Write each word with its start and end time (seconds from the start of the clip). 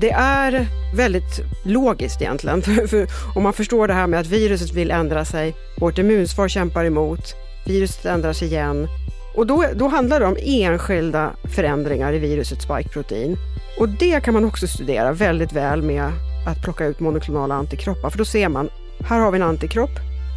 Det 0.00 0.10
är 0.10 0.66
väldigt 0.94 1.40
logiskt 1.64 2.22
egentligen. 2.22 2.62
För, 2.68 2.86
för 2.86 3.06
om 3.34 3.42
man 3.42 3.52
förstår 3.52 3.88
det 3.88 3.94
här 3.94 4.06
med 4.06 4.20
att 4.20 4.26
viruset 4.26 4.74
vill 4.74 4.90
ändra 4.90 5.24
sig, 5.24 5.54
vårt 5.80 5.98
immunsvar 5.98 6.48
kämpar 6.48 6.84
emot, 6.84 7.34
viruset 7.66 8.04
ändrar 8.04 8.32
sig 8.32 8.48
igen. 8.48 8.88
Och 9.36 9.46
då, 9.46 9.64
då 9.74 9.88
handlar 9.88 10.20
det 10.20 10.26
om 10.26 10.36
enskilda 10.40 11.32
förändringar 11.54 12.12
i 12.12 12.18
virusets 12.18 12.64
spikeprotein. 12.64 13.36
Och 13.80 13.88
det 13.88 14.20
kan 14.24 14.34
man 14.34 14.44
också 14.44 14.66
studera 14.66 15.12
väldigt 15.12 15.52
väl 15.52 15.82
med 15.82 16.12
att 16.46 16.62
plocka 16.64 16.86
ut 16.86 17.00
monoklonala 17.00 17.54
antikroppar. 17.54 18.10
För 18.10 18.18
då 18.18 18.24
ser 18.24 18.48
man, 18.48 18.70
här 19.00 19.18
har 19.20 19.30
vi 19.30 19.36
en 19.36 19.42
antikropp 19.42 19.90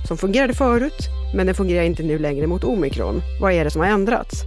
som 0.08 0.18
fungerade 0.18 0.54
förut, 0.54 1.10
men 1.36 1.46
den 1.46 1.56
fungerar 1.56 1.84
inte 1.84 2.04
nu 2.04 2.20
längre 2.20 2.48
mot 2.48 2.64
omikron. 2.64 3.22
Vad 3.42 3.54
är 3.54 3.64
det 3.64 3.72
som 3.72 3.82
har 3.82 3.88
ändrats? 3.88 4.44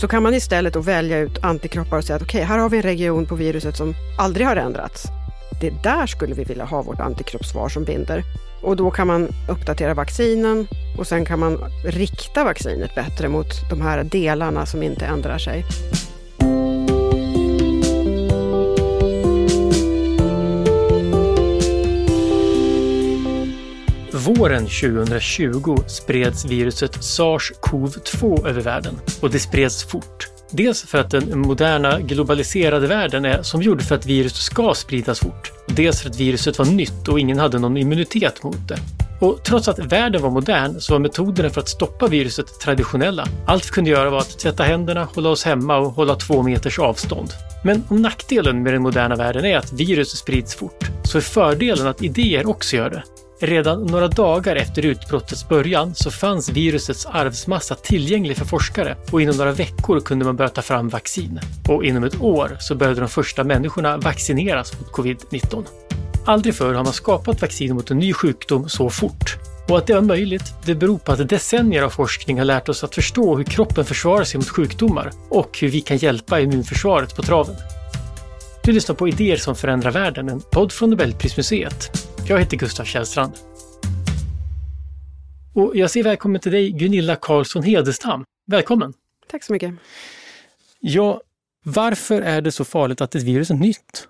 Så 0.00 0.08
kan 0.08 0.22
man 0.22 0.34
istället 0.34 0.74
då 0.74 0.80
välja 0.80 1.18
ut 1.18 1.38
antikroppar 1.44 1.98
och 1.98 2.04
säga 2.04 2.16
att 2.16 2.22
okej, 2.22 2.38
okay, 2.38 2.48
här 2.48 2.58
har 2.58 2.70
vi 2.70 2.76
en 2.76 2.82
region 2.82 3.26
på 3.26 3.34
viruset 3.34 3.76
som 3.76 3.94
aldrig 4.18 4.46
har 4.46 4.56
ändrats. 4.56 5.04
Det 5.60 5.70
där 5.82 6.06
skulle 6.06 6.34
vi 6.34 6.44
vilja 6.44 6.64
ha 6.64 6.82
vårt 6.82 7.00
antikroppssvar 7.00 7.68
som 7.68 7.84
binder. 7.84 8.24
Och 8.62 8.76
då 8.76 8.90
kan 8.90 9.06
man 9.06 9.28
uppdatera 9.48 9.94
vaccinen 9.94 10.66
och 10.98 11.06
sen 11.06 11.24
kan 11.24 11.38
man 11.38 11.58
rikta 11.84 12.44
vaccinet 12.44 12.94
bättre 12.94 13.28
mot 13.28 13.70
de 13.70 13.80
här 13.80 14.04
delarna 14.04 14.66
som 14.66 14.82
inte 14.82 15.06
ändrar 15.06 15.38
sig. 15.38 15.64
Våren 24.16 24.66
2020 24.66 25.76
spreds 25.86 26.44
viruset 26.44 26.96
SARS-CoV-2 26.96 28.48
över 28.48 28.60
världen 28.60 28.94
och 29.20 29.30
det 29.30 29.38
spreds 29.38 29.84
fort. 29.84 30.28
Dels 30.50 30.82
för 30.82 30.98
att 30.98 31.10
den 31.10 31.38
moderna 31.38 32.00
globaliserade 32.00 32.86
världen 32.86 33.24
är 33.24 33.42
som 33.42 33.62
gjord 33.62 33.82
för 33.82 33.94
att 33.94 34.06
virus 34.06 34.34
ska 34.34 34.74
spridas 34.74 35.20
fort. 35.20 35.52
Dels 35.66 36.00
för 36.00 36.10
att 36.10 36.20
viruset 36.20 36.58
var 36.58 36.66
nytt 36.66 37.08
och 37.08 37.20
ingen 37.20 37.38
hade 37.38 37.58
någon 37.58 37.76
immunitet 37.76 38.42
mot 38.42 38.68
det. 38.68 38.78
Och 39.20 39.42
trots 39.44 39.68
att 39.68 39.78
världen 39.78 40.22
var 40.22 40.30
modern 40.30 40.80
så 40.80 40.92
var 40.92 41.00
metoderna 41.00 41.50
för 41.50 41.60
att 41.60 41.68
stoppa 41.68 42.06
viruset 42.06 42.60
traditionella. 42.60 43.26
Allt 43.46 43.66
vi 43.66 43.70
kunde 43.70 43.90
göra 43.90 44.10
var 44.10 44.18
att 44.18 44.38
tvätta 44.38 44.62
händerna, 44.62 45.08
hålla 45.14 45.28
oss 45.28 45.44
hemma 45.44 45.76
och 45.76 45.92
hålla 45.92 46.14
två 46.14 46.42
meters 46.42 46.78
avstånd. 46.78 47.30
Men 47.64 47.82
om 47.88 48.02
nackdelen 48.02 48.62
med 48.62 48.72
den 48.72 48.82
moderna 48.82 49.16
världen 49.16 49.44
är 49.44 49.56
att 49.56 49.72
virus 49.72 50.16
sprids 50.16 50.54
fort, 50.54 50.90
så 51.04 51.18
är 51.18 51.22
fördelen 51.22 51.86
att 51.86 52.02
idéer 52.02 52.48
också 52.48 52.76
gör 52.76 52.90
det. 52.90 53.02
Redan 53.40 53.82
några 53.86 54.08
dagar 54.08 54.56
efter 54.56 54.86
utbrottets 54.86 55.48
början 55.48 55.94
så 55.94 56.10
fanns 56.10 56.48
virusets 56.48 57.06
arvsmassa 57.06 57.74
tillgänglig 57.74 58.36
för 58.36 58.44
forskare 58.44 58.96
och 59.10 59.22
inom 59.22 59.36
några 59.36 59.52
veckor 59.52 60.00
kunde 60.00 60.24
man 60.24 60.36
börja 60.36 60.48
ta 60.48 60.62
fram 60.62 60.88
vaccin. 60.88 61.40
Och 61.68 61.84
inom 61.84 62.04
ett 62.04 62.20
år 62.20 62.56
så 62.60 62.74
började 62.74 63.00
de 63.00 63.08
första 63.08 63.44
människorna 63.44 63.96
vaccineras 63.96 64.72
mot 64.80 64.92
covid-19. 64.92 65.64
Aldrig 66.24 66.54
förr 66.54 66.74
har 66.74 66.84
man 66.84 66.92
skapat 66.92 67.42
vaccin 67.42 67.74
mot 67.74 67.90
en 67.90 67.98
ny 67.98 68.12
sjukdom 68.12 68.68
så 68.68 68.90
fort. 68.90 69.36
Och 69.68 69.78
att 69.78 69.86
det 69.86 69.94
var 69.94 70.02
möjligt, 70.02 70.54
det 70.64 70.74
beror 70.74 70.98
på 70.98 71.12
att 71.12 71.28
decennier 71.28 71.82
av 71.82 71.90
forskning 71.90 72.38
har 72.38 72.44
lärt 72.44 72.68
oss 72.68 72.84
att 72.84 72.94
förstå 72.94 73.36
hur 73.36 73.44
kroppen 73.44 73.84
försvarar 73.84 74.24
sig 74.24 74.38
mot 74.38 74.48
sjukdomar 74.48 75.10
och 75.28 75.58
hur 75.60 75.68
vi 75.68 75.80
kan 75.80 75.96
hjälpa 75.96 76.40
immunförsvaret 76.40 77.16
på 77.16 77.22
traven. 77.22 77.56
Du 78.62 78.72
lyssnar 78.72 78.94
på 78.96 79.08
Idéer 79.08 79.36
som 79.36 79.56
förändrar 79.56 79.90
världen, 79.90 80.28
en 80.28 80.40
podd 80.40 80.72
från 80.72 80.90
Nobelprismuseet. 80.90 82.05
Jag 82.28 82.38
heter 82.38 82.56
Gustav 82.56 82.84
Källstrand. 82.84 83.32
Och 85.54 85.76
jag 85.76 85.90
säger 85.90 86.04
välkommen 86.04 86.40
till 86.40 86.52
dig 86.52 86.70
Gunilla 86.70 87.16
Karlsson 87.16 87.62
Hedestam. 87.62 88.24
Välkommen! 88.46 88.92
Tack 89.30 89.44
så 89.44 89.52
mycket. 89.52 89.74
Ja, 90.80 91.20
varför 91.64 92.22
är 92.22 92.40
det 92.40 92.52
så 92.52 92.64
farligt 92.64 93.00
att 93.00 93.14
ett 93.14 93.22
virus 93.22 93.50
är 93.50 93.54
nytt? 93.54 94.08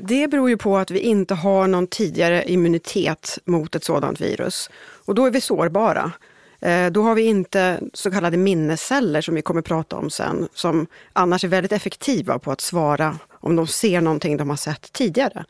Det 0.00 0.28
beror 0.28 0.48
ju 0.48 0.56
på 0.56 0.76
att 0.76 0.90
vi 0.90 0.98
inte 0.98 1.34
har 1.34 1.66
någon 1.66 1.86
tidigare 1.86 2.50
immunitet 2.50 3.38
mot 3.44 3.74
ett 3.74 3.84
sådant 3.84 4.20
virus. 4.20 4.70
Och 5.04 5.14
då 5.14 5.26
är 5.26 5.30
vi 5.30 5.40
sårbara. 5.40 6.12
Eh, 6.60 6.86
då 6.86 7.02
har 7.02 7.14
vi 7.14 7.22
inte 7.22 7.80
så 7.92 8.10
kallade 8.10 8.36
minnesceller 8.36 9.20
som 9.20 9.34
vi 9.34 9.42
kommer 9.42 9.62
prata 9.62 9.96
om 9.96 10.10
sen, 10.10 10.48
som 10.54 10.86
annars 11.12 11.44
är 11.44 11.48
väldigt 11.48 11.72
effektiva 11.72 12.38
på 12.38 12.52
att 12.52 12.60
svara 12.60 13.18
om 13.30 13.56
de 13.56 13.66
ser 13.66 14.00
någonting 14.00 14.36
de 14.36 14.50
har 14.50 14.56
sett 14.56 14.92
tidigare. 14.92 15.44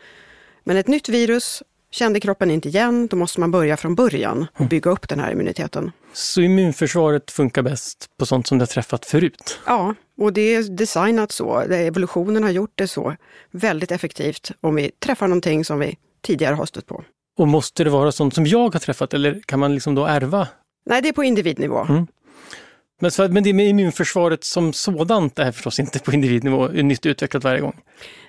Men 0.64 0.76
ett 0.76 0.88
nytt 0.88 1.08
virus 1.08 1.62
kände 1.90 2.20
kroppen 2.20 2.50
inte 2.50 2.68
igen, 2.68 3.06
då 3.06 3.16
måste 3.16 3.40
man 3.40 3.50
börja 3.50 3.76
från 3.76 3.94
början 3.94 4.46
och 4.52 4.60
mm. 4.60 4.68
bygga 4.68 4.90
upp 4.90 5.08
den 5.08 5.20
här 5.20 5.32
immuniteten. 5.32 5.92
Så 6.12 6.40
immunförsvaret 6.40 7.30
funkar 7.30 7.62
bäst 7.62 8.06
på 8.18 8.26
sånt 8.26 8.46
som 8.46 8.58
det 8.58 8.62
har 8.62 8.66
träffat 8.66 9.06
förut? 9.06 9.60
Ja, 9.66 9.94
och 10.20 10.32
det 10.32 10.54
är 10.54 10.62
designat 10.62 11.32
så. 11.32 11.60
Evolutionen 11.60 12.42
har 12.42 12.50
gjort 12.50 12.72
det 12.74 12.88
så 12.88 13.16
väldigt 13.50 13.92
effektivt 13.92 14.50
om 14.60 14.74
vi 14.74 14.90
träffar 14.90 15.28
någonting 15.28 15.64
som 15.64 15.78
vi 15.78 15.96
tidigare 16.22 16.54
har 16.54 16.66
stött 16.66 16.86
på. 16.86 17.04
Och 17.38 17.48
måste 17.48 17.84
det 17.84 17.90
vara 17.90 18.12
sånt 18.12 18.34
som 18.34 18.46
jag 18.46 18.72
har 18.72 18.80
träffat 18.80 19.14
eller 19.14 19.40
kan 19.46 19.60
man 19.60 19.74
liksom 19.74 19.94
då 19.94 20.06
ärva? 20.06 20.48
Nej, 20.86 21.02
det 21.02 21.08
är 21.08 21.12
på 21.12 21.24
individnivå. 21.24 21.86
Mm. 21.88 22.06
Men, 23.00 23.10
så, 23.10 23.28
men 23.28 23.42
det 23.42 23.52
med 23.52 23.68
immunförsvaret 23.68 24.44
som 24.44 24.72
sådant 24.72 25.38
är 25.38 25.52
förstås 25.52 25.80
inte 25.80 25.98
på 25.98 26.12
individnivå 26.12 26.68
nytt 26.68 27.06
utvecklat 27.06 27.44
varje 27.44 27.60
gång? 27.60 27.80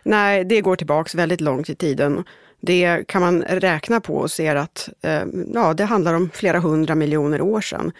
Nej, 0.03 0.45
det 0.45 0.61
går 0.61 0.75
tillbaks 0.75 1.15
väldigt 1.15 1.41
långt 1.41 1.69
i 1.69 1.75
tiden. 1.75 2.23
Det 2.61 3.07
kan 3.07 3.21
man 3.21 3.41
räkna 3.41 4.01
på 4.01 4.15
och 4.15 4.31
ser 4.31 4.55
att 4.55 4.89
eh, 5.01 5.23
ja, 5.53 5.73
det 5.73 5.85
handlar 5.85 6.13
om 6.13 6.29
flera 6.33 6.59
hundra 6.59 6.95
miljoner 6.95 7.41
år 7.41 7.61
sedan. 7.61 7.91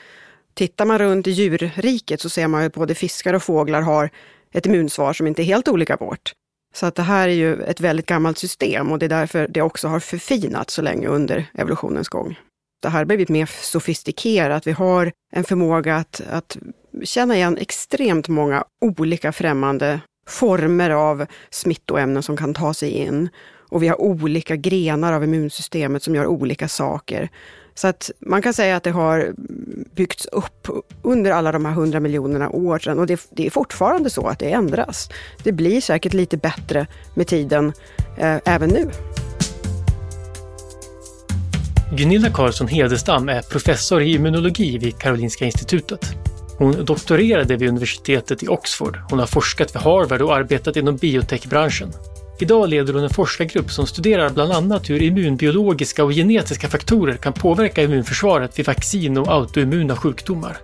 Tittar 0.54 0.86
man 0.86 1.00
runt 1.00 1.28
i 1.28 1.32
djurriket 1.32 2.22
så 2.22 2.30
ser 2.30 2.48
man 2.48 2.64
att 2.64 2.74
både 2.74 2.96
fiskar 2.96 3.34
och 3.34 3.44
fåglar 3.44 3.82
har 3.82 4.10
ett 4.52 4.66
immunsvar 4.66 5.14
som 5.14 5.28
inte 5.28 5.42
är 5.42 5.44
helt 5.44 5.68
olika 5.68 5.98
vårt. 5.98 6.34
Så 6.76 6.86
att 6.86 6.96
det 6.96 7.02
här 7.02 7.28
är 7.28 7.34
ju 7.34 7.64
ett 7.64 7.82
väldigt 7.82 8.06
gammalt 8.06 8.38
system 8.38 8.92
och 8.92 9.00
det 9.00 9.06
är 9.06 9.10
därför 9.10 9.48
det 9.48 9.62
också 9.62 9.88
har 9.88 10.00
förfinats 10.00 10.74
så 10.74 10.82
länge 10.82 11.08
under 11.08 11.46
evolutionens 11.54 12.10
gång. 12.10 12.40
Det 12.82 12.90
här 12.90 12.98
har 12.98 13.06
blivit 13.06 13.30
mer 13.30 13.46
sofistikerat. 13.46 14.68
Vi 14.68 14.72
har 14.72 15.12
en 15.32 15.44
förmåga 15.44 15.96
att, 15.96 16.22
att 16.30 16.58
känna 17.04 17.36
igen 17.36 17.58
extremt 17.58 18.28
många 18.28 18.64
olika 18.82 19.32
främmande 19.32 20.00
former 20.28 20.90
av 20.90 21.26
smittoämnen 21.50 22.24
som 22.24 22.38
kan 22.38 22.54
ta 22.54 22.74
sig 22.74 22.90
in. 22.90 23.30
Och 23.70 23.84
vi 23.84 23.88
har 23.88 24.02
olika 24.02 24.56
grenar 24.56 25.14
av 25.14 25.24
immunsystemet 25.24 26.04
som 26.04 26.16
gör 26.16 26.26
olika 26.28 26.68
saker. 26.68 27.30
Så 27.76 27.88
att 27.88 28.12
man 28.20 28.42
kan 28.42 28.54
säga 28.54 28.76
att 28.76 28.84
det 28.84 28.92
har 28.92 29.34
byggts 29.96 30.26
upp 30.26 30.68
under 31.02 31.32
alla 31.32 31.52
de 31.52 31.66
här 31.66 31.74
hundra 31.74 32.00
miljonerna 32.00 32.50
år 32.50 32.80
sedan 32.80 33.00
och 33.00 33.08
det, 33.08 33.28
det, 33.30 33.46
är 33.46 33.50
fortfarande 33.50 34.10
så 34.10 34.28
att 34.28 34.40
det 34.40 34.52
ändras. 34.52 35.10
Det 35.44 35.52
blir 35.52 35.82
säkert 35.82 36.14
lite 36.14 36.38
bättre 36.38 36.88
med 37.14 37.28
tiden 37.28 37.74
eh, 38.18 38.38
även 38.46 38.70
nu. 38.70 38.92
Gunilla 41.98 42.30
Karlsson 42.30 42.68
Hedestam 42.68 43.30
är 43.30 43.42
professor 43.42 44.02
i 44.02 44.14
immunologi 44.14 44.78
vid 44.78 44.98
Karolinska 44.98 45.46
institutet. 45.46 46.06
Hon 46.58 46.86
doktorerade 46.86 47.56
vid 47.56 47.70
universitetet 47.70 48.44
i 48.44 48.48
Oxford. 48.48 49.00
Hon 49.10 49.20
har 49.20 49.28
forskat 49.28 49.76
vid 49.76 49.82
Harvard 49.82 50.22
och 50.22 50.36
arbetat 50.36 50.76
inom 50.76 50.96
biotechbranschen. 50.96 51.92
Idag 52.42 52.70
leder 52.70 52.94
hon 52.94 53.04
en 53.04 53.10
forskargrupp 53.10 53.72
som 53.72 53.88
studerar 53.88 54.30
bland 54.30 54.52
annat 54.52 54.90
hur 54.90 55.02
immunbiologiska 55.02 56.04
och 56.04 56.12
genetiska 56.12 56.68
faktorer 56.68 57.14
kan 57.18 57.34
påverka 57.34 57.84
immunförsvaret 57.84 58.60
vid 58.60 58.66
vaccin 58.66 59.18
och 59.18 59.28
autoimmuna 59.28 59.96
sjukdomar. 59.96 60.58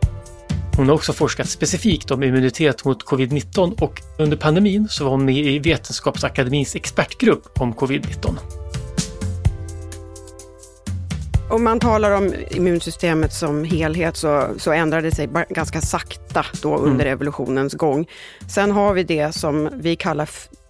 Hon 0.78 0.88
har 0.88 0.96
också 0.96 1.14
forskat 1.14 1.50
specifikt 1.50 2.12
om 2.12 2.24
immunitet 2.24 2.85
mot 2.85 3.06
covid-19 3.06 3.81
och 3.81 4.02
under 4.19 4.38
pandemin 4.38 4.88
så 4.90 5.03
var 5.03 5.12
hon 5.12 5.25
med 5.25 5.35
i 5.35 5.59
Vetenskapsakademins 5.59 6.75
expertgrupp 6.75 7.62
om 7.62 7.74
covid-19. 7.74 8.38
Om 11.50 11.64
man 11.64 11.80
talar 11.80 12.12
om 12.12 12.34
immunsystemet 12.52 13.34
som 13.34 13.64
helhet 13.64 14.18
så, 14.18 14.47
så 14.58 14.72
ändrade 14.72 15.09
det 15.09 15.16
sig 15.16 15.30
ganska 15.50 15.81
sakta 15.81 16.46
då 16.62 16.78
under 16.78 17.06
mm. 17.06 17.14
evolutionens 17.14 17.74
gång. 17.74 18.08
Sen 18.47 18.72
har 18.72 18.94
vi 18.94 19.03
det 19.03 19.35
som 19.35 19.69
vi 19.74 19.96
kallar 19.96 20.30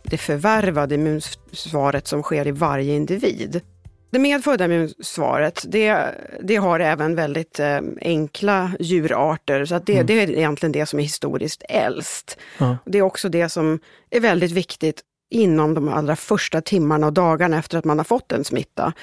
det 0.09 0.17
förvärvade 0.17 0.95
immunsvaret 0.95 2.07
som 2.07 2.23
sker 2.23 2.47
i 2.47 2.51
varje 2.51 2.95
individ. 2.95 3.61
Det 4.09 4.19
medfödda 4.19 4.65
immunsvaret, 4.65 5.65
det, 5.67 6.05
det 6.43 6.55
har 6.55 6.79
även 6.79 7.15
väldigt 7.15 7.59
eh, 7.59 7.79
enkla 8.01 8.71
djurarter, 8.79 9.65
så 9.65 9.75
att 9.75 9.85
det, 9.85 9.93
mm. 9.93 10.05
det 10.05 10.13
är 10.13 10.31
egentligen 10.31 10.71
det 10.71 10.85
som 10.85 10.99
är 10.99 11.03
historiskt 11.03 11.63
äldst. 11.69 12.37
Mm. 12.57 12.75
Det 12.85 12.97
är 12.97 13.01
också 13.01 13.29
det 13.29 13.49
som 13.49 13.79
är 14.09 14.19
väldigt 14.19 14.51
viktigt 14.51 15.01
inom 15.29 15.73
de 15.73 15.89
allra 15.89 16.15
första 16.15 16.61
timmarna 16.61 17.07
och 17.07 17.13
dagarna 17.13 17.57
efter 17.57 17.77
att 17.77 17.85
man 17.85 17.97
har 17.97 18.03
fått 18.03 18.31
en 18.31 18.43
smitta. 18.43 18.93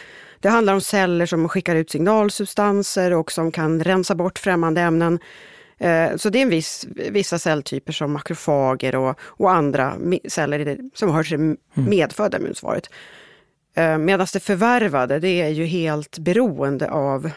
Det 0.40 0.48
handlar 0.48 0.74
om 0.74 0.80
celler 0.80 1.26
som 1.26 1.48
skickar 1.48 1.76
ut 1.76 1.90
signalsubstanser 1.90 3.12
och 3.12 3.32
som 3.32 3.52
kan 3.52 3.84
rensa 3.84 4.14
bort 4.14 4.38
främmande 4.38 4.80
ämnen. 4.80 5.18
Eh, 5.82 6.16
så 6.16 6.30
det 6.30 6.38
är 6.38 6.42
en 6.42 6.48
viss, 6.48 6.86
vissa 7.10 7.38
celltyper 7.38 7.92
som 7.92 8.12
makrofager 8.12 8.94
och, 8.94 9.18
och 9.20 9.52
andra 9.52 9.94
celler 10.28 10.78
som 10.94 11.10
hör 11.10 11.22
till 11.22 11.38
det 11.38 11.56
medfödda 11.74 12.38
immunsvaret. 12.38 12.90
Eh, 13.76 13.98
Medan 13.98 14.26
det 14.32 14.40
förvärvade, 14.40 15.18
det 15.18 15.42
är 15.42 15.48
ju 15.48 15.64
helt 15.64 16.18
beroende 16.18 16.90
av 16.90 17.30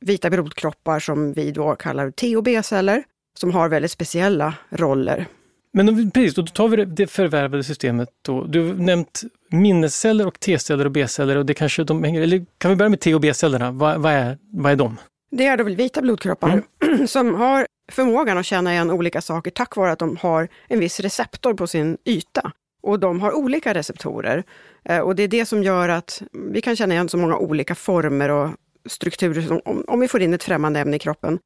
vita 0.00 0.30
blodkroppar 0.30 1.00
som 1.00 1.32
vi 1.32 1.50
då 1.50 1.74
kallar 1.74 2.10
T 2.10 2.36
och 2.36 2.42
B-celler, 2.42 3.04
som 3.38 3.52
har 3.52 3.68
väldigt 3.68 3.90
speciella 3.90 4.54
roller. 4.70 5.26
Men 5.72 5.88
om, 5.88 6.10
precis, 6.10 6.34
då 6.34 6.46
tar 6.46 6.68
vi 6.68 6.76
det, 6.76 6.84
det 6.84 7.06
förvärvade 7.06 7.64
systemet. 7.64 8.08
Då. 8.22 8.44
Du 8.44 8.66
har 8.66 8.74
nämnt 8.74 9.22
minnesceller 9.50 10.26
och 10.26 10.40
T-celler 10.40 10.84
och 10.84 10.92
B-celler 10.92 11.36
och 11.36 11.46
det 11.46 11.54
kanske 11.54 11.84
de 11.84 12.04
hänger, 12.04 12.20
eller 12.20 12.46
kan 12.58 12.70
vi 12.70 12.76
börja 12.76 12.88
med 12.88 13.00
T 13.00 13.14
och 13.14 13.20
B-cellerna? 13.20 13.70
Vad, 13.70 14.00
vad, 14.00 14.12
är, 14.12 14.38
vad 14.52 14.72
är 14.72 14.76
de? 14.76 14.96
Det 15.30 15.46
är 15.46 15.56
då 15.56 15.64
vita 15.64 16.02
blodkroppar 16.02 16.62
mm. 16.82 17.06
som 17.08 17.34
har 17.34 17.66
förmågan 17.92 18.38
att 18.38 18.46
känna 18.46 18.72
igen 18.72 18.90
olika 18.90 19.20
saker 19.20 19.50
tack 19.50 19.76
vare 19.76 19.92
att 19.92 19.98
de 19.98 20.16
har 20.16 20.48
en 20.68 20.80
viss 20.80 21.00
receptor 21.00 21.54
på 21.54 21.66
sin 21.66 21.96
yta. 22.04 22.52
Och 22.82 23.00
de 23.00 23.20
har 23.20 23.32
olika 23.32 23.74
receptorer. 23.74 24.44
Eh, 24.84 24.98
och 24.98 25.16
det 25.16 25.22
är 25.22 25.28
det 25.28 25.46
som 25.46 25.62
gör 25.62 25.88
att 25.88 26.22
vi 26.32 26.60
kan 26.60 26.76
känna 26.76 26.94
igen 26.94 27.08
så 27.08 27.16
många 27.16 27.36
olika 27.36 27.74
former 27.74 28.28
och 28.28 28.50
strukturer 28.86 29.68
om, 29.68 29.84
om 29.88 30.00
vi 30.00 30.08
får 30.08 30.22
in 30.22 30.34
ett 30.34 30.44
främmande 30.44 30.80
ämne 30.80 30.96
i 30.96 30.98
kroppen. 30.98 31.38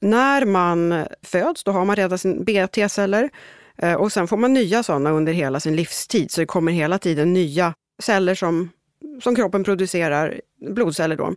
När 0.00 0.44
man 0.44 1.06
föds, 1.22 1.64
då 1.64 1.72
har 1.72 1.84
man 1.84 1.96
redan 1.96 2.18
sin 2.18 2.44
B-T-celler 2.44 3.30
eh, 3.78 3.94
och 3.94 4.12
sen 4.12 4.28
får 4.28 4.36
man 4.36 4.52
nya 4.52 4.82
sådana 4.82 5.10
under 5.10 5.32
hela 5.32 5.60
sin 5.60 5.76
livstid. 5.76 6.30
Så 6.30 6.40
det 6.40 6.46
kommer 6.46 6.72
hela 6.72 6.98
tiden 6.98 7.32
nya 7.32 7.74
celler 8.02 8.34
som, 8.34 8.70
som 9.22 9.34
kroppen 9.34 9.64
producerar, 9.64 10.40
blodceller 10.74 11.16
då. 11.16 11.34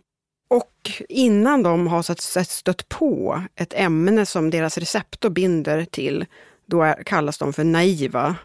Och 0.48 0.90
innan 1.08 1.62
de 1.62 1.86
har 1.86 2.02
så 2.02 2.14
stött 2.44 2.88
på 2.88 3.42
ett 3.56 3.72
ämne 3.76 4.26
som 4.26 4.50
deras 4.50 4.78
receptor 4.78 5.30
binder 5.30 5.84
till, 5.84 6.26
då 6.66 6.82
är, 6.82 7.02
kallas 7.02 7.38
de 7.38 7.52
för 7.52 7.64
naiva. 7.64 8.36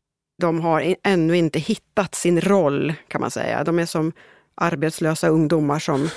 De 0.42 0.62
har 0.62 0.96
ännu 1.04 1.38
inte 1.38 1.60
hittat 1.60 2.16
sin 2.16 2.42
roll, 2.42 2.94
kan 3.08 3.22
man 3.22 3.32
säga. 3.32 3.64
De 3.64 3.80
är 3.80 3.86
som 3.86 4.12
arbetslösa 4.56 5.28
ungdomar 5.28 5.80
som 5.80 6.10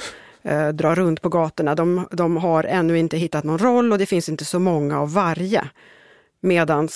eh, 0.43 0.69
drar 0.69 0.95
runt 0.95 1.23
på 1.23 1.29
gatorna. 1.29 1.75
De, 1.75 2.09
de, 2.11 2.37
har 2.37 2.65
ännu 2.65 2.99
inte 2.99 3.17
hittat 3.17 3.45
någon 3.45 3.59
roll 3.59 3.93
och 3.93 3.99
det 3.99 4.07
finns 4.07 4.29
inte 4.29 4.45
så 4.45 4.59
många 4.59 5.01
av 5.01 5.13
varje. 5.13 5.69
Medan 6.41 6.89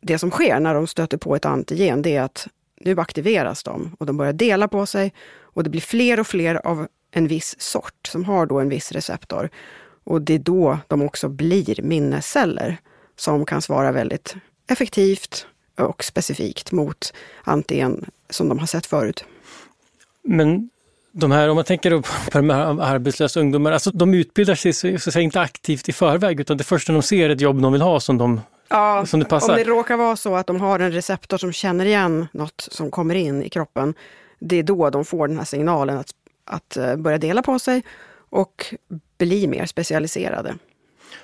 det 0.00 0.18
som 0.18 0.30
sker 0.30 0.60
när 0.60 0.74
de 0.74 0.86
stöter 0.86 1.16
på 1.16 1.36
ett 1.36 1.44
antigen, 1.44 2.02
det 2.02 2.16
är 2.16 2.22
att 2.22 2.48
nu 2.80 3.00
aktiveras 3.00 3.62
de 3.62 3.96
och 3.98 4.06
de 4.06 4.16
börjar 4.16 4.32
dela 4.32 4.68
på 4.68 4.86
sig 4.86 5.12
och 5.40 5.64
det 5.64 5.70
blir 5.70 5.80
fler 5.80 6.20
och 6.20 6.26
fler 6.26 6.66
av 6.66 6.88
en 7.16 7.28
viss 7.28 7.60
sort 7.60 8.06
som 8.08 8.24
har 8.24 8.46
då 8.46 8.60
en 8.60 8.68
viss 8.68 8.92
receptor. 8.92 9.48
Och 10.04 10.22
det 10.22 10.34
är 10.34 10.38
då 10.38 10.78
de 10.88 11.02
också 11.02 11.28
blir 11.28 11.82
minnesceller 11.82 12.76
som 13.16 13.46
kan 13.46 13.62
svara 13.62 13.92
väldigt 13.92 14.34
effektivt 14.66 15.46
och 15.78 16.04
specifikt 16.04 16.72
mot 16.72 17.12
antigen 17.44 18.04
som 18.30 18.48
de 18.48 18.58
har 18.58 18.66
sett 18.66 18.86
förut. 18.86 19.24
Men 20.22 20.70
de 21.12 21.30
här, 21.30 21.48
om 21.48 21.54
man 21.54 21.64
tänker 21.64 22.00
på 22.30 22.38
de 22.38 22.50
här 22.50 22.80
arbetslösa 22.80 23.40
ungdomarna, 23.40 23.74
alltså 23.74 23.90
de 23.90 24.14
utbildar 24.14 24.54
sig 24.54 24.72
så, 24.72 24.98
säga, 24.98 25.22
inte 25.22 25.40
aktivt 25.40 25.88
i 25.88 25.92
förväg 25.92 26.40
utan 26.40 26.56
det 26.56 26.64
första 26.64 26.92
de 26.92 27.02
ser 27.02 27.30
är 27.30 27.34
ett 27.34 27.40
jobb 27.40 27.62
de 27.62 27.72
vill 27.72 27.82
ha 27.82 28.00
som, 28.00 28.18
de, 28.18 28.40
ja, 28.68 29.06
som 29.06 29.20
det 29.20 29.26
passar. 29.26 29.52
Om 29.52 29.58
det 29.58 29.64
råkar 29.64 29.96
vara 29.96 30.16
så 30.16 30.36
att 30.36 30.46
de 30.46 30.60
har 30.60 30.78
en 30.78 30.92
receptor 30.92 31.38
som 31.38 31.52
känner 31.52 31.86
igen 31.86 32.28
något 32.32 32.68
som 32.70 32.90
kommer 32.90 33.14
in 33.14 33.42
i 33.42 33.48
kroppen, 33.48 33.94
det 34.38 34.56
är 34.56 34.62
då 34.62 34.90
de 34.90 35.04
får 35.04 35.28
den 35.28 35.38
här 35.38 35.44
signalen 35.44 35.98
att 35.98 36.12
att 36.46 36.76
eh, 36.76 36.96
börja 36.96 37.18
dela 37.18 37.42
på 37.42 37.58
sig 37.58 37.82
och 38.30 38.74
bli 39.18 39.46
mer 39.46 39.66
specialiserade. 39.66 40.54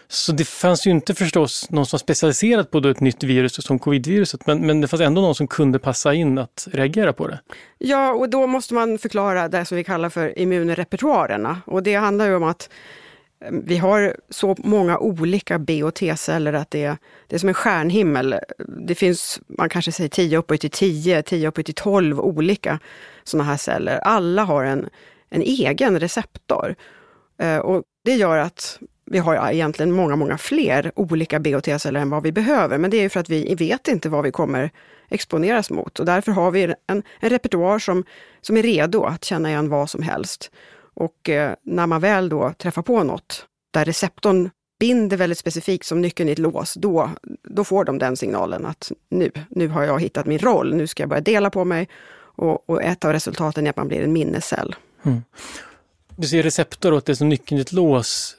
Så 0.08 0.32
det 0.32 0.44
fanns 0.44 0.86
ju 0.86 0.90
inte 0.90 1.14
förstås 1.14 1.70
någon 1.70 1.86
som 1.86 1.96
var 1.96 1.98
specialiserad 1.98 2.70
på 2.70 2.78
ett 2.78 3.00
nytt 3.00 3.22
virus 3.22 3.64
som 3.64 3.78
covidviruset, 3.78 4.46
men, 4.46 4.66
men 4.66 4.80
det 4.80 4.88
fanns 4.88 5.02
ändå 5.02 5.20
någon 5.20 5.34
som 5.34 5.46
kunde 5.46 5.78
passa 5.78 6.14
in 6.14 6.38
att 6.38 6.68
reagera 6.72 7.12
på 7.12 7.28
det? 7.28 7.40
Ja, 7.78 8.12
och 8.12 8.28
då 8.28 8.46
måste 8.46 8.74
man 8.74 8.98
förklara 8.98 9.48
det 9.48 9.64
som 9.64 9.76
vi 9.76 9.84
kallar 9.84 10.08
för 10.08 10.38
immunrepertoarerna. 10.38 11.60
Och 11.66 11.82
det 11.82 11.94
handlar 11.94 12.26
ju 12.26 12.34
om 12.34 12.44
att 12.44 12.70
eh, 13.40 13.52
vi 13.64 13.76
har 13.76 14.16
så 14.30 14.56
många 14.58 14.98
olika 14.98 15.58
B 15.58 15.82
och 15.82 15.94
T-celler 15.94 16.52
att 16.52 16.70
det, 16.70 16.96
det 17.26 17.36
är 17.36 17.38
som 17.38 17.48
en 17.48 17.54
stjärnhimmel. 17.54 18.34
Det 18.86 18.94
finns, 18.94 19.40
man 19.46 19.68
kanske 19.68 19.92
säger 19.92 20.10
10 20.10 20.38
uppåt 20.38 20.60
till 20.60 20.70
10, 20.70 21.22
10 21.22 21.48
uppåt 21.48 21.66
till 21.66 21.74
12 21.74 22.20
olika 22.20 22.78
sådana 23.24 23.50
här 23.50 23.56
celler. 23.56 23.98
Alla 23.98 24.44
har 24.44 24.64
en 24.64 24.88
en 25.32 25.42
egen 25.42 26.00
receptor. 26.00 26.74
Eh, 27.38 27.58
och 27.58 27.82
det 28.04 28.14
gör 28.14 28.38
att 28.38 28.78
vi 29.04 29.18
har 29.18 29.50
egentligen 29.52 29.92
många, 29.92 30.16
många 30.16 30.38
fler 30.38 30.92
olika 30.96 31.40
B 31.40 31.56
och 31.56 31.64
T-celler 31.64 32.00
än 32.00 32.10
vad 32.10 32.22
vi 32.22 32.32
behöver. 32.32 32.78
Men 32.78 32.90
det 32.90 32.96
är 32.96 33.02
ju 33.02 33.08
för 33.08 33.20
att 33.20 33.28
vi 33.28 33.54
vet 33.54 33.88
inte 33.88 34.08
vad 34.08 34.24
vi 34.24 34.30
kommer 34.30 34.70
exponeras 35.08 35.70
mot. 35.70 36.00
Och 36.00 36.06
därför 36.06 36.32
har 36.32 36.50
vi 36.50 36.74
en, 36.86 37.02
en 37.20 37.30
repertoar 37.30 37.78
som, 37.78 38.04
som 38.40 38.56
är 38.56 38.62
redo 38.62 39.04
att 39.04 39.24
känna 39.24 39.48
igen 39.48 39.68
vad 39.68 39.90
som 39.90 40.02
helst. 40.02 40.50
Och 40.94 41.28
eh, 41.28 41.54
när 41.62 41.86
man 41.86 42.00
väl 42.00 42.28
då 42.28 42.52
träffar 42.58 42.82
på 42.82 43.02
något 43.02 43.46
där 43.70 43.84
receptorn 43.84 44.50
binder 44.80 45.16
väldigt 45.16 45.38
specifikt 45.38 45.86
som 45.86 46.00
nyckeln 46.00 46.28
i 46.28 46.32
ett 46.32 46.38
lås, 46.38 46.74
då, 46.74 47.10
då 47.42 47.64
får 47.64 47.84
de 47.84 47.98
den 47.98 48.16
signalen 48.16 48.66
att 48.66 48.92
nu, 49.08 49.30
nu 49.48 49.68
har 49.68 49.82
jag 49.82 50.00
hittat 50.00 50.26
min 50.26 50.38
roll, 50.38 50.74
nu 50.74 50.86
ska 50.86 51.02
jag 51.02 51.10
börja 51.10 51.20
dela 51.20 51.50
på 51.50 51.64
mig. 51.64 51.88
Och, 52.34 52.70
och 52.70 52.82
ett 52.82 53.04
av 53.04 53.12
resultaten 53.12 53.66
är 53.66 53.70
att 53.70 53.76
man 53.76 53.88
blir 53.88 54.00
en 54.00 54.12
minnescell. 54.12 54.74
Mm. 55.02 55.22
Du 56.16 56.26
ser 56.26 56.42
receptor 56.42 56.92
och 56.92 57.02
det 57.06 57.12
är 57.12 57.16
som 57.16 57.28
nyckeln 57.28 57.58
i 57.58 57.60
ett 57.60 57.72
lås. 57.72 58.36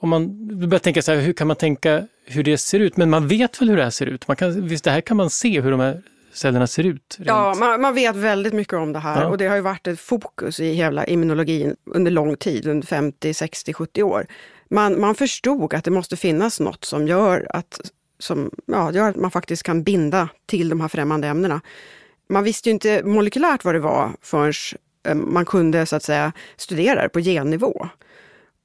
Om 0.00 0.08
man 0.08 0.48
börjar 0.68 0.78
tänka 0.78 1.02
så 1.02 1.12
här, 1.12 1.20
hur 1.20 1.32
kan 1.32 1.46
man 1.46 1.56
tänka 1.56 2.06
hur 2.24 2.42
det 2.42 2.58
ser 2.58 2.80
ut? 2.80 2.96
Men 2.96 3.10
man 3.10 3.28
vet 3.28 3.60
väl 3.60 3.68
hur 3.68 3.76
det 3.76 3.82
här 3.82 3.90
ser 3.90 4.06
ut? 4.06 4.28
Man 4.28 4.36
kan, 4.36 4.66
visst, 4.66 4.84
det 4.84 4.90
här 4.90 5.00
kan 5.00 5.16
man 5.16 5.30
se 5.30 5.60
hur 5.60 5.70
de 5.70 5.80
här 5.80 6.02
cellerna 6.32 6.66
ser 6.66 6.84
ut? 6.84 7.16
Rent. 7.18 7.28
Ja, 7.28 7.54
man, 7.58 7.80
man, 7.80 7.94
vet 7.94 8.16
väldigt 8.16 8.52
mycket 8.52 8.74
om 8.74 8.92
det 8.92 8.98
här 8.98 9.22
ja. 9.22 9.28
och 9.28 9.38
det 9.38 9.46
har 9.46 9.56
ju 9.56 9.62
varit 9.62 9.86
ett 9.86 10.00
fokus 10.00 10.60
i 10.60 10.72
hela 10.72 11.06
immunologin 11.06 11.76
under 11.84 12.10
lång 12.10 12.36
tid, 12.36 12.66
under 12.66 12.86
50, 12.86 13.34
60, 13.34 13.72
70 13.72 14.02
år. 14.02 14.26
Man, 14.70 15.00
man 15.00 15.14
förstod 15.14 15.74
att 15.74 15.84
det 15.84 15.90
måste 15.90 16.16
finnas 16.16 16.60
något 16.60 16.84
som 16.84 17.08
gör 17.08 17.46
att, 17.50 17.80
som, 18.18 18.50
ja, 18.66 18.92
gör 18.92 19.10
att 19.10 19.16
man 19.16 19.30
faktiskt 19.30 19.62
kan 19.62 19.82
binda 19.82 20.28
till 20.46 20.68
de 20.68 20.80
här 20.80 20.88
främmande 20.88 21.28
ämnena. 21.28 21.60
Man 22.28 22.44
visste 22.44 22.68
ju 22.68 22.72
inte 22.72 23.02
molekylärt 23.04 23.64
vad 23.64 23.74
det 23.74 23.80
var 23.80 24.12
förrän 24.22 24.52
Eh, 25.06 25.14
man 25.14 25.44
kunde 25.44 25.86
så 25.86 25.96
att 25.96 26.02
säga 26.02 26.32
studera 26.56 27.02
det 27.02 27.08
på 27.08 27.20
gennivå. 27.20 27.88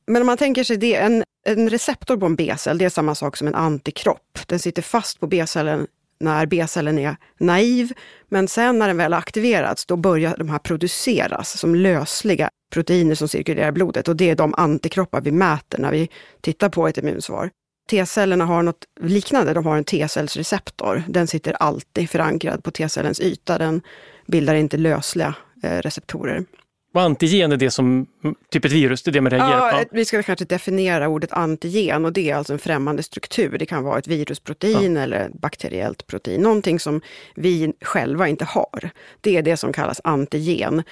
Men 0.07 0.21
om 0.21 0.25
man 0.25 0.37
tänker 0.37 0.63
sig 0.63 0.77
det, 0.77 0.95
en, 0.95 1.23
en 1.45 1.69
receptor 1.69 2.17
på 2.17 2.25
en 2.25 2.35
B-cell, 2.35 2.77
det 2.77 2.85
är 2.85 2.89
samma 2.89 3.15
sak 3.15 3.37
som 3.37 3.47
en 3.47 3.55
antikropp. 3.55 4.39
Den 4.45 4.59
sitter 4.59 4.81
fast 4.81 5.19
på 5.19 5.27
B-cellen 5.27 5.87
när 6.19 6.45
B-cellen 6.45 6.99
är 6.99 7.15
naiv, 7.37 7.93
men 8.29 8.47
sen 8.47 8.79
när 8.79 8.87
den 8.87 8.97
väl 8.97 9.13
har 9.13 9.19
aktiverats, 9.19 9.85
då 9.85 9.95
börjar 9.95 10.35
de 10.37 10.49
här 10.49 10.59
produceras 10.59 11.57
som 11.57 11.75
lösliga 11.75 12.49
proteiner 12.73 13.15
som 13.15 13.27
cirkulerar 13.27 13.69
i 13.69 13.71
blodet 13.71 14.07
och 14.07 14.15
det 14.15 14.29
är 14.29 14.35
de 14.35 14.53
antikroppar 14.57 15.21
vi 15.21 15.31
mäter 15.31 15.79
när 15.79 15.91
vi 15.91 16.09
tittar 16.41 16.69
på 16.69 16.87
ett 16.87 16.97
immunsvar. 16.97 17.49
T-cellerna 17.89 18.45
har 18.45 18.63
något 18.63 18.85
liknande, 19.01 19.53
de 19.53 19.65
har 19.65 19.77
en 19.77 19.83
T-cellsreceptor. 19.83 21.03
Den 21.07 21.27
sitter 21.27 21.53
alltid 21.53 22.09
förankrad 22.09 22.63
på 22.63 22.71
T-cellens 22.71 23.19
yta, 23.19 23.57
den 23.57 23.81
bildar 24.27 24.55
inte 24.55 24.77
lösliga 24.77 25.35
receptorer. 25.61 26.45
Och 26.93 27.01
antigen 27.01 27.51
är 27.51 27.57
det 27.57 27.71
som, 27.71 28.07
typ 28.49 28.65
ett 28.65 28.71
virus, 28.71 29.03
det 29.03 29.11
är 29.11 29.13
det 29.13 29.21
man 29.21 29.29
reagerar 29.29 29.77
ja, 29.77 29.83
på? 29.83 29.95
Vi 29.95 30.05
ska 30.05 30.23
kanske 30.23 30.45
definiera 30.45 31.07
ordet 31.07 31.31
antigen 31.31 32.05
och 32.05 32.13
det 32.13 32.29
är 32.29 32.35
alltså 32.35 32.53
en 32.53 32.59
främmande 32.59 33.03
struktur. 33.03 33.57
Det 33.57 33.65
kan 33.65 33.83
vara 33.83 33.99
ett 33.99 34.07
virusprotein 34.07 34.95
ja. 34.95 35.01
eller 35.01 35.25
ett 35.25 35.33
bakteriellt 35.33 36.07
protein, 36.07 36.41
någonting 36.41 36.79
som 36.79 37.01
vi 37.35 37.73
själva 37.81 38.27
inte 38.27 38.45
har. 38.45 38.89
Det 39.21 39.37
är 39.37 39.41
det 39.41 39.57
som 39.57 39.73
kallas 39.73 40.01
antigen. 40.03 40.83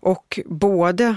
Och 0.00 0.40
både 0.46 1.16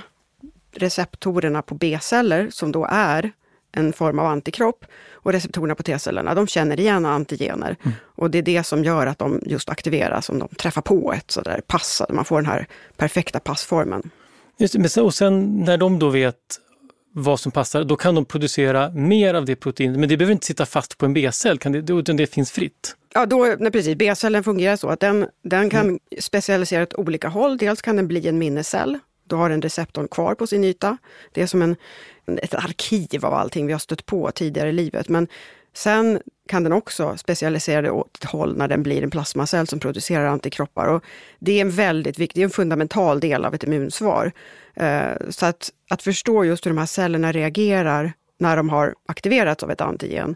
receptorerna 0.71 1.61
på 1.61 1.75
B-celler, 1.75 2.47
som 2.49 2.71
då 2.71 2.87
är 2.91 3.31
en 3.71 3.93
form 3.93 4.19
av 4.19 4.25
antikropp, 4.25 4.85
och 5.13 5.31
receptorerna 5.31 5.75
på 5.75 5.83
T-cellerna, 5.83 6.35
de 6.35 6.47
känner 6.47 6.79
igen 6.79 7.05
antigener. 7.05 7.75
Mm. 7.83 7.95
Och 8.03 8.31
det 8.31 8.37
är 8.37 8.41
det 8.41 8.63
som 8.63 8.83
gör 8.83 9.07
att 9.07 9.19
de 9.19 9.41
just 9.45 9.69
aktiveras 9.69 10.29
om 10.29 10.39
de 10.39 10.47
träffar 10.47 10.81
på 10.81 11.13
ett 11.13 11.31
sådär 11.31 11.61
pass, 11.67 12.01
man 12.09 12.25
får 12.25 12.35
den 12.35 12.45
här 12.45 12.67
perfekta 12.97 13.39
passformen. 13.39 14.09
Just 14.57 14.95
det, 14.95 15.01
och 15.01 15.13
sen 15.13 15.63
när 15.65 15.77
de 15.77 15.99
då 15.99 16.09
vet 16.09 16.35
vad 17.13 17.39
som 17.39 17.51
passar, 17.51 17.83
då 17.83 17.95
kan 17.95 18.15
de 18.15 18.25
producera 18.25 18.89
mer 18.89 19.33
av 19.33 19.45
det 19.45 19.55
proteinet, 19.55 19.99
men 19.99 20.09
det 20.09 20.17
behöver 20.17 20.33
inte 20.33 20.45
sitta 20.45 20.65
fast 20.65 20.97
på 20.97 21.05
en 21.05 21.13
B-cell, 21.13 21.59
utan 21.89 22.17
det 22.17 22.27
finns 22.27 22.51
fritt. 22.51 22.95
Ja, 23.13 23.25
då, 23.25 23.55
nej, 23.59 23.71
precis. 23.71 23.97
B-cellen 23.97 24.43
fungerar 24.43 24.75
så 24.75 24.89
att 24.89 24.99
den, 24.99 25.27
den 25.43 25.69
kan 25.69 25.81
mm. 25.81 25.99
specialisera 26.19 26.83
åt 26.83 26.93
olika 26.93 27.27
håll. 27.27 27.57
Dels 27.57 27.81
kan 27.81 27.95
den 27.95 28.07
bli 28.07 28.27
en 28.27 28.37
minnescell, 28.37 28.99
då 29.31 29.37
har 29.37 29.49
den 29.49 29.61
receptorn 29.61 30.07
kvar 30.07 30.35
på 30.35 30.47
sin 30.47 30.63
yta. 30.63 30.97
Det 31.31 31.41
är 31.41 31.47
som 31.47 31.61
en, 31.61 31.75
ett 32.41 32.53
arkiv 32.53 33.25
av 33.25 33.33
allting 33.33 33.67
vi 33.67 33.73
har 33.73 33.79
stött 33.79 34.05
på 34.05 34.31
tidigare 34.31 34.69
i 34.69 34.73
livet. 34.73 35.09
Men 35.09 35.27
sen 35.73 36.21
kan 36.47 36.63
den 36.63 36.73
också 36.73 37.17
specialisera 37.17 37.81
det 37.81 37.91
åt 37.91 38.17
ett 38.17 38.23
håll 38.23 38.57
när 38.57 38.67
den 38.67 38.83
blir 38.83 39.03
en 39.03 39.09
plasmacell 39.09 39.67
som 39.67 39.79
producerar 39.79 40.25
antikroppar. 40.25 40.87
Och 40.87 41.03
det 41.39 41.51
är 41.51 41.61
en 41.61 41.71
väldigt 41.71 42.19
viktig, 42.19 42.43
en 42.43 42.49
fundamental 42.49 43.19
del 43.19 43.45
av 43.45 43.53
ett 43.55 43.63
immunsvar. 43.63 44.31
Eh, 44.73 45.29
så 45.29 45.45
att, 45.45 45.69
att 45.89 46.01
förstå 46.01 46.45
just 46.45 46.65
hur 46.65 46.71
de 46.71 46.77
här 46.77 46.85
cellerna 46.85 47.31
reagerar 47.31 48.13
när 48.37 48.57
de 48.57 48.69
har 48.69 48.95
aktiverats 49.05 49.63
av 49.63 49.71
ett 49.71 49.81
antigen, 49.81 50.35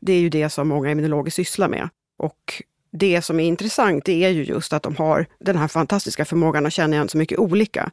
det 0.00 0.12
är 0.12 0.20
ju 0.20 0.28
det 0.28 0.50
som 0.50 0.68
många 0.68 0.90
immunologer 0.90 1.30
sysslar 1.30 1.68
med. 1.68 1.88
Och 2.16 2.62
det 2.90 3.22
som 3.22 3.40
är 3.40 3.44
intressant 3.44 4.04
det 4.04 4.24
är 4.24 4.28
ju 4.28 4.44
just 4.44 4.72
att 4.72 4.82
de 4.82 4.96
har 4.96 5.26
den 5.38 5.56
här 5.56 5.68
fantastiska 5.68 6.24
förmågan 6.24 6.66
att 6.66 6.72
känna 6.72 6.96
igen 6.96 7.08
så 7.08 7.18
mycket 7.18 7.38
olika. 7.38 7.90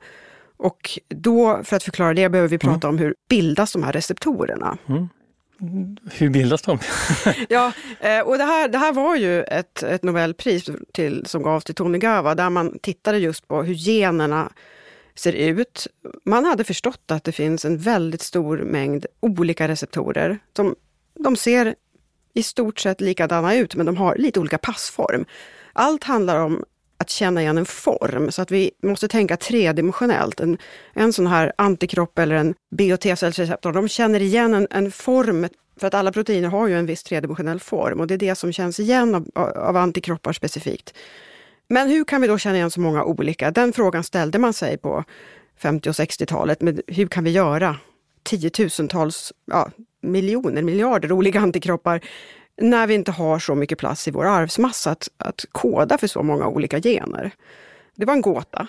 Och 0.57 0.99
då, 1.07 1.63
för 1.63 1.75
att 1.75 1.83
förklara 1.83 2.13
det, 2.13 2.29
behöver 2.29 2.49
vi 2.49 2.57
prata 2.57 2.87
mm. 2.87 2.95
om 2.95 2.97
hur 2.97 3.15
bildas 3.29 3.73
de 3.73 3.83
här 3.83 3.91
receptorerna. 3.91 4.77
Mm. 4.89 5.97
hur 6.11 6.29
bildas 6.29 6.61
de? 6.61 6.79
ja, 7.49 7.71
eh, 7.99 8.19
och 8.19 8.37
det 8.37 8.43
här, 8.43 8.67
det 8.67 8.77
här 8.77 8.93
var 8.93 9.15
ju 9.15 9.43
ett, 9.43 9.83
ett 9.83 10.03
Nobelpris 10.03 10.69
till, 10.93 11.25
som 11.25 11.43
gavs 11.43 11.63
till 11.63 11.75
Tony 11.75 11.97
Gava, 11.97 12.35
där 12.35 12.49
man 12.49 12.79
tittade 12.79 13.17
just 13.17 13.47
på 13.47 13.63
hur 13.63 13.73
generna 13.73 14.51
ser 15.15 15.33
ut. 15.33 15.87
Man 16.25 16.45
hade 16.45 16.63
förstått 16.63 17.11
att 17.11 17.23
det 17.23 17.31
finns 17.31 17.65
en 17.65 17.77
väldigt 17.77 18.21
stor 18.21 18.57
mängd 18.57 19.05
olika 19.19 19.67
receptorer. 19.67 20.39
De, 20.53 20.75
de 21.19 21.35
ser 21.35 21.75
i 22.33 22.43
stort 22.43 22.79
sett 22.79 23.01
likadana 23.01 23.55
ut, 23.55 23.75
men 23.75 23.85
de 23.85 23.97
har 23.97 24.15
lite 24.15 24.39
olika 24.39 24.57
passform. 24.57 25.25
Allt 25.73 26.03
handlar 26.03 26.39
om 26.39 26.63
att 26.97 27.09
känna 27.09 27.41
igen 27.41 27.57
en 27.57 27.65
form, 27.65 28.31
så 28.31 28.41
att 28.41 28.51
vi 28.51 28.71
måste 28.83 29.07
tänka 29.07 29.37
tredimensionellt. 29.37 30.39
En, 30.39 30.57
en 30.93 31.13
sån 31.13 31.27
här 31.27 31.53
antikropp 31.57 32.19
eller 32.19 32.35
en 32.35 32.55
B 32.75 32.93
och 32.93 32.99
T-cellsreceptor, 32.99 33.73
de 33.73 33.87
känner 33.87 34.21
igen 34.21 34.53
en, 34.53 34.67
en, 34.71 34.91
form, 34.91 35.47
för 35.79 35.87
att 35.87 35.93
alla 35.93 36.11
proteiner 36.11 36.49
har 36.49 36.67
ju 36.67 36.79
en 36.79 36.85
viss 36.85 37.03
tredimensionell 37.03 37.59
form 37.59 37.99
och 37.99 38.07
det 38.07 38.13
är 38.13 38.17
det 38.17 38.35
som 38.35 38.53
känns 38.53 38.79
igen 38.79 39.15
av, 39.15 39.27
av 39.55 39.77
antikroppar 39.77 40.33
specifikt. 40.33 40.93
Men 41.67 41.89
hur 41.89 42.03
kan 42.03 42.21
vi 42.21 42.27
då 42.27 42.37
känna 42.37 42.55
igen 42.55 42.71
så 42.71 42.79
många 42.79 43.03
olika? 43.03 43.51
Den 43.51 43.73
frågan 43.73 44.03
ställde 44.03 44.39
man 44.39 44.53
sig 44.53 44.77
på 44.77 45.03
50 45.57 45.89
och 45.89 45.93
60-talet. 45.93 46.61
Men 46.61 46.81
hur 46.87 47.07
kan 47.07 47.23
vi 47.23 47.31
göra 47.31 47.77
tiotusentals, 48.23 49.33
ja, 49.45 49.69
miljoner, 50.01 50.61
miljarder 50.61 51.11
olika 51.11 51.39
antikroppar 51.39 52.01
när 52.61 52.87
vi 52.87 52.93
inte 52.93 53.11
har 53.11 53.39
så 53.39 53.55
mycket 53.55 53.77
plats 53.77 54.07
i 54.07 54.11
vår 54.11 54.25
arvsmassa 54.25 54.91
att, 54.91 55.09
att 55.17 55.45
koda 55.51 55.97
för 55.97 56.07
så 56.07 56.23
många 56.23 56.47
olika 56.47 56.79
gener? 56.79 57.31
Det 57.95 58.05
var 58.05 58.13
en 58.13 58.21
gåta. 58.21 58.67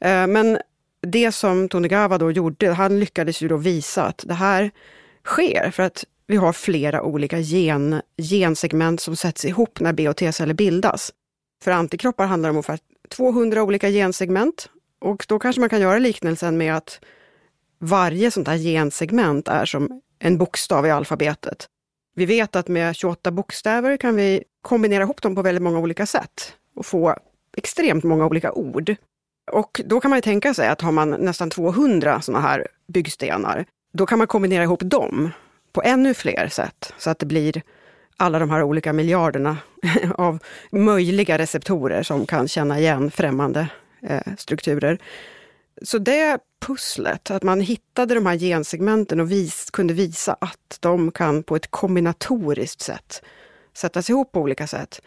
Eh, 0.00 0.26
men 0.26 0.58
det 1.00 1.32
som 1.32 1.68
Tonegawa 1.68 2.18
då 2.18 2.30
gjorde, 2.30 2.70
han 2.70 3.00
lyckades 3.00 3.42
ju 3.42 3.48
då 3.48 3.56
visa 3.56 4.04
att 4.04 4.24
det 4.26 4.34
här 4.34 4.70
sker 5.24 5.70
för 5.70 5.82
att 5.82 6.04
vi 6.26 6.36
har 6.36 6.52
flera 6.52 7.02
olika 7.02 7.38
gen, 7.38 8.02
gensegment 8.16 9.00
som 9.00 9.16
sätts 9.16 9.44
ihop 9.44 9.80
när 9.80 9.92
B 9.92 10.08
och 10.08 10.16
T-celler 10.16 10.54
bildas. 10.54 11.12
För 11.62 11.70
antikroppar 11.70 12.26
handlar 12.26 12.48
det 12.48 12.50
om 12.50 12.56
ungefär 12.56 12.78
200 13.08 13.62
olika 13.62 13.88
gensegment 13.88 14.70
och 15.00 15.26
då 15.28 15.38
kanske 15.38 15.60
man 15.60 15.68
kan 15.68 15.80
göra 15.80 15.98
liknelsen 15.98 16.58
med 16.58 16.76
att 16.76 17.00
varje 17.78 18.30
sånt 18.30 18.48
här 18.48 18.56
gensegment 18.56 19.48
är 19.48 19.64
som 19.64 20.00
en 20.18 20.38
bokstav 20.38 20.86
i 20.86 20.90
alfabetet. 20.90 21.68
Vi 22.18 22.26
vet 22.26 22.56
att 22.56 22.68
med 22.68 22.96
28 22.96 23.30
bokstäver 23.30 23.96
kan 23.96 24.16
vi 24.16 24.44
kombinera 24.62 25.02
ihop 25.02 25.22
dem 25.22 25.34
på 25.34 25.42
väldigt 25.42 25.62
många 25.62 25.78
olika 25.78 26.06
sätt 26.06 26.54
och 26.76 26.86
få 26.86 27.16
extremt 27.56 28.04
många 28.04 28.26
olika 28.26 28.52
ord. 28.52 28.94
Och 29.50 29.80
då 29.84 30.00
kan 30.00 30.10
man 30.10 30.16
ju 30.16 30.22
tänka 30.22 30.54
sig 30.54 30.68
att 30.68 30.80
har 30.80 30.92
man 30.92 31.10
nästan 31.10 31.50
200 31.50 32.20
sådana 32.20 32.48
här 32.48 32.66
byggstenar, 32.86 33.64
då 33.92 34.06
kan 34.06 34.18
man 34.18 34.26
kombinera 34.26 34.62
ihop 34.62 34.80
dem 34.84 35.30
på 35.72 35.82
ännu 35.82 36.14
fler 36.14 36.48
sätt 36.48 36.94
så 36.98 37.10
att 37.10 37.18
det 37.18 37.26
blir 37.26 37.62
alla 38.16 38.38
de 38.38 38.50
här 38.50 38.62
olika 38.62 38.92
miljarderna 38.92 39.56
av 40.14 40.38
möjliga 40.70 41.38
receptorer 41.38 42.02
som 42.02 42.26
kan 42.26 42.48
känna 42.48 42.78
igen 42.78 43.10
främmande 43.10 43.68
eh, 44.02 44.34
strukturer. 44.38 44.98
Så 45.82 45.98
det 45.98 46.38
pusslet, 46.66 47.30
att 47.30 47.42
man 47.42 47.60
hittade 47.60 48.14
de 48.14 48.26
här 48.26 48.36
gensegmenten 48.36 49.20
och 49.20 49.30
vis, 49.30 49.70
kunde 49.70 49.94
visa 49.94 50.36
att 50.40 50.78
de 50.80 51.10
kan 51.10 51.42
på 51.42 51.56
ett 51.56 51.70
kombinatoriskt 51.70 52.80
sätt 52.80 53.22
sättas 53.76 54.10
ihop 54.10 54.32
på 54.32 54.40
olika 54.40 54.66
sätt. 54.66 55.02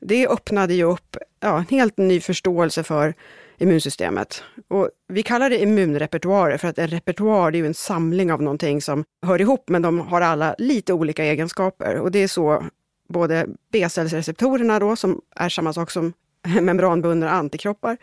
Det 0.00 0.28
öppnade 0.28 0.74
ju 0.74 0.84
upp 0.84 1.16
ja, 1.40 1.58
en 1.58 1.66
helt 1.70 1.96
ny 1.96 2.20
förståelse 2.20 2.82
för 2.82 3.14
immunsystemet. 3.58 4.42
Och 4.68 4.90
vi 5.08 5.22
kallar 5.22 5.50
det 5.50 5.62
immunrepertoarer 5.62 6.58
för 6.58 6.68
att 6.68 6.78
en 6.78 6.88
repertoar 6.88 7.48
är 7.48 7.56
ju 7.56 7.66
en 7.66 7.74
samling 7.74 8.32
av 8.32 8.42
någonting 8.42 8.82
som 8.82 9.04
hör 9.22 9.40
ihop, 9.40 9.68
men 9.68 9.82
de 9.82 10.00
har 10.00 10.20
alla 10.20 10.54
lite 10.58 10.92
olika 10.92 11.24
egenskaper. 11.24 11.96
Och 11.96 12.10
det 12.10 12.18
är 12.18 12.28
så 12.28 12.64
både 13.08 13.46
B-cellsreceptorerna 13.72 14.78
då, 14.78 14.96
som 14.96 15.20
är 15.36 15.48
samma 15.48 15.72
sak 15.72 15.90
som 15.90 16.12
membranbundna 16.60 17.30
antikroppar, 17.30 17.96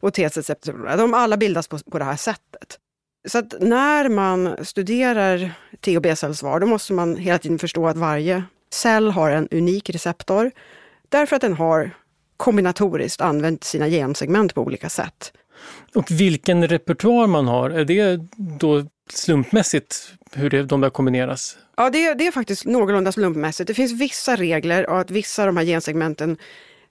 och 0.00 0.14
T-cellsreceptorerna, 0.14 0.96
de 0.96 1.14
alla 1.14 1.36
bildas 1.36 1.68
på, 1.68 1.78
på 1.78 1.98
det 1.98 2.04
här 2.04 2.16
sättet. 2.16 2.78
Så 3.28 3.38
att 3.38 3.54
när 3.60 4.08
man 4.08 4.64
studerar 4.64 5.50
T 5.80 5.96
och 5.96 6.02
B-cellsvar, 6.02 6.60
då 6.60 6.66
måste 6.66 6.92
man 6.92 7.16
hela 7.16 7.38
tiden 7.38 7.58
förstå 7.58 7.86
att 7.86 7.96
varje 7.96 8.44
cell 8.72 9.10
har 9.10 9.30
en 9.30 9.48
unik 9.50 9.90
receptor, 9.90 10.50
därför 11.08 11.36
att 11.36 11.42
den 11.42 11.54
har 11.54 11.90
kombinatoriskt 12.36 13.20
använt 13.20 13.64
sina 13.64 13.88
gensegment 13.88 14.54
på 14.54 14.62
olika 14.62 14.88
sätt. 14.88 15.32
Och 15.94 16.10
vilken 16.10 16.68
repertoar 16.68 17.26
man 17.26 17.48
har, 17.48 17.70
är 17.70 17.84
det 17.84 18.20
då 18.36 18.86
slumpmässigt 19.10 20.12
hur 20.32 20.50
det, 20.50 20.62
de 20.62 20.80
där 20.80 20.90
kombineras? 20.90 21.56
Ja, 21.76 21.90
det, 21.90 22.14
det 22.14 22.26
är 22.26 22.32
faktiskt 22.32 22.64
någorlunda 22.64 23.12
slumpmässigt. 23.12 23.66
Det 23.68 23.74
finns 23.74 23.92
vissa 23.92 24.36
regler 24.36 24.90
och 24.90 25.00
att 25.00 25.10
vissa 25.10 25.42
av 25.42 25.46
de 25.46 25.56
här 25.56 25.64
gensegmenten 25.64 26.36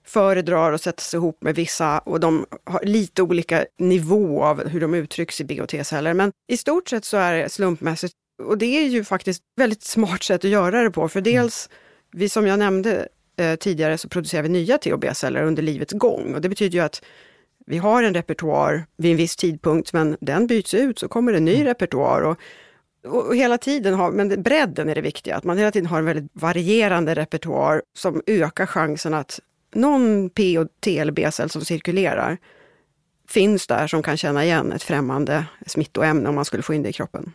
föredrar 0.06 0.72
att 0.72 0.82
sättas 0.82 1.14
ihop 1.14 1.42
med 1.42 1.54
vissa 1.54 1.98
och 1.98 2.20
de 2.20 2.46
har 2.64 2.80
lite 2.84 3.22
olika 3.22 3.66
nivå 3.78 4.44
av 4.44 4.68
hur 4.68 4.80
de 4.80 4.94
uttrycks 4.94 5.40
i 5.40 5.44
B 5.44 5.60
och 5.60 5.68
T-celler. 5.68 6.14
Men 6.14 6.32
i 6.48 6.56
stort 6.56 6.88
sett 6.88 7.04
så 7.04 7.16
är 7.16 7.36
det 7.36 7.48
slumpmässigt 7.48 8.14
och 8.42 8.58
det 8.58 8.66
är 8.66 8.88
ju 8.88 9.04
faktiskt 9.04 9.42
väldigt 9.56 9.82
smart 9.82 10.22
sätt 10.22 10.44
att 10.44 10.50
göra 10.50 10.82
det 10.82 10.90
på. 10.90 11.08
För 11.08 11.20
dels, 11.20 11.68
vi 12.12 12.28
som 12.28 12.46
jag 12.46 12.58
nämnde 12.58 13.08
eh, 13.36 13.54
tidigare, 13.54 13.98
så 13.98 14.08
producerar 14.08 14.42
vi 14.42 14.48
nya 14.48 14.78
T 14.78 14.92
och 14.92 14.98
B-celler 14.98 15.42
under 15.42 15.62
livets 15.62 15.92
gång. 15.92 16.34
Och 16.34 16.40
det 16.40 16.48
betyder 16.48 16.78
ju 16.78 16.84
att 16.84 17.02
vi 17.66 17.78
har 17.78 18.02
en 18.02 18.14
repertoar 18.14 18.86
vid 18.96 19.10
en 19.10 19.16
viss 19.16 19.36
tidpunkt, 19.36 19.92
men 19.92 20.16
den 20.20 20.46
byts 20.46 20.74
ut, 20.74 20.98
så 20.98 21.08
kommer 21.08 21.32
det 21.32 21.38
en 21.38 21.44
ny 21.44 21.54
mm. 21.54 21.66
repertoar. 21.66 22.22
Och, 22.22 22.38
och, 23.06 23.36
hela 23.36 23.58
tiden 23.58 23.94
har, 23.94 24.10
men 24.10 24.42
bredden 24.42 24.88
är 24.88 24.94
det 24.94 25.00
viktiga, 25.00 25.36
att 25.36 25.44
man 25.44 25.58
hela 25.58 25.70
tiden 25.70 25.86
har 25.86 25.98
en 25.98 26.04
väldigt 26.04 26.30
varierande 26.32 27.14
repertoar 27.14 27.82
som 27.96 28.22
ökar 28.26 28.66
chansen 28.66 29.14
att 29.14 29.40
någon 29.74 30.30
P 30.30 30.58
och 30.58 30.68
T 30.80 30.98
eller 30.98 31.12
B-cell 31.12 31.50
som 31.50 31.64
cirkulerar 31.64 32.38
finns 33.28 33.66
där 33.66 33.86
som 33.86 34.02
kan 34.02 34.16
känna 34.16 34.44
igen 34.44 34.72
ett 34.72 34.82
främmande 34.82 35.44
smittoämne 35.66 36.28
om 36.28 36.34
man 36.34 36.44
skulle 36.44 36.62
få 36.62 36.74
in 36.74 36.82
det 36.82 36.88
i 36.88 36.92
kroppen. 36.92 37.32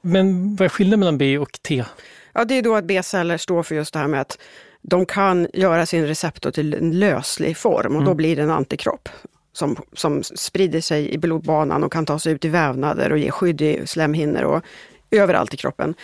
Men 0.00 0.56
vad 0.56 0.64
är 0.64 0.68
skillnaden 0.68 1.00
mellan 1.00 1.18
B 1.18 1.38
och 1.38 1.62
T? 1.62 1.84
Ja, 2.32 2.44
det 2.44 2.54
är 2.54 2.62
då 2.62 2.74
att 2.74 2.84
B-celler 2.84 3.36
står 3.36 3.62
för 3.62 3.74
just 3.74 3.92
det 3.92 3.98
här 3.98 4.08
med 4.08 4.20
att 4.20 4.38
de 4.82 5.06
kan 5.06 5.48
göra 5.54 5.86
sin 5.86 6.06
receptor 6.06 6.50
till 6.50 6.74
en 6.74 6.98
löslig 6.98 7.56
form 7.56 7.92
och 7.92 8.02
mm. 8.02 8.04
då 8.04 8.14
blir 8.14 8.36
det 8.36 8.42
en 8.42 8.50
antikropp 8.50 9.08
som, 9.52 9.76
som 9.92 10.22
sprider 10.22 10.80
sig 10.80 11.10
i 11.10 11.18
blodbanan 11.18 11.84
och 11.84 11.92
kan 11.92 12.06
ta 12.06 12.18
sig 12.18 12.32
ut 12.32 12.44
i 12.44 12.48
vävnader 12.48 13.12
och 13.12 13.18
ge 13.18 13.30
skydd 13.30 13.60
i 13.60 13.86
slemhinnor 13.86 14.42
och 14.42 14.64
överallt 15.10 15.54
i 15.54 15.56
kroppen. 15.56 15.94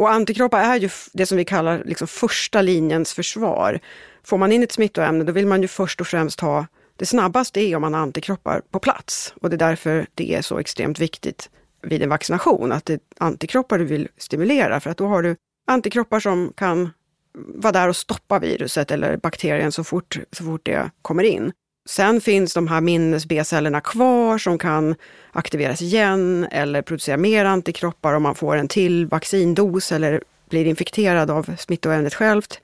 Och 0.00 0.12
antikroppar 0.12 0.60
är 0.60 0.76
ju 0.76 0.88
det 1.12 1.26
som 1.26 1.38
vi 1.38 1.44
kallar 1.44 1.82
liksom 1.84 2.08
första 2.08 2.62
linjens 2.62 3.12
försvar. 3.12 3.80
Får 4.24 4.38
man 4.38 4.52
in 4.52 4.62
ett 4.62 4.72
smittoämne, 4.72 5.24
då 5.24 5.32
vill 5.32 5.46
man 5.46 5.62
ju 5.62 5.68
först 5.68 6.00
och 6.00 6.06
främst 6.06 6.40
ha 6.40 6.66
det 6.96 7.06
snabbaste 7.06 7.60
är 7.60 7.76
om 7.76 7.82
man 7.82 7.94
har 7.94 8.00
antikroppar 8.00 8.62
på 8.70 8.78
plats. 8.78 9.34
Och 9.40 9.50
det 9.50 9.56
är 9.56 9.58
därför 9.58 10.06
det 10.14 10.34
är 10.34 10.42
så 10.42 10.58
extremt 10.58 10.98
viktigt 10.98 11.50
vid 11.82 12.02
en 12.02 12.08
vaccination, 12.08 12.72
att 12.72 12.84
det 12.84 12.92
är 12.92 13.00
antikroppar 13.18 13.78
du 13.78 13.84
vill 13.84 14.08
stimulera, 14.16 14.80
för 14.80 14.90
att 14.90 14.96
då 14.96 15.06
har 15.06 15.22
du 15.22 15.36
antikroppar 15.66 16.20
som 16.20 16.52
kan 16.56 16.90
vara 17.34 17.72
där 17.72 17.88
och 17.88 17.96
stoppa 17.96 18.38
viruset 18.38 18.90
eller 18.90 19.16
bakterien 19.16 19.72
så 19.72 19.84
fort, 19.84 20.18
så 20.32 20.44
fort 20.44 20.64
det 20.64 20.90
kommer 21.02 21.24
in. 21.24 21.52
Sen 21.90 22.20
finns 22.20 22.54
de 22.54 22.68
här 22.68 22.80
minnes-B-cellerna 22.80 23.80
kvar 23.80 24.38
som 24.38 24.58
kan 24.58 24.94
aktiveras 25.32 25.82
igen 25.82 26.46
eller 26.50 26.82
producera 26.82 27.16
mer 27.16 27.44
antikroppar 27.44 28.14
om 28.14 28.22
man 28.22 28.34
får 28.34 28.56
en 28.56 28.68
till 28.68 29.06
vaccindos 29.06 29.92
eller 29.92 30.22
blir 30.50 30.66
infekterad 30.66 31.30
av 31.30 31.56
smittoämnet 31.58 32.14
självt. 32.14 32.60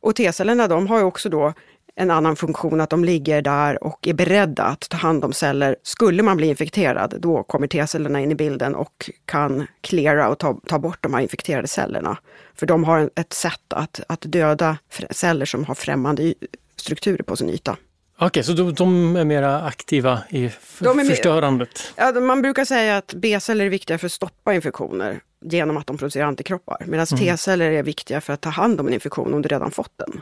Och 0.00 0.16
T-cellerna 0.16 0.68
de 0.68 0.86
har 0.86 0.98
ju 0.98 1.04
också 1.04 1.28
då 1.28 1.52
en 1.94 2.10
annan 2.10 2.36
funktion, 2.36 2.80
att 2.80 2.90
de 2.90 3.04
ligger 3.04 3.42
där 3.42 3.84
och 3.84 4.08
är 4.08 4.14
beredda 4.14 4.62
att 4.62 4.88
ta 4.88 4.96
hand 4.96 5.24
om 5.24 5.32
celler. 5.32 5.76
Skulle 5.82 6.22
man 6.22 6.36
bli 6.36 6.46
infekterad, 6.46 7.14
då 7.18 7.42
kommer 7.42 7.66
T-cellerna 7.66 8.20
in 8.20 8.30
i 8.30 8.34
bilden 8.34 8.74
och 8.74 9.10
kan 9.24 9.66
cleara 9.80 10.28
och 10.28 10.38
ta, 10.38 10.60
ta 10.66 10.78
bort 10.78 10.98
de 11.00 11.14
här 11.14 11.20
infekterade 11.20 11.68
cellerna. 11.68 12.18
För 12.54 12.66
de 12.66 12.84
har 12.84 13.10
ett 13.16 13.32
sätt 13.32 13.72
att, 13.74 14.00
att 14.08 14.20
döda 14.20 14.78
celler 15.10 15.46
som 15.46 15.64
har 15.64 15.74
främmande 15.74 16.34
strukturer 16.76 17.22
på 17.22 17.36
sin 17.36 17.50
yta. 17.50 17.76
Okej, 18.16 18.26
okay, 18.26 18.42
så 18.42 18.52
de, 18.52 18.74
de, 18.74 19.16
är 19.16 19.24
mera 19.24 19.62
aktiva 19.62 20.22
i 20.30 20.44
är 20.44 21.04
förstörandet? 21.04 21.92
Ja, 21.96 22.12
man 22.12 22.42
brukar 22.42 22.64
säga 22.64 22.96
att 22.96 23.14
B-celler 23.14 23.64
är 23.64 23.70
viktiga 23.70 23.98
för 23.98 24.06
att 24.06 24.12
stoppa 24.12 24.54
infektioner 24.54 25.20
genom 25.44 25.76
att 25.76 25.86
de 25.86 25.98
producerar 25.98 26.26
antikroppar. 26.26 26.84
Medan 26.86 27.06
mm. 27.12 27.24
T-celler 27.24 27.70
är 27.70 27.82
viktiga 27.82 28.20
för 28.20 28.32
att 28.32 28.40
ta 28.40 28.48
hand 28.48 28.80
om 28.80 28.86
en 28.86 28.94
infektion 28.94 29.34
om 29.34 29.42
du 29.42 29.48
redan 29.48 29.70
fått 29.70 29.92
den. 29.96 30.20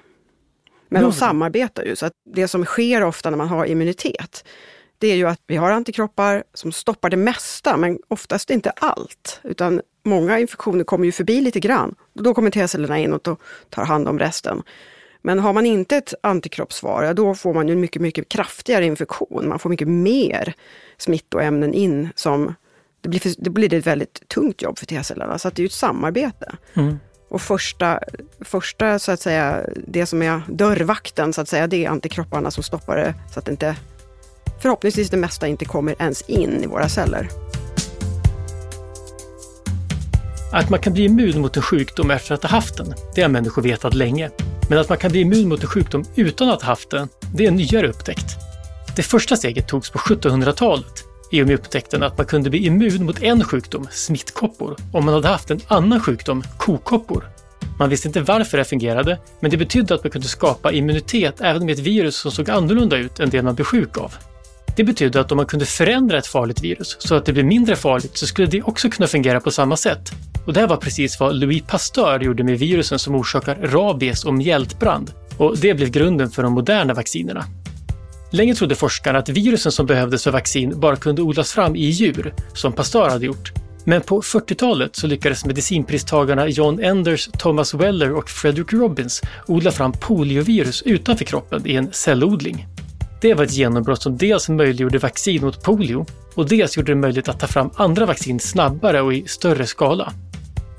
Men 0.89 1.03
de 1.03 1.13
samarbetar 1.13 1.85
ju, 1.85 1.97
så 1.97 2.07
att 2.07 2.13
det 2.35 2.49
som 2.49 2.65
sker 2.65 3.03
ofta 3.03 3.31
när 3.31 3.37
man 3.37 3.49
har 3.49 3.67
immunitet, 3.67 4.45
det 4.99 5.07
är 5.07 5.17
ju 5.17 5.29
att 5.29 5.41
vi 5.47 5.57
har 5.57 5.71
antikroppar 5.71 6.45
som 6.55 6.73
stoppar 6.73 7.11
det 7.11 7.17
mesta, 7.17 7.77
men 7.77 7.99
oftast 8.09 8.51
inte 8.51 8.71
allt. 8.71 9.41
Utan 9.43 9.81
många 10.05 10.39
infektioner 10.39 10.85
kommer 10.85 11.05
ju 11.05 11.13
förbi 11.13 11.41
lite 11.41 11.61
grann. 11.61 11.95
Då 12.15 12.35
kommer 12.35 12.51
T-cellerna 12.51 12.99
in 12.99 13.13
och 13.13 13.39
tar 13.71 13.85
hand 13.85 14.09
om 14.09 14.19
resten. 14.19 14.63
Men 15.23 15.39
har 15.39 15.53
man 15.53 15.67
inte 15.67 15.97
ett 15.97 16.15
antikroppssvar, 16.21 17.15
då 17.15 17.35
får 17.35 17.55
man 17.55 17.69
ju 17.69 17.73
en 17.73 17.81
mycket, 17.81 18.03
mycket 18.03 18.29
kraftigare 18.29 18.87
infektion. 18.87 19.49
Man 19.49 19.59
får 19.59 19.71
mycket 19.71 19.89
mer 19.89 20.55
smittoämnen 20.99 21.75
in 21.75 22.09
som 22.15 22.55
det 23.01 23.09
blir, 23.09 23.21
för, 23.21 23.33
det 23.39 23.51
blir 23.51 23.75
ett 23.75 23.87
väldigt 23.87 24.29
tungt 24.29 24.63
jobb 24.63 24.79
för 24.79 24.87
T-cellerna. 24.87 25.39
Så 25.39 25.51
det 25.51 25.59
är 25.59 25.63
ju 25.63 25.67
ett 25.67 25.73
samarbete. 25.73 26.53
Mm. 26.75 26.99
Och 27.29 27.43
första, 27.43 28.01
första, 28.41 28.99
så 28.99 29.13
att 29.13 29.21
säga, 29.21 29.67
det 29.87 30.07
som 30.07 30.23
är 30.23 30.43
dörrvakten, 30.49 31.33
så 31.33 31.41
att 31.41 31.49
säga, 31.49 31.67
det 31.67 31.85
är 31.85 31.91
antikropparna 31.91 32.51
som 32.51 32.63
stoppar 32.63 32.97
det 32.97 33.15
så 33.33 33.39
att 33.39 33.45
det 33.47 33.53
inte, 33.53 33.77
förhoppningsvis 34.63 35.11
det 35.11 35.17
mesta 35.17 35.49
inte 35.49 35.65
kommer 35.65 36.03
ens 36.03 36.23
in 36.23 36.65
i 36.65 36.67
våra 36.67 36.89
celler. 36.89 37.29
Att 40.53 40.71
man 40.71 40.81
kan 40.81 40.93
bli 40.93 41.05
immun 41.05 41.41
mot 41.41 41.57
en 41.57 41.63
sjukdom 41.63 42.11
efter 42.11 42.35
att 42.35 42.43
ha 42.43 42.51
haft 42.51 42.77
den, 42.77 42.95
det 43.15 43.23
har 43.23 43.29
människor 43.29 43.63
vetat 43.63 43.95
länge. 43.95 44.31
Men 44.73 44.81
att 44.81 44.89
man 44.89 44.99
kan 44.99 45.11
bli 45.11 45.21
immun 45.21 45.49
mot 45.49 45.63
en 45.63 45.69
sjukdom 45.69 46.05
utan 46.15 46.49
att 46.49 46.63
ha 46.63 46.69
haft 46.69 46.91
den, 46.91 47.09
det 47.35 47.45
är 47.45 47.49
en 47.49 47.57
nyare 47.57 47.89
upptäckt. 47.89 48.37
Det 48.97 49.03
första 49.03 49.37
steget 49.37 49.69
togs 49.69 49.91
på 49.91 49.99
1700-talet 49.99 51.05
i 51.31 51.43
och 51.43 51.47
med 51.47 51.55
upptäckten 51.55 52.03
att 52.03 52.19
man 52.19 52.27
kunde 52.27 52.51
bli 52.51 52.67
immun 52.67 53.07
mot 53.07 53.23
en 53.23 53.45
sjukdom, 53.45 53.89
smittkoppor, 53.91 54.77
om 54.93 55.05
man 55.05 55.15
hade 55.15 55.29
haft 55.29 55.51
en 55.51 55.61
annan 55.69 56.01
sjukdom, 56.01 56.43
kokoppor. 56.57 57.29
Man 57.79 57.89
visste 57.89 58.09
inte 58.09 58.21
varför 58.21 58.59
det 58.59 58.65
fungerade, 58.65 59.19
men 59.41 59.51
det 59.51 59.57
betydde 59.57 59.95
att 59.95 60.05
man 60.05 60.11
kunde 60.11 60.29
skapa 60.29 60.73
immunitet 60.73 61.41
även 61.41 61.67
med 61.67 61.73
ett 61.73 61.79
virus 61.79 62.17
som 62.17 62.31
såg 62.31 62.51
annorlunda 62.51 62.97
ut 62.97 63.21
än 63.21 63.31
det 63.31 63.43
man 63.43 63.55
blev 63.55 63.65
sjuk 63.65 63.99
av. 63.99 64.15
Det 64.77 64.85
betydde 64.85 65.21
att 65.21 65.33
om 65.33 65.37
man 65.37 65.47
kunde 65.47 65.67
förändra 65.67 66.19
ett 66.19 66.27
farligt 66.27 66.65
virus 66.65 66.97
så 66.99 67.15
att 67.15 67.27
det 67.27 67.33
blev 67.33 67.47
mindre 67.47 67.77
farligt 67.77 68.17
så 68.17 68.27
skulle 68.27 68.49
det 68.49 68.63
också 68.63 68.91
kunna 68.91 69.07
fungera 69.07 69.41
på 69.41 69.51
samma 69.51 69.77
sätt. 69.77 70.13
Och 70.47 70.53
det 70.53 70.67
var 70.67 70.77
precis 70.77 71.21
vad 71.21 71.37
Louis 71.37 71.63
Pasteur 71.67 72.21
gjorde 72.21 72.45
med 72.45 72.59
virusen 72.59 72.99
som 72.99 73.15
orsakar 73.15 73.55
rabies 73.55 74.25
och 74.25 74.35
mjältbrand. 74.35 75.13
Och 75.39 75.59
det 75.59 75.75
blev 75.75 75.91
grunden 75.91 76.31
för 76.31 76.43
de 76.43 76.53
moderna 76.53 76.95
vaccinerna. 76.95 77.45
Länge 78.31 78.55
trodde 78.55 78.75
forskarna 78.75 79.19
att 79.19 79.29
virusen 79.29 79.73
som 79.73 79.87
behövdes 79.87 80.25
för 80.25 80.31
vaccin 80.31 80.81
bara 80.81 80.97
kunde 80.97 81.23
odlas 81.23 81.53
fram 81.53 81.77
i 81.77 81.85
djur, 81.85 82.35
som 82.55 82.73
Pasteur 82.73 83.09
hade 83.09 83.27
gjort. 83.27 83.53
Men 83.85 84.01
på 84.01 84.23
40-talet 84.23 84.97
så 84.97 85.07
lyckades 85.07 85.45
medicinpristagarna 85.45 86.49
John 86.49 86.85
Enders, 86.85 87.29
Thomas 87.39 87.75
Weller 87.75 88.13
och 88.13 88.31
Frederick 88.31 88.73
Robbins 88.73 89.23
odla 89.47 89.71
fram 89.71 89.93
poliovirus 89.93 90.83
utanför 90.83 91.25
kroppen 91.25 91.67
i 91.67 91.75
en 91.75 91.93
cellodling. 91.93 92.67
Det 93.23 93.35
var 93.35 93.45
ett 93.45 93.53
genombrott 93.53 94.03
som 94.03 94.17
dels 94.17 94.49
möjliggjorde 94.49 94.99
vaccin 94.99 95.45
mot 95.45 95.63
polio 95.63 96.07
och 96.35 96.49
dels 96.49 96.77
gjorde 96.77 96.93
det 96.93 96.97
möjligt 96.97 97.29
att 97.29 97.41
ta 97.41 97.47
fram 97.47 97.71
andra 97.75 98.07
vaccin 98.07 98.41
snabbare 98.41 99.01
och 99.01 99.15
i 99.15 99.29
större 99.29 99.67
skala. 99.67 100.13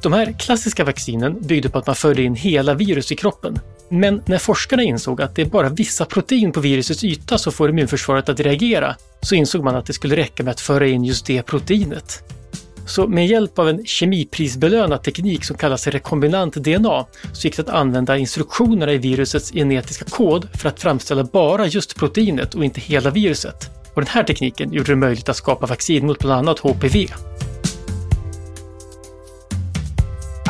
De 0.01 0.13
här 0.13 0.35
klassiska 0.39 0.83
vaccinen 0.83 1.41
byggde 1.41 1.69
på 1.69 1.77
att 1.77 1.87
man 1.87 1.95
förde 1.95 2.23
in 2.23 2.35
hela 2.35 2.73
virus 2.73 3.11
i 3.11 3.15
kroppen. 3.15 3.59
Men 3.89 4.21
när 4.25 4.37
forskarna 4.37 4.83
insåg 4.83 5.21
att 5.21 5.35
det 5.35 5.41
är 5.41 5.45
bara 5.45 5.69
vissa 5.69 6.05
protein 6.05 6.51
på 6.51 6.59
virusets 6.59 7.03
yta 7.03 7.37
som 7.37 7.53
får 7.53 7.69
immunförsvaret 7.69 8.29
att 8.29 8.39
reagera, 8.39 8.95
så 9.21 9.35
insåg 9.35 9.63
man 9.63 9.75
att 9.75 9.85
det 9.85 9.93
skulle 9.93 10.15
räcka 10.15 10.43
med 10.43 10.51
att 10.51 10.61
föra 10.61 10.87
in 10.87 11.03
just 11.03 11.25
det 11.25 11.43
proteinet. 11.43 12.23
Så 12.85 13.07
med 13.07 13.27
hjälp 13.27 13.59
av 13.59 13.69
en 13.69 13.85
kemiprisbelönad 13.85 15.03
teknik 15.03 15.45
som 15.45 15.57
kallas 15.57 15.87
rekombinant 15.87 16.53
DNA 16.53 17.05
så 17.33 17.47
gick 17.47 17.55
det 17.57 17.61
att 17.61 17.69
använda 17.69 18.17
instruktionerna 18.17 18.91
i 18.91 18.97
virusets 18.97 19.51
genetiska 19.51 20.05
kod 20.05 20.47
för 20.53 20.69
att 20.69 20.79
framställa 20.79 21.23
bara 21.23 21.67
just 21.67 21.95
proteinet 21.95 22.55
och 22.55 22.65
inte 22.65 22.81
hela 22.81 23.09
viruset. 23.09 23.69
Och 23.93 24.01
den 24.01 24.09
här 24.09 24.23
tekniken 24.23 24.73
gjorde 24.73 24.91
det 24.91 24.95
möjligt 24.95 25.29
att 25.29 25.35
skapa 25.35 25.65
vaccin 25.65 26.07
mot 26.07 26.19
bland 26.19 26.39
annat 26.39 26.59
HPV. 26.59 27.07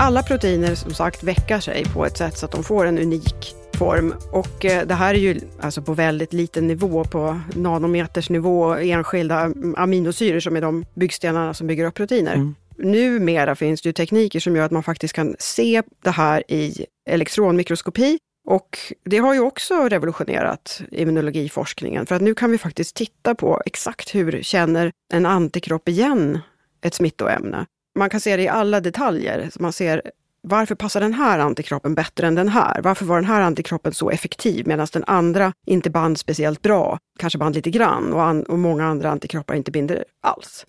Alla 0.04 0.24
proteiner 0.24 0.76
som 0.76 0.94
sagt 0.94 1.24
väckar 1.24 1.60
sig 1.60 1.86
på 1.86 2.06
ett 2.06 2.18
sätt 2.18 2.38
så 2.38 2.46
att 2.46 2.52
de 2.52 2.64
får 2.64 2.86
en 2.86 2.98
unik 2.98 3.56
form. 3.78 4.14
Och 4.32 4.66
eh, 4.66 4.88
det 4.88 4.94
här 4.94 5.14
är 5.14 5.20
ju 5.20 5.40
alltså 5.62 5.82
på 5.82 5.94
väldigt 5.94 6.34
liten 6.34 6.68
nivå, 6.68 7.04
på 7.04 7.40
nanometers 7.56 8.30
nivå, 8.30 8.74
enskilda 8.74 9.54
aminosyror 9.78 10.40
som 10.40 10.56
är 10.56 10.62
de 10.62 10.86
byggstenarna 10.94 11.54
som 11.54 11.68
bygger 11.68 11.86
upp 11.86 11.94
proteiner. 11.94 12.34
Mm. 12.34 12.56
Numera 12.78 13.56
finns 13.56 13.82
det 13.82 13.90
ju 13.90 13.94
tekniker 13.94 14.40
som 14.40 14.56
gör 14.56 14.66
att 14.66 14.72
man 14.72 14.84
faktiskt 14.84 15.14
kan 15.14 15.36
se 15.40 15.84
det 16.04 16.12
här 16.12 16.52
i 16.52 16.86
elektronmikroskopi. 17.10 18.18
Och 18.48 18.78
det 19.06 19.18
har 19.18 19.34
ju 19.34 19.40
också 19.40 19.90
revolutionerat 19.90 20.82
immunologiforskningen, 20.92 22.06
för 22.06 22.16
att 22.16 22.22
nu 22.22 22.36
kan 22.36 22.52
vi 22.52 22.58
faktiskt 22.58 22.96
titta 22.96 23.36
på 23.36 23.62
exakt 23.66 24.16
hur 24.16 24.42
känner 24.42 24.92
en 25.14 25.26
antikropp 25.26 25.90
igen 25.90 26.40
ett 26.82 26.94
smittoämne. 26.94 27.66
Man 27.96 28.10
kan 28.10 28.20
se 28.20 28.38
det 28.38 28.44
i 28.44 28.48
alla 28.48 28.82
detaljer. 28.82 29.50
Man 29.60 29.74
ser 29.74 30.02
varför 30.48 30.76
passar 30.76 31.02
den 31.02 31.14
här 31.14 31.40
antikroppen 31.40 31.96
bättre 31.96 32.28
än 32.28 32.36
den 32.36 32.50
här? 32.50 32.82
Varför 32.82 33.06
var 33.06 33.16
den 33.16 33.26
här 33.26 33.42
antikroppen 33.42 33.94
så 33.94 34.10
effektiv 34.10 34.68
medan 34.68 34.88
den 34.94 35.04
andra 35.08 35.54
inte 35.66 35.90
band 35.90 36.18
speciellt 36.18 36.62
bra? 36.62 36.98
Kanske 37.20 37.40
band 37.40 37.56
lite 37.56 37.70
grann 37.70 38.14
och, 38.14 38.24
an 38.24 38.44
och 38.44 38.60
många 38.60 38.86
andra 38.86 39.10
antikroppar 39.10 39.56
inte 39.56 39.72
binder 39.72 40.06
alls. 40.22 40.66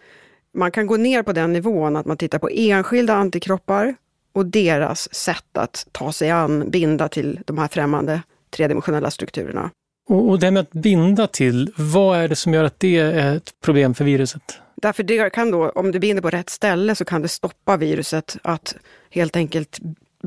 Man 0.54 0.70
kan 0.70 0.86
gå 0.86 0.96
ner 0.96 1.22
på 1.22 1.32
den 1.32 1.52
nivån 1.52 1.96
att 1.96 2.06
man 2.06 2.16
tittar 2.16 2.38
på 2.38 2.48
enskilda 2.48 3.14
antikroppar 3.14 3.94
och 4.32 4.46
deras 4.46 5.14
sätt 5.14 5.56
att 5.58 5.86
ta 5.92 6.12
sig 6.12 6.30
an, 6.30 6.70
binda 6.70 7.08
till 7.08 7.40
de 7.44 7.58
här 7.58 7.68
främmande 7.68 8.22
tredimensionella 8.50 9.10
strukturerna. 9.10 9.70
Och, 10.08 10.28
och 10.28 10.38
det 10.38 10.50
med 10.50 10.60
att 10.60 10.72
binda 10.72 11.26
till, 11.26 11.72
vad 11.76 12.18
är 12.18 12.28
det 12.28 12.36
som 12.36 12.54
gör 12.54 12.64
att 12.64 12.80
det 12.80 12.98
är 12.98 13.36
ett 13.36 13.52
problem 13.64 13.94
för 13.94 14.04
viruset? 14.04 14.60
Därför 14.76 15.02
det 15.02 15.30
kan 15.30 15.50
då, 15.50 15.70
om 15.70 15.92
du 15.92 15.98
binder 15.98 16.22
på 16.22 16.30
rätt 16.30 16.50
ställe 16.50 16.94
så 16.94 17.04
kan 17.04 17.22
det 17.22 17.28
stoppa 17.28 17.76
viruset 17.76 18.36
att 18.42 18.76
helt 19.10 19.36
enkelt 19.36 19.78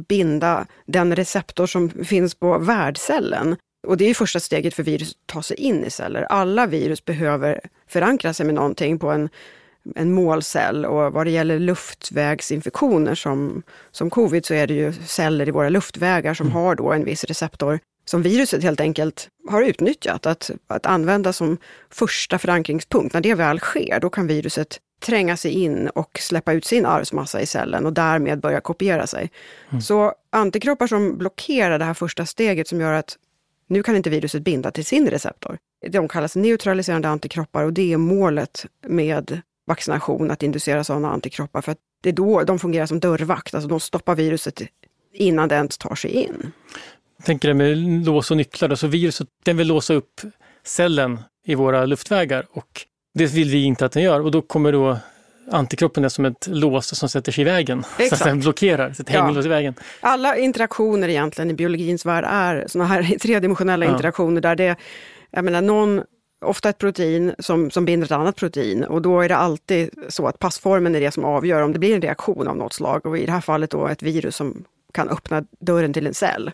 binda 0.07 0.65
den 0.86 1.15
receptor 1.15 1.65
som 1.65 1.89
finns 1.89 2.36
på 2.36 2.57
värdcellen. 2.57 3.55
Och 3.88 3.97
det 3.97 4.10
är 4.10 4.13
första 4.13 4.39
steget 4.39 4.73
för 4.73 4.83
virus 4.83 5.12
att 5.12 5.33
ta 5.33 5.41
sig 5.41 5.57
in 5.57 5.86
i 5.86 5.89
celler. 5.89 6.21
Alla 6.21 6.67
virus 6.67 7.05
behöver 7.05 7.62
förankra 7.88 8.33
sig 8.33 8.45
med 8.45 8.55
någonting 8.55 8.99
på 8.99 9.10
en, 9.10 9.29
en 9.95 10.13
målcell 10.13 10.86
och 10.86 11.13
vad 11.13 11.25
det 11.25 11.31
gäller 11.31 11.60
luftvägsinfektioner 11.60 13.15
som, 13.15 13.63
som 13.91 14.10
covid 14.10 14.45
så 14.45 14.53
är 14.53 14.67
det 14.67 14.73
ju 14.73 14.93
celler 14.93 15.47
i 15.47 15.51
våra 15.51 15.69
luftvägar 15.69 16.33
som 16.33 16.47
mm. 16.47 16.55
har 16.55 16.75
då 16.75 16.91
en 16.91 17.05
viss 17.05 17.23
receptor 17.23 17.79
som 18.09 18.21
viruset 18.21 18.63
helt 18.63 18.79
enkelt 18.79 19.29
har 19.49 19.61
utnyttjat 19.61 20.25
att, 20.25 20.51
att 20.67 20.85
använda 20.85 21.33
som 21.33 21.57
första 21.89 22.39
förankringspunkt. 22.39 23.13
När 23.13 23.21
det 23.21 23.35
väl 23.35 23.59
sker, 23.59 23.99
då 23.99 24.09
kan 24.09 24.27
viruset 24.27 24.79
tränga 24.99 25.37
sig 25.37 25.51
in 25.51 25.87
och 25.87 26.19
släppa 26.21 26.53
ut 26.53 26.65
sin 26.65 26.85
arvsmassa 26.85 27.41
i 27.41 27.45
cellen 27.45 27.85
och 27.85 27.93
därmed 27.93 28.39
börja 28.39 28.61
kopiera 28.61 29.07
sig. 29.07 29.31
Mm. 29.69 29.81
Så 29.81 30.13
antikroppar 30.29 30.87
som 30.87 31.17
blockerar 31.17 31.79
det 31.79 31.85
här 31.85 31.93
första 31.93 32.25
steget 32.25 32.67
som 32.67 32.81
gör 32.81 32.93
att 32.93 33.17
nu 33.67 33.83
kan 33.83 33.95
inte 33.95 34.09
viruset 34.09 34.41
binda 34.41 34.71
till 34.71 34.85
sin 34.85 35.09
receptor. 35.09 35.57
De 35.89 36.07
kallas 36.07 36.35
neutraliserande 36.35 37.09
antikroppar 37.09 37.63
och 37.63 37.73
det 37.73 37.93
är 37.93 37.97
målet 37.97 38.65
med 38.87 39.41
vaccination, 39.67 40.31
att 40.31 40.43
inducera 40.43 40.83
sådana 40.83 41.11
antikroppar. 41.11 41.61
För 41.61 41.71
att 41.71 41.77
det 42.01 42.09
är 42.09 42.13
då 42.13 42.43
de 42.43 42.59
fungerar 42.59 42.85
som 42.85 42.99
dörrvakt, 42.99 43.53
alltså 43.53 43.69
de 43.69 43.79
stoppar 43.79 44.15
viruset 44.15 44.61
innan 45.13 45.49
det 45.49 45.55
ens 45.55 45.77
tar 45.77 45.95
sig 45.95 46.11
in. 46.11 46.51
Tänker 47.23 47.47
det 47.47 47.53
med 47.53 47.77
lås 48.06 48.32
och 48.32 48.38
nycklar, 48.38 48.75
så 48.75 48.88
viruset 48.88 49.27
den 49.45 49.58
vill 49.58 49.67
låsa 49.67 49.93
upp 49.93 50.21
cellen 50.63 51.19
i 51.45 51.56
våra 51.56 51.86
luftvägar 51.86 52.45
och 52.51 52.86
det 53.13 53.25
vill 53.25 53.49
vi 53.49 53.63
inte 53.63 53.86
att 53.86 53.91
den 53.91 54.03
gör 54.03 54.19
och 54.19 54.32
då 54.32 54.41
kommer 54.41 54.71
då 54.71 54.97
antikroppen 55.51 56.06
är 56.06 56.10
som 56.10 56.25
ett 56.25 56.47
lås 56.47 56.97
som 56.97 57.10
sätter 57.10 57.32
sig 57.32 57.41
i 57.41 57.45
vägen, 57.45 57.80
Exakt. 57.80 58.10
så 58.10 58.15
att 58.15 58.30
den 58.30 58.39
blockerar, 58.39 58.89
ett 58.89 59.10
hänglås 59.10 59.45
ja. 59.45 59.45
i 59.45 59.47
vägen. 59.47 59.73
Alla 59.99 60.38
interaktioner 60.38 61.10
egentligen 61.10 61.51
i 61.51 61.53
biologins 61.53 62.06
värld 62.06 62.25
är 62.27 62.65
sådana 62.67 62.88
här 62.89 63.03
tredimensionella 63.21 63.86
ja. 63.86 63.91
interaktioner 63.91 64.41
där 64.41 64.56
det, 64.56 64.75
jag 65.32 65.45
menar 65.45 65.62
någon 65.62 66.03
ofta 66.45 66.69
ett 66.69 66.77
protein 66.77 67.36
som, 67.39 67.71
som 67.71 67.86
binder 67.86 68.06
ett 68.06 68.12
annat 68.12 68.36
protein 68.36 68.84
och 68.84 69.01
då 69.01 69.21
är 69.21 69.30
det 69.30 69.36
alltid 69.36 69.89
så 70.10 70.27
att 70.27 70.39
passformen 70.39 70.95
är 70.95 70.99
det 70.99 71.12
som 71.12 71.25
avgör 71.25 71.62
om 71.62 71.73
det 71.73 71.80
blir 71.80 71.95
en 71.95 72.01
reaktion 72.01 72.47
av 72.47 72.58
något 72.58 72.73
slag 72.73 73.06
och 73.06 73.17
i 73.17 73.25
det 73.25 73.32
här 73.32 73.41
fallet 73.41 73.71
då 73.71 73.88
ett 73.88 74.03
virus 74.03 74.36
som 74.36 74.63
kan 74.93 75.10
öppna 75.10 75.43
dörren 75.60 75.93
till 75.93 76.08
en 76.08 76.13
cell. 76.13 76.51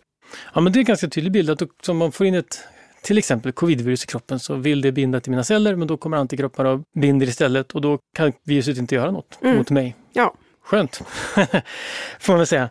Ja 0.53 0.61
men 0.61 0.73
det 0.73 0.77
är 0.77 0.81
en 0.81 0.85
ganska 0.85 1.07
tydlig 1.07 1.31
bild 1.31 1.49
att 1.49 1.89
om 1.89 1.97
man 1.97 2.11
får 2.11 2.25
in 2.25 2.35
ett 2.35 2.67
till 3.01 3.17
exempel 3.17 3.51
covidvirus 3.51 4.03
i 4.03 4.07
kroppen 4.07 4.39
så 4.39 4.55
vill 4.55 4.81
det 4.81 4.91
binda 4.91 5.19
till 5.19 5.31
mina 5.31 5.43
celler 5.43 5.75
men 5.75 5.87
då 5.87 5.97
kommer 5.97 6.17
antikropparna 6.17 6.69
och 6.69 6.81
binder 6.95 7.27
istället 7.27 7.71
och 7.71 7.81
då 7.81 7.99
kan 8.15 8.33
viruset 8.43 8.77
inte 8.77 8.95
göra 8.95 9.11
något 9.11 9.39
mm. 9.41 9.57
mot 9.57 9.69
mig. 9.69 9.95
Ja. 10.13 10.33
Skönt, 10.63 10.95
får 12.19 12.33
man 12.33 12.37
väl 12.37 12.47
säga. 12.47 12.69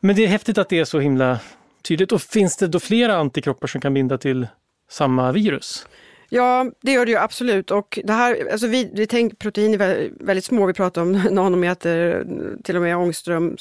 Men 0.00 0.16
det 0.16 0.24
är 0.24 0.28
häftigt 0.28 0.58
att 0.58 0.68
det 0.68 0.78
är 0.78 0.84
så 0.84 1.00
himla 1.00 1.38
tydligt. 1.82 2.12
Och 2.12 2.22
finns 2.22 2.56
det 2.56 2.66
då 2.66 2.80
flera 2.80 3.16
antikroppar 3.16 3.68
som 3.68 3.80
kan 3.80 3.94
binda 3.94 4.18
till 4.18 4.46
samma 4.90 5.32
virus? 5.32 5.86
Ja, 6.32 6.70
det 6.80 6.92
gör 6.92 7.06
det 7.06 7.12
ju 7.12 7.18
absolut. 7.18 7.70
Och 7.70 7.98
det 8.04 8.12
här, 8.12 8.48
alltså 8.52 8.66
vi, 8.66 8.90
vi 8.94 9.06
tänker 9.06 9.36
protein 9.36 9.74
är 9.74 10.10
väldigt, 10.24 10.44
små, 10.44 10.66
vi 10.66 10.72
pratar 10.72 11.02
om 11.02 11.12
nanometer, 11.30 12.26
till 12.64 12.76
och 12.76 12.82
med 12.82 12.96
ångström, 12.96 13.56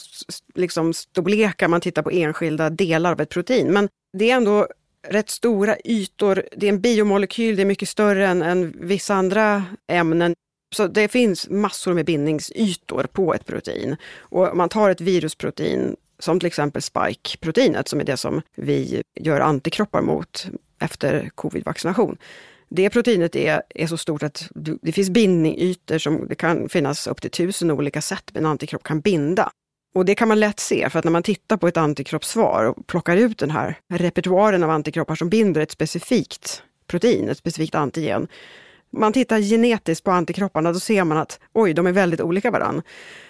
liksom 0.55 0.93
storlekar, 0.93 1.67
man 1.67 1.81
tittar 1.81 2.01
på 2.01 2.11
enskilda 2.11 2.69
delar 2.69 3.11
av 3.11 3.21
ett 3.21 3.29
protein. 3.29 3.73
Men 3.73 3.89
det 4.17 4.31
är 4.31 4.35
ändå 4.35 4.67
rätt 5.07 5.29
stora 5.29 5.75
ytor, 5.85 6.43
det 6.57 6.65
är 6.65 6.69
en 6.69 6.81
biomolekyl, 6.81 7.55
det 7.55 7.61
är 7.61 7.65
mycket 7.65 7.89
större 7.89 8.27
än, 8.27 8.41
än 8.41 8.73
vissa 8.79 9.15
andra 9.15 9.63
ämnen. 9.87 10.35
Så 10.75 10.87
det 10.87 11.07
finns 11.07 11.49
massor 11.49 11.93
med 11.93 12.05
bindningsytor 12.05 13.03
på 13.03 13.33
ett 13.33 13.45
protein. 13.45 13.95
Och 14.17 14.51
om 14.51 14.57
man 14.57 14.69
tar 14.69 14.89
ett 14.89 15.01
virusprotein, 15.01 15.95
som 16.19 16.39
till 16.39 16.47
exempel 16.47 16.81
spike-proteinet, 16.81 17.87
som 17.87 17.99
är 17.99 18.03
det 18.03 18.17
som 18.17 18.41
vi 18.55 19.03
gör 19.15 19.39
antikroppar 19.39 20.01
mot 20.01 20.47
efter 20.79 21.29
covid-vaccination 21.35 22.17
det 22.69 22.89
proteinet 22.89 23.35
är, 23.35 23.61
är 23.69 23.87
så 23.87 23.97
stort 23.97 24.23
att 24.23 24.49
det 24.81 24.91
finns 24.91 25.09
bindningytor 25.09 25.97
som 25.97 26.27
det 26.27 26.35
kan 26.35 26.69
finnas 26.69 27.07
upp 27.07 27.21
till 27.21 27.31
tusen 27.31 27.71
olika 27.71 28.01
sätt 28.01 28.31
en 28.33 28.45
antikropp 28.45 28.83
kan 28.83 29.01
binda. 29.01 29.51
Och 29.95 30.05
det 30.05 30.15
kan 30.15 30.27
man 30.27 30.39
lätt 30.39 30.59
se, 30.59 30.89
för 30.89 30.99
att 30.99 31.05
när 31.05 31.11
man 31.11 31.23
tittar 31.23 31.57
på 31.57 31.67
ett 31.67 31.77
antikroppssvar 31.77 32.63
och 32.65 32.87
plockar 32.87 33.17
ut 33.17 33.37
den 33.37 33.51
här 33.51 33.79
repertoaren 33.93 34.63
av 34.63 34.69
antikroppar 34.69 35.15
som 35.15 35.29
binder 35.29 35.61
ett 35.61 35.71
specifikt 35.71 36.63
protein, 36.87 37.29
ett 37.29 37.37
specifikt 37.37 37.75
antigen. 37.75 38.27
Man 38.91 39.13
tittar 39.13 39.39
genetiskt 39.39 40.03
på 40.03 40.11
antikropparna, 40.11 40.71
då 40.71 40.79
ser 40.79 41.03
man 41.03 41.17
att 41.17 41.39
oj, 41.53 41.73
de 41.73 41.87
är 41.87 41.91
väldigt 41.91 42.21
olika 42.21 42.51
varann. 42.51 42.81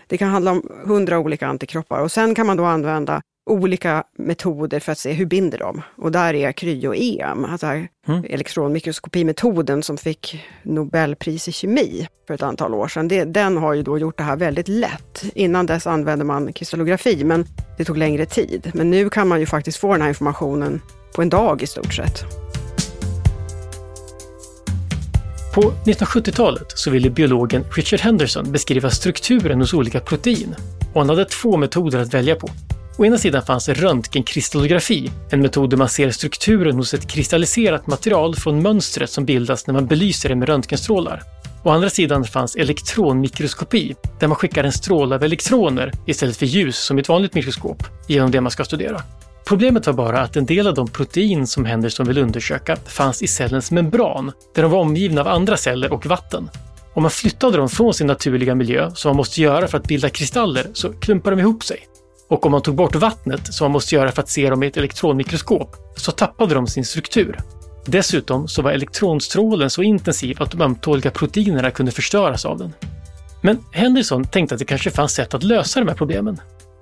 Det 0.07 0.17
kan 0.17 0.29
handla 0.29 0.51
om 0.51 0.69
hundra 0.85 1.19
olika 1.19 1.47
antikroppar 1.47 1.99
och 1.99 2.11
sen 2.11 2.35
kan 2.35 2.47
man 2.47 2.57
då 2.57 2.65
använda 2.65 3.21
olika 3.49 4.03
metoder 4.17 4.79
för 4.79 4.91
att 4.91 4.97
se 4.97 5.11
hur 5.11 5.25
binder 5.25 5.57
de. 5.57 5.81
Och 5.97 6.11
där 6.11 6.33
är 6.33 6.51
kryo-EM, 6.51 7.45
alltså 7.45 7.67
mm. 7.67 7.89
elektronmikroskopimetoden 8.29 9.83
som 9.83 9.97
fick 9.97 10.43
Nobelpris 10.63 11.47
i 11.47 11.51
kemi 11.51 12.07
för 12.27 12.33
ett 12.33 12.43
antal 12.43 12.73
år 12.73 12.87
sedan. 12.87 13.07
Det, 13.07 13.25
den 13.25 13.57
har 13.57 13.73
ju 13.73 13.83
då 13.83 13.97
gjort 13.97 14.17
det 14.17 14.23
här 14.23 14.35
väldigt 14.35 14.67
lätt. 14.67 15.23
Innan 15.33 15.65
dess 15.65 15.87
använde 15.87 16.25
man 16.25 16.53
kristallografi, 16.53 17.23
men 17.23 17.45
det 17.77 17.85
tog 17.85 17.97
längre 17.97 18.25
tid. 18.25 18.71
Men 18.73 18.89
nu 18.89 19.09
kan 19.09 19.27
man 19.27 19.39
ju 19.39 19.45
faktiskt 19.45 19.77
få 19.77 19.91
den 19.91 20.01
här 20.01 20.09
informationen 20.09 20.81
på 21.15 21.21
en 21.21 21.29
dag 21.29 21.61
i 21.61 21.67
stort 21.67 21.93
sett. 21.93 22.23
På 25.55 25.61
1970-talet 25.61 26.71
så 26.75 26.91
ville 26.91 27.09
biologen 27.09 27.63
Richard 27.71 27.99
Henderson 27.99 28.51
beskriva 28.51 28.89
strukturen 28.89 29.59
hos 29.59 29.73
olika 29.73 29.99
protein 29.99 30.55
och 30.93 31.01
han 31.01 31.09
hade 31.09 31.25
två 31.25 31.57
metoder 31.57 31.99
att 31.99 32.13
välja 32.13 32.35
på. 32.35 32.49
Å 32.99 33.05
ena 33.05 33.17
sidan 33.17 33.45
fanns 33.45 33.69
röntgenkristallografi, 33.69 35.11
en 35.29 35.41
metod 35.41 35.69
där 35.69 35.77
man 35.77 35.89
ser 35.89 36.11
strukturen 36.11 36.75
hos 36.75 36.93
ett 36.93 37.07
kristalliserat 37.07 37.87
material 37.87 38.35
från 38.35 38.61
mönstret 38.61 39.09
som 39.09 39.25
bildas 39.25 39.67
när 39.67 39.73
man 39.73 39.87
belyser 39.87 40.29
det 40.29 40.35
med 40.35 40.47
röntgenstrålar. 40.47 41.23
Å 41.63 41.69
andra 41.69 41.89
sidan 41.89 42.23
fanns 42.23 42.55
elektronmikroskopi, 42.55 43.95
där 44.19 44.27
man 44.27 44.35
skickar 44.35 44.63
en 44.63 44.71
stråle 44.71 45.15
av 45.15 45.23
elektroner 45.23 45.91
istället 46.05 46.37
för 46.37 46.45
ljus 46.45 46.77
som 46.77 46.97
i 46.97 47.01
ett 47.01 47.09
vanligt 47.09 47.33
mikroskop, 47.33 47.83
genom 48.07 48.31
det 48.31 48.41
man 48.41 48.51
ska 48.51 48.65
studera. 48.65 49.01
Problemet 49.47 49.87
var 49.87 49.93
bara 49.93 50.21
att 50.21 50.35
en 50.35 50.45
del 50.45 50.67
av 50.67 50.73
de 50.73 50.87
protein 50.87 51.47
som 51.47 51.65
Henderson 51.65 52.07
vill 52.07 52.17
undersöka 52.17 52.75
fanns 52.75 53.21
i 53.21 53.27
cellens 53.27 53.71
membran, 53.71 54.31
där 54.55 54.61
de 54.61 54.71
var 54.71 54.79
omgivna 54.79 55.21
av 55.21 55.27
andra 55.27 55.57
celler 55.57 55.93
och 55.93 56.05
vatten. 56.05 56.49
Om 56.93 57.03
man 57.03 57.11
flyttade 57.11 57.57
dem 57.57 57.69
från 57.69 57.93
sin 57.93 58.07
naturliga 58.07 58.55
miljö, 58.55 58.91
som 58.95 59.09
man 59.09 59.17
måste 59.17 59.41
göra 59.41 59.67
för 59.67 59.77
att 59.77 59.87
bilda 59.87 60.09
kristaller, 60.09 60.67
så 60.73 60.93
klumpar 60.93 61.31
de 61.31 61.39
ihop 61.39 61.63
sig. 61.63 61.88
Och 62.29 62.45
om 62.45 62.51
man 62.51 62.61
tog 62.61 62.75
bort 62.75 62.95
vattnet, 62.95 63.53
som 63.53 63.65
man 63.65 63.71
måste 63.71 63.95
göra 63.95 64.11
för 64.11 64.21
att 64.21 64.29
se 64.29 64.49
dem 64.49 64.63
i 64.63 64.67
ett 64.67 64.77
elektronmikroskop, 64.77 65.75
så 65.95 66.11
tappade 66.11 66.53
de 66.53 66.67
sin 66.67 66.85
struktur. 66.85 67.39
Dessutom 67.85 68.47
så 68.47 68.61
var 68.61 68.71
elektronstrålen 68.71 69.69
så 69.69 69.81
intensiv 69.83 70.41
att 70.41 70.51
de 70.51 70.61
ömtåliga 70.61 71.11
proteinerna 71.11 71.71
kunde 71.71 71.91
förstöras 71.91 72.45
av 72.45 72.57
den. 72.57 72.73
Men 73.41 73.63
Henderson 73.71 74.23
tänkte 74.25 74.55
att 74.55 74.59
det 74.59 74.65
kanske 74.65 74.91
fanns 74.91 75.13
sätt 75.13 75.33
att 75.33 75.43
lösa 75.43 75.79
de 75.79 75.87
här 75.87 75.95
problemen. 75.95 76.41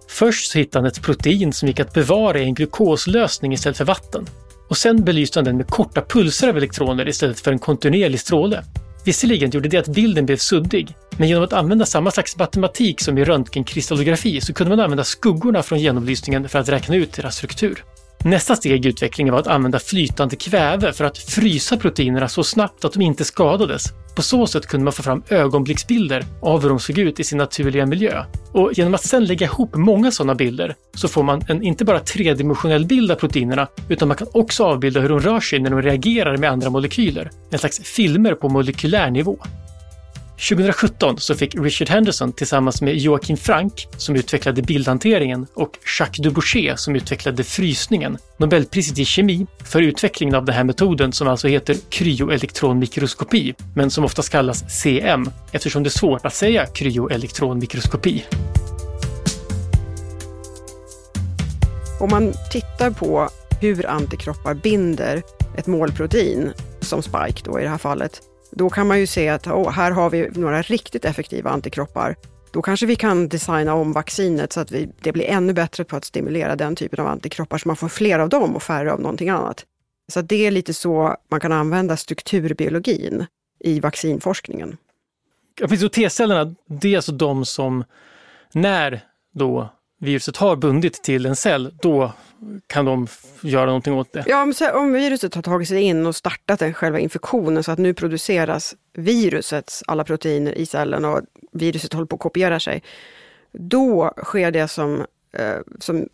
Först 0.10 0.52
så 0.52 0.58
hittade 0.58 0.84
han 0.84 0.92
ett 0.92 1.02
protein 1.02 1.54
som 1.54 1.68
gick 1.68 1.80
att 1.80 1.94
bevara 1.94 2.40
i 2.40 2.44
en 2.44 2.54
glukoslösning 2.54 3.54
istället 3.54 3.78
för 3.78 3.86
vatten. 3.86 4.26
Och 4.70 4.78
sen 4.78 5.04
belyste 5.04 5.40
han 5.40 5.46
den 5.46 5.58
med 5.58 5.68
korta 5.68 6.02
pulser 6.02 6.50
av 6.50 6.58
elektroner 6.58 7.08
istället 7.08 7.40
för 7.40 7.52
en 7.52 7.60
kontinuerlig 7.60 8.20
stråle. 8.20 8.64
Visserligen 9.08 9.50
gjorde 9.50 9.70
det 9.70 9.78
att 9.78 9.88
bilden 9.88 10.26
blev 10.26 10.38
suddig, 10.38 10.96
men 11.18 11.28
genom 11.28 11.44
att 11.44 11.54
använda 11.54 11.86
samma 11.86 12.12
slags 12.12 12.38
matematik 12.38 13.02
som 13.02 13.18
i 13.18 13.26
röntgenkristallografi 13.26 14.42
så 14.42 14.54
kunde 14.54 14.76
man 14.76 14.84
använda 14.84 15.04
skuggorna 15.04 15.64
från 15.64 15.80
genomlysningen 15.80 16.50
för 16.50 16.60
att 16.60 16.70
räkna 16.70 16.96
ut 16.96 17.14
deras 17.14 17.36
struktur. 17.36 17.84
Nästa 18.24 18.56
steg 18.56 18.86
i 18.86 18.90
utvecklingen 18.90 19.34
var 19.34 19.40
att 19.40 19.48
använda 19.48 19.80
flytande 19.80 20.36
kväve 20.36 20.94
för 20.94 21.06
att 21.06 21.18
frysa 21.18 21.78
proteinerna 21.78 22.28
så 22.28 22.44
snabbt 22.44 22.86
att 22.86 22.94
de 22.94 23.02
inte 23.02 23.24
skadades. 23.24 23.84
På 24.16 24.22
så 24.22 24.48
sätt 24.48 24.66
kunde 24.66 24.84
man 24.84 24.94
få 24.94 25.04
fram 25.04 25.24
ögonblicksbilder 25.30 26.26
av 26.42 26.62
hur 26.62 26.70
de 26.70 26.80
såg 26.80 26.98
ut 26.98 27.20
i 27.20 27.24
sin 27.24 27.38
naturliga 27.38 27.86
miljö. 27.86 28.24
Och 28.52 28.72
genom 28.74 28.94
att 28.94 29.04
sedan 29.04 29.26
lägga 29.26 29.46
ihop 29.46 29.76
många 29.76 30.12
sådana 30.12 30.36
bilder 30.36 30.76
så 30.94 31.08
får 31.08 31.24
man 31.24 31.44
en 31.48 31.64
inte 31.64 31.86
bara 31.86 32.00
tredimensionell 32.00 32.86
bild 32.86 33.12
av 33.12 33.16
proteinerna, 33.16 33.68
utan 33.90 34.08
man 34.08 34.18
kan 34.18 34.28
också 34.34 34.64
avbilda 34.64 35.00
hur 35.00 35.10
de 35.10 35.20
rör 35.20 35.40
sig 35.40 35.60
när 35.60 35.70
de 35.70 35.82
reagerar 35.82 36.38
med 36.38 36.52
andra 36.52 36.70
molekyler. 36.70 37.32
En 37.52 37.60
slags 37.60 37.80
filmer 37.80 38.34
på 38.34 38.50
molekylär 38.50 39.12
nivå. 39.12 39.38
2017 40.38 41.18
så 41.18 41.36
fick 41.36 41.56
Richard 41.56 41.90
Henderson 41.90 42.34
tillsammans 42.34 42.82
med 42.82 42.98
Joakim 42.98 43.38
Frank, 43.38 43.88
som 43.98 44.16
utvecklade 44.16 44.62
bildhanteringen, 44.62 45.48
och 45.54 45.72
Jacques 46.00 46.18
Dubochet 46.18 46.80
som 46.80 46.96
utvecklade 46.96 47.44
frysningen, 47.44 48.18
Nobelpriset 48.38 49.00
i 49.00 49.06
kemi 49.06 49.48
för 49.64 49.82
utvecklingen 49.82 50.36
av 50.36 50.46
den 50.46 50.56
här 50.56 50.64
metoden 50.64 51.14
som 51.14 51.28
alltså 51.28 51.48
heter 51.48 51.76
kryoelektronmikroskopi, 51.90 53.54
men 53.76 53.92
som 53.92 54.06
oftast 54.06 54.30
kallas 54.30 54.82
CM 54.82 55.30
eftersom 55.52 55.84
det 55.84 55.88
är 55.88 56.00
svårt 56.00 56.26
att 56.26 56.34
säga 56.34 56.66
kryoelektronmikroskopi. 56.66 58.26
Om 62.00 62.10
man 62.10 62.34
tittar 62.52 62.92
på 62.92 63.30
hur 63.62 63.88
antikroppar 63.88 64.54
binder 64.54 65.22
ett 65.58 65.68
målprotein, 65.68 66.54
som 66.82 67.02
Spike 67.04 67.42
då 67.44 67.60
i 67.60 67.64
det 67.64 67.70
här 67.70 67.78
fallet, 67.78 68.22
då 68.58 68.70
kan 68.70 68.88
man 68.88 69.00
ju 69.00 69.08
se 69.08 69.30
att 69.30 69.48
oh, 69.48 69.70
här 69.70 69.92
har 69.92 70.10
vi 70.10 70.30
några 70.30 70.62
riktigt 70.62 71.06
effektiva 71.06 71.50
antikroppar. 71.50 72.16
Då 72.52 72.62
kanske 72.62 72.86
vi 72.86 72.96
kan 72.96 73.30
designa 73.30 73.74
om 73.74 73.94
vaccinet 73.94 74.54
så 74.54 74.60
att 74.60 74.72
vi, 74.72 74.90
det 75.02 75.12
blir 75.12 75.26
ännu 75.26 75.54
bättre 75.54 75.84
på 75.84 75.96
att 75.96 76.06
stimulera 76.06 76.56
den 76.56 76.76
typen 76.76 77.00
av 77.00 77.08
antikroppar 77.08 77.58
så 77.58 77.70
man 77.70 77.76
får 77.76 77.90
fler 77.90 78.20
av 78.20 78.30
dem 78.30 78.56
och 78.56 78.64
färre 78.64 78.94
av 78.94 79.02
någonting 79.02 79.30
annat. 79.30 79.66
Så 80.12 80.22
det 80.22 80.48
är 80.48 80.52
lite 80.52 80.74
så 80.74 81.16
man 81.32 81.40
kan 81.40 81.52
använda 81.52 81.98
strukturbiologin 81.98 83.26
i 83.60 83.80
vaccinforskningen. 83.80 84.78
Ja, 85.60 85.68
T-cellerna, 85.90 86.56
det 86.68 86.94
är 86.94 86.96
alltså 86.96 87.12
de 87.12 87.46
som 87.46 87.84
när 88.54 89.02
då 89.34 89.70
viruset 90.00 90.38
har 90.38 90.56
bundit 90.56 91.04
till 91.04 91.26
en 91.26 91.36
cell, 91.36 91.74
då 91.82 92.14
kan 92.68 92.86
de 92.86 93.08
göra 93.42 93.66
någonting 93.66 93.94
åt 93.94 94.14
det. 94.14 94.24
Ja, 94.28 94.54
om 94.74 94.94
viruset 94.94 95.36
har 95.36 95.42
tagit 95.42 95.68
sig 95.68 95.82
in 95.82 96.06
och 96.06 96.16
startat 96.16 96.60
den 96.60 96.74
själva 96.74 97.00
infektionen 97.00 97.64
så 97.64 97.72
att 97.72 97.80
nu 97.80 97.94
produceras 97.94 98.76
virusets 98.94 99.84
alla 99.88 100.04
proteiner 100.04 100.52
i 100.52 100.66
cellen 100.66 101.06
och 101.06 101.22
viruset 101.52 101.94
håller 101.94 102.06
på 102.06 102.16
att 102.16 102.22
kopiera 102.22 102.60
sig. 102.60 102.84
Då 103.52 104.14
sker 104.24 104.52
det 104.52 104.68
som, 104.68 105.06
eh, 105.34 105.58
som 105.80 106.08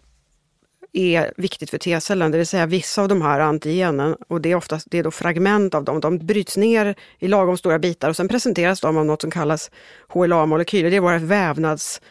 är 0.93 1.33
viktigt 1.37 1.69
för 1.69 1.77
T-cellen, 1.77 2.31
det 2.31 2.37
vill 2.37 2.47
säga 2.47 2.65
vissa 2.65 3.01
av 3.01 3.07
de 3.07 3.21
här 3.21 3.39
antigenen, 3.39 4.15
och 4.27 4.41
det 4.41 4.51
är 4.51 4.55
oftast 4.55 4.87
det 4.91 4.97
är 4.97 5.03
då 5.03 5.11
fragment 5.11 5.75
av 5.75 5.83
dem, 5.83 5.99
de 5.99 6.17
bryts 6.17 6.57
ner 6.57 6.95
i 7.19 7.27
lagom 7.27 7.57
stora 7.57 7.79
bitar 7.79 8.09
och 8.09 8.15
sen 8.15 8.27
presenteras 8.27 8.81
de 8.81 8.97
av 8.97 9.05
något 9.05 9.21
som 9.21 9.31
kallas 9.31 9.71
HLA-molekyler. 10.09 10.89
Det 10.89 10.95
är 10.95 10.99
våra 10.99 11.17
vävnads 11.17 12.01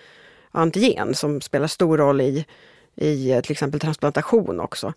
antigen 0.53 1.15
som 1.15 1.41
spelar 1.41 1.67
stor 1.67 1.99
roll 1.99 2.21
i 2.21 2.47
i 2.97 3.31
eh, 3.31 3.41
till 3.41 3.53
exempel 3.53 3.81
transplantation 3.81 4.61
också. 4.61 4.93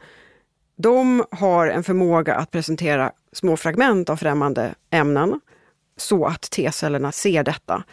De 0.78 1.26
har 1.32 1.68
en 1.68 1.84
förmåga 1.84 2.36
att 2.36 2.52
presentera 2.52 3.12
små 3.32 3.58
fragment 3.58 4.10
av 4.10 4.18
främmande 4.18 4.76
ämnen 4.90 5.42
så 5.98 6.26
att 6.26 6.42
T-cellerna 6.42 7.12
ser 7.12 7.44
detta. 7.44 7.84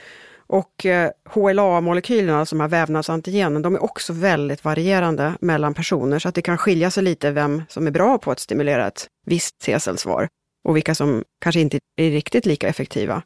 Och 0.47 0.87
eh, 0.87 1.11
HLA-molekylerna, 1.25 2.39
alltså 2.39 2.57
de 2.57 2.61
här 2.61 2.69
vävnadsantigenen, 2.69 3.63
de 3.63 3.75
är 3.75 3.83
också 3.83 4.13
väldigt 4.13 4.65
varierande 4.65 5.35
mellan 5.41 5.75
personer 5.75 6.19
så 6.19 6.29
att 6.29 6.35
det 6.35 6.43
kan 6.43 6.59
skilja 6.59 6.91
sig 6.91 7.03
lite 7.03 7.31
vem 7.31 7.63
som 7.69 7.87
är 7.87 7.91
bra 7.91 8.19
på 8.19 8.31
att 8.31 8.41
stimulera 8.41 8.87
ett 8.87 9.07
visst 9.27 9.59
T-cellsvar 9.59 10.29
och 10.65 10.77
vilka 10.77 10.95
som 10.95 11.25
kanske 11.41 11.61
inte 11.61 11.79
är 11.97 12.11
riktigt 12.11 12.47
lika 12.47 12.69
effektiva. 12.69 13.23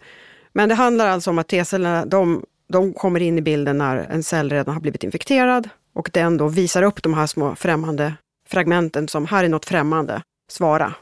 Men 0.53 0.69
det 0.69 0.75
handlar 0.75 1.09
alltså 1.09 1.31
om 1.31 1.39
att 1.39 1.49
T-cellerna, 1.49 2.07
de, 2.07 2.45
de 2.69 2.93
kommer 2.93 3.21
in 3.21 3.39
i 3.39 3.43
bilden 3.43 3.79
när 3.79 3.97
en 3.97 4.23
cell 4.23 4.51
redan 4.51 4.75
har 4.75 4.81
blivit 4.81 5.05
infekterad 5.05 5.69
och 5.95 6.11
den 6.13 6.37
då 6.37 6.49
visar 6.49 6.83
upp 6.83 7.03
de 7.03 7.15
här 7.15 7.27
små 7.27 7.55
främmande 7.55 8.15
fragmenten 8.49 9.09
som 9.09 9.27
här 9.27 9.45
är 9.45 9.49
något 9.49 9.65
främmande, 9.65 10.23
svara. 10.51 10.95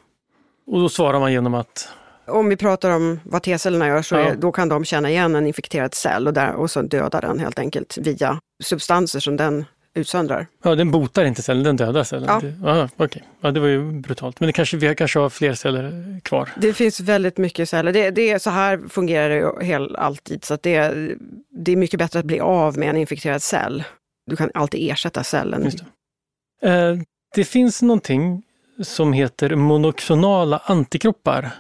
Och 0.66 0.81
då 0.81 0.88
svarar 0.88 1.20
man 1.20 1.33
genom 1.33 1.55
att? 1.55 1.88
Om 2.27 2.48
vi 2.48 2.57
pratar 2.57 2.90
om 2.90 3.20
vad 3.24 3.42
T-cellerna 3.42 3.87
gör 3.87 4.03
så 4.03 4.14
ja. 4.14 4.20
är, 4.20 4.35
då 4.37 4.53
kan 4.53 4.68
de 4.68 4.85
känna 4.85 5.11
igen 5.11 5.35
en 5.35 5.46
infekterad 5.46 5.94
cell 5.94 6.27
och, 6.27 6.35
där, 6.35 6.53
och 6.53 6.70
så 6.70 6.83
döda 6.83 7.20
den 7.20 7.38
helt 7.38 7.59
enkelt 7.59 7.98
via 7.98 8.38
substanser 8.62 9.20
som 9.20 9.37
den 9.37 9.64
utsöndrar. 9.94 10.46
Ja, 10.62 10.74
den 10.74 10.90
botar 10.90 11.24
inte 11.24 11.42
cellen, 11.42 11.64
den 11.64 11.76
dödar 11.76 12.04
cellen? 12.04 12.28
Ja. 12.28 12.40
Det, 12.40 12.68
aha, 12.68 12.88
okay. 12.96 13.22
ja, 13.40 13.50
det 13.50 13.61
var 13.61 13.68
ju 13.68 13.92
brutalt. 13.92 14.40
Men 14.40 14.46
det 14.46 14.52
kanske, 14.52 14.76
vi 14.76 14.94
kanske 14.94 15.18
har 15.18 15.30
fler 15.30 15.54
celler 15.54 16.20
kvar? 16.20 16.48
Det 16.57 16.72
finns 16.72 17.00
väldigt 17.00 17.38
mycket 17.38 17.68
celler. 17.68 17.92
Det, 17.92 18.11
det 18.11 18.30
är, 18.30 18.38
så 18.38 18.50
här 18.50 18.80
fungerar 18.88 19.28
det 19.59 19.64
hel, 19.64 19.96
alltid. 19.96 20.44
Så 20.44 20.59
det, 20.62 20.94
det 21.50 21.72
är 21.72 21.76
mycket 21.76 21.98
bättre 21.98 22.18
att 22.18 22.24
bli 22.24 22.40
av 22.40 22.78
med 22.78 22.88
en 22.88 22.96
infekterad 22.96 23.42
cell 23.42 23.85
du 24.26 24.37
kan 24.37 24.50
alltid 24.54 24.90
ersätta 24.90 25.24
cellen. 25.24 25.70
Det. 26.61 26.68
Eh, 26.68 26.96
det 27.35 27.44
finns 27.44 27.83
någonting 27.83 28.42
som 28.83 29.12
heter 29.12 29.57
monoklonala 29.57 30.62
antikroppar. 30.64 31.50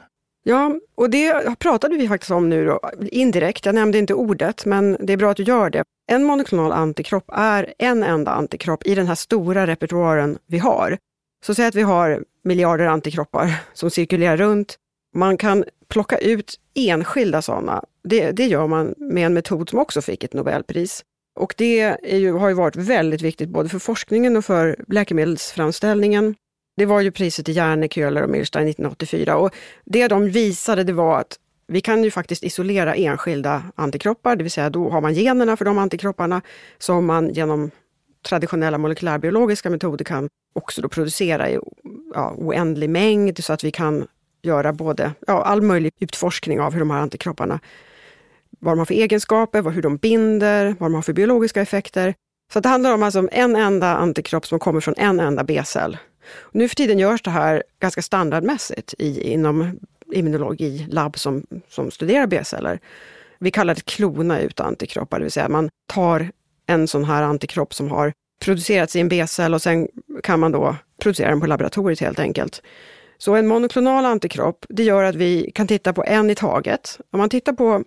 Ja, 0.46 0.80
och 0.94 1.10
det 1.10 1.58
pratade 1.58 1.96
vi 1.96 2.08
faktiskt 2.08 2.30
om 2.30 2.48
nu 2.48 2.66
då, 2.66 2.80
indirekt. 3.00 3.66
Jag 3.66 3.74
nämnde 3.74 3.98
inte 3.98 4.14
ordet, 4.14 4.66
men 4.66 4.96
det 5.00 5.12
är 5.12 5.16
bra 5.16 5.30
att 5.30 5.36
du 5.36 5.42
gör 5.42 5.70
det. 5.70 5.84
En 6.06 6.24
monoklonal 6.24 6.72
antikropp 6.72 7.24
är 7.32 7.74
en 7.78 8.02
enda 8.02 8.30
antikropp 8.30 8.86
i 8.86 8.94
den 8.94 9.06
här 9.06 9.14
stora 9.14 9.66
repertoaren 9.66 10.38
vi 10.46 10.58
har. 10.58 10.98
Så 11.46 11.54
säg 11.54 11.66
att 11.66 11.74
vi 11.74 11.82
har 11.82 12.24
miljarder 12.44 12.86
antikroppar 12.86 13.54
som 13.72 13.90
cirkulerar 13.90 14.36
runt 14.36 14.78
Man 15.14 15.36
kan 15.36 15.64
plocka 15.88 16.18
ut 16.18 16.54
enskilda 16.74 17.42
sådana. 17.42 17.84
Det, 18.04 18.30
det 18.30 18.46
gör 18.46 18.66
man 18.66 18.94
med 18.96 19.26
en 19.26 19.34
metod 19.34 19.68
som 19.68 19.78
också 19.78 20.02
fick 20.02 20.24
ett 20.24 20.32
Nobelpris. 20.32 21.04
Och 21.40 21.54
det 21.56 21.96
ju, 22.02 22.32
har 22.32 22.48
ju 22.48 22.54
varit 22.54 22.76
väldigt 22.76 23.22
viktigt 23.22 23.48
både 23.48 23.68
för 23.68 23.78
forskningen 23.78 24.36
och 24.36 24.44
för 24.44 24.84
läkemedelsframställningen. 24.88 26.34
Det 26.76 26.86
var 26.86 27.00
ju 27.00 27.10
priset 27.10 27.44
till 27.44 27.56
Järne, 27.56 27.88
Köhler 27.88 28.22
och 28.22 28.30
Milstein 28.30 28.68
1984 28.68 29.36
och 29.36 29.54
det 29.84 30.08
de 30.08 30.30
visade 30.30 30.84
det 30.84 30.92
var 30.92 31.20
att 31.20 31.38
vi 31.66 31.80
kan 31.80 32.04
ju 32.04 32.10
faktiskt 32.10 32.42
isolera 32.42 32.94
enskilda 32.94 33.62
antikroppar, 33.74 34.36
det 34.36 34.42
vill 34.42 34.52
säga 34.52 34.70
då 34.70 34.90
har 34.90 35.00
man 35.00 35.14
generna 35.14 35.56
för 35.56 35.64
de 35.64 35.78
antikropparna 35.78 36.42
som 36.78 37.06
man 37.06 37.32
genom 37.32 37.70
traditionella 38.28 38.78
molekylärbiologiska 38.78 39.70
metoder 39.70 40.04
kan 40.04 40.28
också 40.52 40.82
då 40.82 40.88
producera 40.88 41.50
i 41.50 41.58
ja, 42.14 42.34
oändlig 42.36 42.90
mängd 42.90 43.44
så 43.44 43.52
att 43.52 43.64
vi 43.64 43.70
kan 43.70 44.06
göra 44.42 44.72
både 44.72 45.12
ja, 45.26 45.42
all 45.42 45.62
möjlig 45.62 45.92
utforskning 46.00 46.60
av 46.60 46.72
hur 46.72 46.80
de 46.80 46.90
här 46.90 46.98
antikropparna, 46.98 47.60
vad 48.58 48.72
de 48.72 48.78
har 48.78 48.86
för 48.86 48.94
egenskaper, 48.94 49.70
hur 49.70 49.82
de 49.82 49.96
binder, 49.96 50.76
vad 50.78 50.90
de 50.90 50.94
har 50.94 51.02
för 51.02 51.12
biologiska 51.12 51.60
effekter. 51.60 52.14
Så 52.52 52.60
det 52.60 52.68
handlar 52.68 52.94
om 52.94 53.02
alltså 53.02 53.28
en 53.32 53.56
enda 53.56 53.96
antikropp 53.96 54.46
som 54.46 54.58
kommer 54.58 54.80
från 54.80 54.94
en 54.96 55.20
enda 55.20 55.44
B-cell. 55.44 55.98
Nu 56.52 56.68
för 56.68 56.76
tiden 56.76 56.98
görs 56.98 57.22
det 57.22 57.30
här 57.30 57.62
ganska 57.80 58.02
standardmässigt 58.02 58.94
i, 58.98 59.32
inom 59.32 59.80
immunologilabb 60.12 61.18
som, 61.18 61.46
som 61.68 61.90
studerar 61.90 62.26
B-celler. 62.26 62.80
Vi 63.38 63.50
kallar 63.50 63.74
det 63.74 63.84
klona 63.84 64.40
ut 64.40 64.60
antikroppar, 64.60 65.18
det 65.18 65.24
vill 65.24 65.32
säga 65.32 65.48
man 65.48 65.70
tar 65.86 66.30
en 66.66 66.88
sån 66.88 67.04
här 67.04 67.22
antikropp 67.22 67.74
som 67.74 67.90
har 67.90 68.12
producerats 68.40 68.96
i 68.96 69.00
en 69.00 69.08
B-cell 69.08 69.54
och 69.54 69.62
sen 69.62 69.88
kan 70.22 70.40
man 70.40 70.52
då 70.52 70.76
producera 70.98 71.30
den 71.30 71.40
på 71.40 71.46
laboratoriet 71.46 72.00
helt 72.00 72.18
enkelt. 72.18 72.62
Så 73.18 73.34
en 73.34 73.46
monoklonal 73.46 74.04
antikropp, 74.04 74.66
det 74.68 74.82
gör 74.82 75.04
att 75.04 75.14
vi 75.14 75.50
kan 75.54 75.66
titta 75.66 75.92
på 75.92 76.04
en 76.04 76.30
i 76.30 76.34
taget. 76.34 76.98
Om 77.10 77.18
man 77.18 77.28
tittar 77.28 77.52
på 77.52 77.84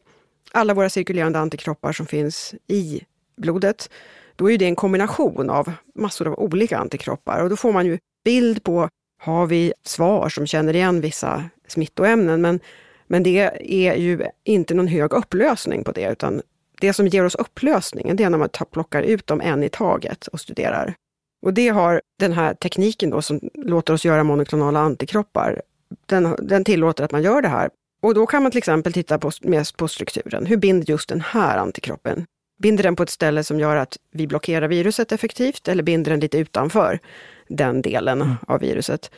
alla 0.51 0.73
våra 0.73 0.89
cirkulerande 0.89 1.39
antikroppar 1.39 1.91
som 1.91 2.05
finns 2.05 2.55
i 2.67 3.01
blodet, 3.37 3.89
då 4.35 4.51
är 4.51 4.57
det 4.57 4.65
en 4.65 4.75
kombination 4.75 5.49
av 5.49 5.71
massor 5.95 6.27
av 6.27 6.39
olika 6.39 6.77
antikroppar 6.77 7.43
och 7.43 7.49
då 7.49 7.55
får 7.55 7.73
man 7.73 7.85
ju 7.85 7.99
bild 8.23 8.63
på, 8.63 8.89
har 9.21 9.47
vi 9.47 9.73
svar 9.83 10.29
som 10.29 10.47
känner 10.47 10.75
igen 10.75 11.01
vissa 11.01 11.43
smittoämnen? 11.67 12.41
Men, 12.41 12.59
men 13.07 13.23
det 13.23 13.39
är 13.61 13.95
ju 13.95 14.25
inte 14.43 14.73
någon 14.73 14.87
hög 14.87 15.13
upplösning 15.13 15.83
på 15.83 15.91
det, 15.91 16.11
utan 16.11 16.41
det 16.81 16.93
som 16.93 17.07
ger 17.07 17.25
oss 17.25 17.35
upplösningen, 17.35 18.15
det 18.15 18.23
är 18.23 18.29
när 18.29 18.37
man 18.37 18.49
tar, 18.49 18.65
plockar 18.65 19.01
ut 19.01 19.27
dem 19.27 19.41
en 19.41 19.63
i 19.63 19.69
taget 19.69 20.27
och 20.27 20.39
studerar. 20.39 20.95
Och 21.41 21.53
det 21.53 21.67
har 21.69 22.01
den 22.19 22.33
här 22.33 22.53
tekniken 22.53 23.09
då 23.09 23.21
som 23.21 23.39
låter 23.53 23.93
oss 23.93 24.05
göra 24.05 24.23
monoklonala 24.23 24.79
antikroppar, 24.79 25.61
den, 26.05 26.35
den 26.41 26.63
tillåter 26.63 27.03
att 27.03 27.11
man 27.11 27.23
gör 27.23 27.41
det 27.41 27.47
här. 27.47 27.69
Och 28.01 28.13
då 28.13 28.25
kan 28.25 28.43
man 28.43 28.51
till 28.51 28.57
exempel 28.57 28.93
titta 28.93 29.19
på, 29.19 29.31
mest 29.41 29.77
på 29.77 29.87
strukturen. 29.87 30.45
Hur 30.45 30.57
binder 30.57 30.89
just 30.89 31.09
den 31.09 31.21
här 31.21 31.57
antikroppen? 31.57 32.25
Binder 32.61 32.83
den 32.83 32.95
på 32.95 33.03
ett 33.03 33.09
ställe 33.09 33.43
som 33.43 33.59
gör 33.59 33.75
att 33.75 33.97
vi 34.11 34.27
blockerar 34.27 34.67
viruset 34.67 35.11
effektivt 35.11 35.67
eller 35.67 35.83
binder 35.83 36.11
den 36.11 36.19
lite 36.19 36.37
utanför 36.37 36.99
den 37.47 37.81
delen 37.81 38.21
mm. 38.21 38.35
av 38.47 38.59
viruset? 38.59 39.11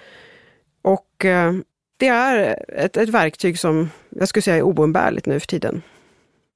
Och 0.81 1.25
eh, 1.25 1.53
det 1.97 2.07
är 2.07 2.63
ett, 2.67 2.97
ett 2.97 3.09
verktyg 3.09 3.59
som 3.59 3.89
jag 4.09 4.27
skulle 4.27 4.41
säga 4.41 4.57
är 4.57 4.61
oumbärligt 4.61 5.25
nu 5.25 5.39
för 5.39 5.47
tiden. 5.47 5.81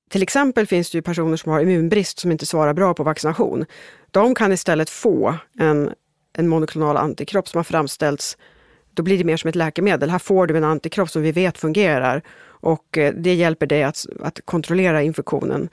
Till 0.10 0.24
exempel 0.24 0.68
finns 0.68 0.92
det 0.92 0.98
ju 0.98 1.02
personer 1.02 1.38
som 1.38 1.52
har 1.52 1.62
immunbrist 1.62 2.20
som 2.20 2.32
inte 2.32 2.46
svarar 2.46 2.74
bra 2.74 2.94
på 2.94 3.04
vaccination. 3.04 3.66
De 4.12 4.36
kan 4.36 4.52
istället 4.52 4.90
få 4.90 5.36
en, 5.60 5.92
en 6.38 6.48
monoklonal 6.48 6.98
antikropp 6.98 7.48
som 7.48 7.58
har 7.58 7.64
framställts, 7.64 8.38
då 8.94 9.04
blir 9.04 9.18
det 9.18 9.24
mer 9.24 9.38
som 9.38 9.48
ett 9.48 9.56
läkemedel. 9.56 10.10
Här 10.10 10.20
får 10.20 10.48
du 10.48 10.58
en 10.58 10.64
antikropp 10.64 11.10
som 11.10 11.22
vi 11.22 11.32
vet 11.32 11.58
fungerar 11.58 12.22
och 12.46 12.98
eh, 12.98 13.14
det 13.14 13.34
hjälper 13.34 13.66
dig 13.66 13.84
att, 13.84 14.06
att 14.20 14.46
kontrollera 14.46 15.04
infektionen. 15.04 15.70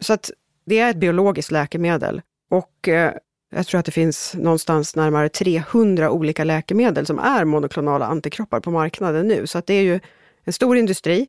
Så 0.00 0.12
att 0.12 0.30
det 0.66 0.78
är 0.78 0.90
ett 0.90 0.96
biologiskt 0.96 1.50
läkemedel 1.50 2.22
och 2.50 2.88
eh, 2.88 3.12
jag 3.50 3.66
tror 3.66 3.78
att 3.78 3.86
det 3.86 3.92
finns 3.92 4.34
någonstans 4.34 4.96
närmare 4.96 5.28
300 5.28 6.10
olika 6.10 6.44
läkemedel 6.44 7.06
som 7.06 7.18
är 7.18 7.44
monoklonala 7.44 8.06
antikroppar 8.06 8.60
på 8.60 8.70
marknaden 8.70 9.28
nu. 9.28 9.46
Så 9.46 9.58
att 9.58 9.66
det 9.66 9.74
är 9.74 9.82
ju 9.82 10.00
en 10.44 10.52
stor 10.52 10.76
industri. 10.76 11.26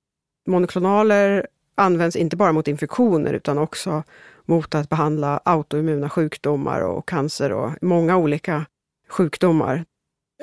Monoklonaler 0.48 1.48
används 1.76 2.16
inte 2.16 2.36
bara 2.36 2.52
mot 2.52 2.68
infektioner 2.68 3.34
utan 3.34 3.58
också 3.58 4.04
mot 4.46 4.76
att 4.76 4.90
behandla 4.90 5.42
autoimmuna 5.46 6.10
sjukdomar 6.10 6.82
och 6.82 7.08
cancer 7.08 7.52
och 7.52 7.72
många 7.82 8.18
olika 8.18 8.66
sjukdomar. 9.10 9.86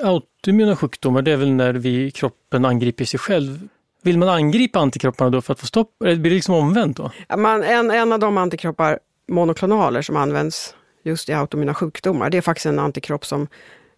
Autoimmuna 0.03 0.75
sjukdomar, 0.75 1.21
det 1.21 1.31
är 1.31 1.37
väl 1.37 1.51
när 1.51 1.73
vi 1.73 2.11
kroppen 2.11 2.65
angriper 2.65 3.05
sig 3.05 3.19
själv. 3.19 3.67
Vill 4.03 4.17
man 4.17 4.29
angripa 4.29 4.79
antikropparna 4.79 5.29
då 5.29 5.41
för 5.41 5.53
att 5.53 5.59
få 5.59 5.65
stopp? 5.65 6.01
Eller 6.01 6.15
blir 6.15 6.31
det 6.31 6.35
liksom 6.35 6.55
omvänt 6.55 6.97
då? 6.97 7.11
Man, 7.37 7.63
en, 7.63 7.91
en 7.91 8.13
av 8.13 8.19
de 8.19 8.37
antikroppar, 8.37 8.99
monoklonaler, 9.27 10.01
som 10.01 10.15
används 10.15 10.75
just 11.03 11.29
i 11.29 11.33
autoimmuna 11.33 11.73
sjukdomar, 11.73 12.29
det 12.29 12.37
är 12.37 12.41
faktiskt 12.41 12.65
en 12.65 12.79
antikropp 12.79 13.25
som, 13.25 13.47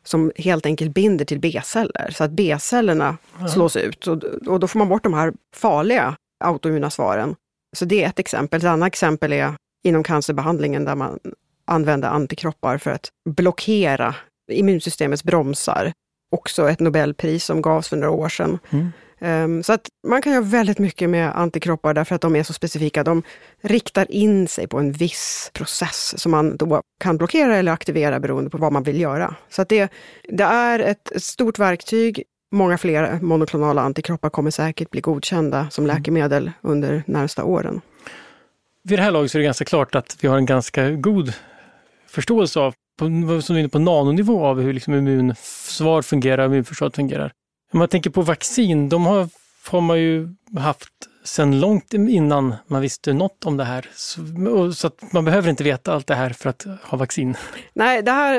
som 0.04 0.32
helt 0.36 0.66
enkelt 0.66 0.94
binder 0.94 1.26
till 1.26 1.40
B-celler. 1.40 2.10
Så 2.12 2.24
att 2.24 2.32
B-cellerna 2.32 3.18
slås 3.54 3.76
ut 3.76 4.08
och, 4.08 4.24
och 4.24 4.60
då 4.60 4.68
får 4.68 4.80
man 4.80 4.90
bort 4.90 5.04
de 5.04 5.14
här 5.14 5.34
farliga 5.56 6.16
autoimmuna 6.44 6.90
svaren. 6.90 7.36
Så 7.78 7.86
det 7.86 8.04
är 8.04 8.08
ett 8.08 8.20
exempel. 8.20 8.58
Ett 8.58 8.64
annat 8.64 8.88
exempel 8.88 9.34
är 9.34 9.54
inom 9.84 10.04
cancerbehandlingen 10.04 10.86
där 10.86 10.96
man 10.96 11.20
använder 11.66 12.10
antikroppar 12.10 12.78
för 12.78 12.92
att 12.92 13.10
blockera 13.30 14.16
immunsystemets 14.52 15.24
bromsar. 15.24 15.92
Också 16.32 16.70
ett 16.70 16.80
Nobelpris 16.80 17.46
som 17.46 17.62
gavs 17.62 17.88
för 17.88 17.98
några 17.98 18.12
år 18.12 18.30
sedan. 18.30 18.60
Mm. 18.70 18.92
Um, 19.20 19.64
så 19.64 19.74
att 19.74 19.88
man 20.08 20.22
kan 20.22 20.34
göra 20.34 20.44
väldigt 20.44 20.80
mycket 20.80 21.10
med 21.10 21.40
antikroppar 21.40 21.94
därför 21.94 22.16
att 22.16 22.22
de 22.22 22.36
är 22.36 22.44
så 22.44 22.54
specifika. 22.54 23.04
De 23.04 23.24
riktar 23.62 24.12
in 24.12 24.48
sig 24.48 24.68
på 24.68 24.80
en 24.80 24.92
viss 24.92 25.52
process 25.54 26.22
som 26.22 26.32
man 26.32 26.58
då 26.58 26.82
kan 27.00 27.18
blockera 27.18 27.56
eller 27.56 27.72
aktivera 27.72 28.20
beroende 28.20 28.50
på 28.50 28.58
vad 28.58 28.74
man 28.74 28.84
vill 28.84 29.02
göra. 29.02 29.36
Så 29.50 29.62
att 29.62 29.70
det, 29.70 29.92
det 30.30 30.44
är 30.44 30.80
ett 30.80 31.12
stort 31.16 31.60
verktyg 31.60 32.24
Många 32.52 32.78
fler 32.78 33.20
monoklonala 33.22 33.82
antikroppar 33.82 34.30
kommer 34.30 34.52
säkert 34.52 34.90
bli 34.90 35.02
godkända 35.02 35.70
som 35.70 35.86
mm. 35.86 35.98
läkemedel 35.98 36.52
under 36.62 37.04
närmsta 37.08 37.44
åren. 37.44 37.82
Vid 38.84 39.00
det 39.00 39.04
här 39.04 39.12
laget 39.12 39.32
så 39.32 39.38
är 39.38 39.40
det 39.40 39.46
ganska 39.46 39.66
klart 39.66 39.96
att 39.96 40.18
vi 40.22 40.28
har 40.28 40.38
en 40.38 40.46
ganska 40.46 40.92
god 40.92 41.34
förståelse 42.08 42.60
av, 42.60 42.74
på, 43.00 43.42
som 43.42 43.56
är 43.56 43.68
på 43.68 43.80
nanonivå, 43.80 44.46
av 44.46 44.62
hur 44.62 44.74
liksom 44.74 44.94
immunsvar 44.94 46.02
fungerar, 46.02 46.46
immunförsvaret 46.46 46.96
fungerar. 46.96 47.32
Om 47.74 47.80
man 47.80 47.88
tänker 47.88 48.10
på 48.10 48.22
vaccin, 48.22 48.90
de 48.90 49.06
har, 49.06 49.30
har 49.68 49.82
man 49.82 50.00
ju 50.00 50.30
haft 50.58 50.90
sedan 51.24 51.60
långt 51.60 51.94
innan 51.94 52.56
man 52.68 52.82
visste 52.82 53.14
något 53.14 53.46
om 53.46 53.58
det 53.58 53.64
här. 53.64 53.90
Så, 53.96 54.74
så, 54.74 54.88
att 54.88 55.14
man 55.14 55.26
behöver 55.26 55.50
inte 55.50 55.64
veta 55.64 55.94
allt 55.94 56.08
det 56.08 56.16
här 56.16 56.30
för 56.30 56.50
att 56.50 56.66
ha 56.84 56.98
vaccin. 56.98 57.38
Nej, 57.74 58.02
det, 58.02 58.12
här, 58.12 58.36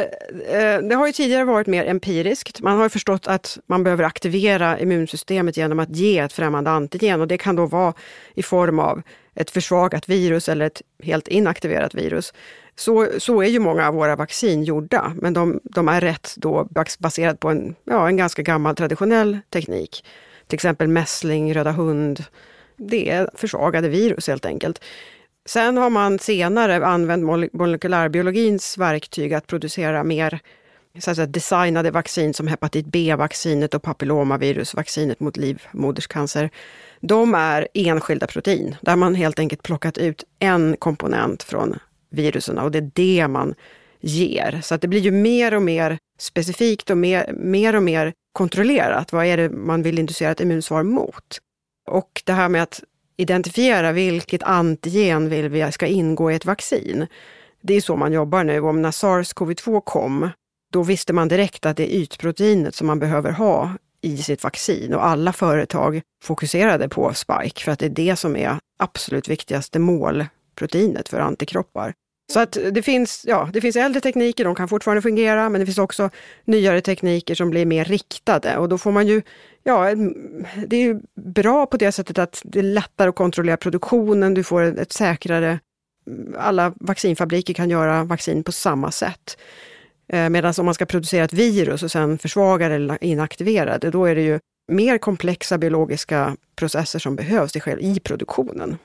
eh, 0.48 0.78
det 0.88 0.94
har 0.94 1.06
ju 1.06 1.12
tidigare 1.12 1.44
varit 1.44 1.66
mer 1.66 1.84
empiriskt. 1.84 2.60
Man 2.60 2.78
har 2.78 2.88
förstått 2.88 3.26
att 3.26 3.58
man 3.66 3.84
behöver 3.84 4.04
aktivera 4.04 4.78
immunsystemet 4.78 5.56
genom 5.56 5.78
att 5.78 5.96
ge 5.96 6.18
ett 6.18 6.32
främmande 6.32 6.70
antigen 6.70 7.20
och 7.20 7.28
det 7.28 7.38
kan 7.38 7.56
då 7.56 7.66
vara 7.66 7.94
i 8.34 8.42
form 8.42 8.78
av 8.78 9.02
ett 9.34 9.50
försvagat 9.50 10.08
virus 10.08 10.48
eller 10.48 10.66
ett 10.66 10.82
helt 11.02 11.28
inaktiverat 11.28 11.94
virus. 11.94 12.32
Så, 12.80 13.08
så 13.18 13.42
är 13.42 13.48
ju 13.48 13.58
många 13.58 13.88
av 13.88 13.94
våra 13.94 14.16
vaccin 14.16 14.64
gjorda, 14.64 15.12
men 15.16 15.32
de, 15.32 15.60
de 15.64 15.88
är 15.88 16.00
rätt 16.00 16.34
då 16.36 16.68
baserat 16.98 17.40
på 17.40 17.48
en, 17.48 17.74
ja, 17.84 18.08
en 18.08 18.16
ganska 18.16 18.42
gammal 18.42 18.76
traditionell 18.76 19.38
teknik. 19.50 20.04
Till 20.46 20.54
exempel 20.54 20.88
mässling, 20.88 21.54
röda 21.54 21.72
hund, 21.72 22.24
det 22.76 23.10
är 23.10 23.30
försvagade 23.34 23.88
virus 23.88 24.28
helt 24.28 24.46
enkelt. 24.46 24.80
Sen 25.46 25.76
har 25.76 25.90
man 25.90 26.18
senare 26.18 26.86
använt 26.86 27.24
molekylärbiologins 27.52 28.78
verktyg 28.78 29.34
att 29.34 29.46
producera 29.46 30.04
mer 30.04 30.40
så 30.98 31.10
att 31.10 31.16
säga, 31.16 31.26
designade 31.26 31.90
vaccin 31.90 32.34
som 32.34 32.48
hepatit 32.48 32.86
B-vaccinet 32.86 33.74
och 33.74 33.82
papillomavirusvaccinet 33.82 35.20
mot 35.20 35.36
livmoderscancer. 35.36 36.50
De 37.00 37.34
är 37.34 37.68
enskilda 37.74 38.26
protein, 38.26 38.76
där 38.80 38.96
man 38.96 39.14
helt 39.14 39.38
enkelt 39.38 39.62
plockat 39.62 39.98
ut 39.98 40.24
en 40.38 40.76
komponent 40.76 41.42
från 41.42 41.78
virusen 42.10 42.58
och 42.58 42.70
det 42.70 42.78
är 42.78 42.90
det 42.94 43.28
man 43.28 43.54
ger. 44.00 44.60
Så 44.62 44.74
att 44.74 44.80
det 44.80 44.88
blir 44.88 45.00
ju 45.00 45.10
mer 45.10 45.54
och 45.54 45.62
mer 45.62 45.98
specifikt 46.18 46.90
och 46.90 46.98
mer, 46.98 47.32
mer 47.32 47.76
och 47.76 47.82
mer 47.82 48.12
kontrollerat. 48.32 49.12
Vad 49.12 49.26
är 49.26 49.36
det 49.36 49.50
man 49.50 49.82
vill 49.82 49.98
inducera 49.98 50.30
ett 50.30 50.40
immunsvar 50.40 50.82
mot? 50.82 51.38
Och 51.90 52.22
det 52.24 52.32
här 52.32 52.48
med 52.48 52.62
att 52.62 52.82
identifiera 53.16 53.92
vilket 53.92 54.42
antigen 54.42 55.28
vill 55.28 55.48
vi 55.48 55.72
ska 55.72 55.86
ingå 55.86 56.30
i 56.30 56.34
ett 56.34 56.44
vaccin. 56.44 57.06
Det 57.62 57.74
är 57.74 57.80
så 57.80 57.96
man 57.96 58.12
jobbar 58.12 58.44
nu. 58.44 58.60
Om 58.60 58.82
när 58.82 58.90
sars-cov-2 58.90 59.80
kom, 59.80 60.30
då 60.72 60.82
visste 60.82 61.12
man 61.12 61.28
direkt 61.28 61.66
att 61.66 61.76
det 61.76 61.94
är 61.94 61.98
ytproteinet 61.98 62.74
som 62.74 62.86
man 62.86 62.98
behöver 62.98 63.30
ha 63.32 63.74
i 64.02 64.16
sitt 64.16 64.42
vaccin 64.42 64.94
och 64.94 65.06
alla 65.06 65.32
företag 65.32 66.02
fokuserade 66.22 66.88
på 66.88 67.14
spike 67.14 67.64
för 67.64 67.72
att 67.72 67.78
det 67.78 67.86
är 67.86 67.90
det 67.90 68.16
som 68.16 68.36
är 68.36 68.58
absolut 68.78 69.28
viktigaste 69.28 69.78
mål 69.78 70.24
proteinet 70.60 71.08
för 71.08 71.20
antikroppar. 71.20 71.94
Så 72.32 72.40
att 72.40 72.58
det 72.72 72.82
finns, 72.82 73.24
ja, 73.26 73.50
det 73.52 73.60
finns 73.60 73.76
äldre 73.76 74.00
tekniker, 74.00 74.44
de 74.44 74.54
kan 74.54 74.68
fortfarande 74.68 75.02
fungera, 75.02 75.48
men 75.48 75.60
det 75.60 75.66
finns 75.66 75.78
också 75.78 76.10
nyare 76.44 76.80
tekniker 76.80 77.34
som 77.34 77.50
blir 77.50 77.66
mer 77.66 77.84
riktade 77.84 78.56
och 78.56 78.68
då 78.68 78.78
får 78.78 78.92
man 78.92 79.06
ju, 79.06 79.22
ja, 79.62 79.94
det 80.66 80.76
är 80.76 80.80
ju 80.80 81.00
bra 81.16 81.66
på 81.66 81.76
det 81.76 81.92
sättet 81.92 82.18
att 82.18 82.42
det 82.44 82.58
är 82.58 82.62
lättare 82.62 83.08
att 83.08 83.14
kontrollera 83.14 83.56
produktionen, 83.56 84.34
du 84.34 84.44
får 84.44 84.62
ett 84.62 84.92
säkrare, 84.92 85.58
alla 86.38 86.72
vaccinfabriker 86.80 87.54
kan 87.54 87.70
göra 87.70 88.04
vaccin 88.04 88.44
på 88.44 88.52
samma 88.52 88.90
sätt. 88.90 89.38
Eh, 90.12 90.28
Medan 90.28 90.54
om 90.58 90.64
man 90.64 90.74
ska 90.74 90.86
producera 90.86 91.24
ett 91.24 91.32
virus 91.32 91.82
och 91.82 91.90
sen 91.90 92.18
försvaga 92.18 92.68
det 92.68 92.74
eller 92.74 93.04
inaktivera 93.04 93.78
det, 93.78 93.90
då 93.90 94.04
är 94.04 94.14
det 94.14 94.22
ju 94.22 94.38
mer 94.72 94.98
komplexa 94.98 95.58
biologiska 95.58 96.36
processer 96.56 96.98
som 96.98 97.16
behövs 97.16 97.56
i 97.80 98.00
produktionen. 98.00 98.78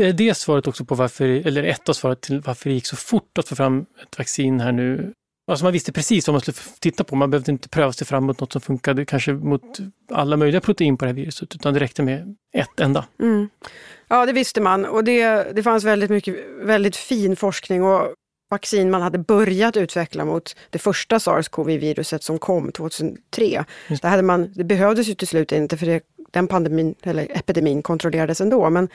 Det 0.00 0.08
är 0.08 0.12
det 0.12 0.34
svaret 0.34 0.66
också 0.66 0.84
på 0.84 0.94
varför, 0.94 1.24
eller 1.24 1.64
ett 1.64 1.88
av 1.88 1.92
svaret 1.92 2.20
till 2.20 2.40
varför 2.40 2.70
det 2.70 2.74
gick 2.74 2.86
så 2.86 2.96
fort 2.96 3.38
att 3.38 3.48
få 3.48 3.56
fram 3.56 3.86
ett 4.02 4.18
vaccin 4.18 4.60
här 4.60 4.72
nu. 4.72 5.12
Alltså 5.50 5.64
man 5.64 5.72
visste 5.72 5.92
precis 5.92 6.28
vad 6.28 6.34
man 6.34 6.40
skulle 6.40 6.56
titta 6.78 7.04
på. 7.04 7.16
Man 7.16 7.30
behövde 7.30 7.52
inte 7.52 7.68
pröva 7.68 7.92
sig 7.92 8.06
fram 8.06 8.24
mot 8.24 8.40
något 8.40 8.52
som 8.52 8.60
funkade 8.60 9.04
kanske 9.04 9.32
mot 9.32 9.78
alla 10.10 10.36
möjliga 10.36 10.60
protein 10.60 10.96
på 10.96 11.04
det 11.04 11.08
här 11.08 11.16
viruset, 11.16 11.54
utan 11.54 11.74
det 11.74 11.80
räckte 11.80 12.02
med 12.02 12.36
ett 12.54 12.80
enda. 12.80 13.04
Mm. 13.20 13.48
Ja, 14.08 14.26
det 14.26 14.32
visste 14.32 14.60
man 14.60 14.84
och 14.84 15.04
det, 15.04 15.52
det 15.56 15.62
fanns 15.62 15.84
väldigt 15.84 16.10
mycket, 16.10 16.36
väldigt 16.62 16.96
fin 16.96 17.36
forskning 17.36 17.82
och 17.82 18.14
vaccin 18.50 18.90
man 18.90 19.02
hade 19.02 19.18
börjat 19.18 19.76
utveckla 19.76 20.24
mot 20.24 20.56
det 20.70 20.78
första 20.78 21.20
sars-cov-viruset 21.20 22.22
som 22.22 22.38
kom 22.38 22.72
2003. 22.72 23.64
Det, 23.88 24.04
hade 24.04 24.22
man, 24.22 24.52
det 24.54 24.64
behövdes 24.64 25.08
ju 25.08 25.14
till 25.14 25.28
slut 25.28 25.52
inte 25.52 25.76
för 25.76 25.86
det, 25.86 26.02
den 26.30 26.48
pandemin, 26.48 26.94
eller 27.02 27.36
epidemin 27.38 27.82
kontrollerades 27.82 28.40
ändå. 28.40 28.70
Men 28.70 28.88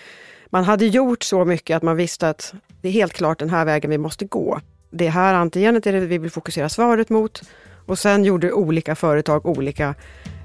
man 0.56 0.63
hade 0.63 0.86
gjort 0.86 1.24
så 1.24 1.46
mycket 1.46 1.78
att 1.78 1.84
man 1.84 1.98
visste 1.98 2.30
att 2.30 2.54
det 2.82 2.88
är 2.88 2.91
helt 2.91 3.13
klart 3.13 3.39
den 3.39 3.50
här 3.50 3.65
vägen 3.65 3.91
vi 3.91 3.98
måste 3.98 4.26
gå. 4.26 4.60
Det 4.91 5.10
här 5.10 5.34
antigenet 5.34 5.88
är 5.88 5.94
det 5.94 6.00
vi 6.00 6.18
vill 6.18 6.32
fokusera 6.32 6.70
svaret 6.70 7.10
mot. 7.10 7.41
Och 7.86 8.00
sen 8.00 8.26
gjorde 8.26 8.52
olika 8.52 8.96
företag 8.96 9.46
olika 9.46 9.96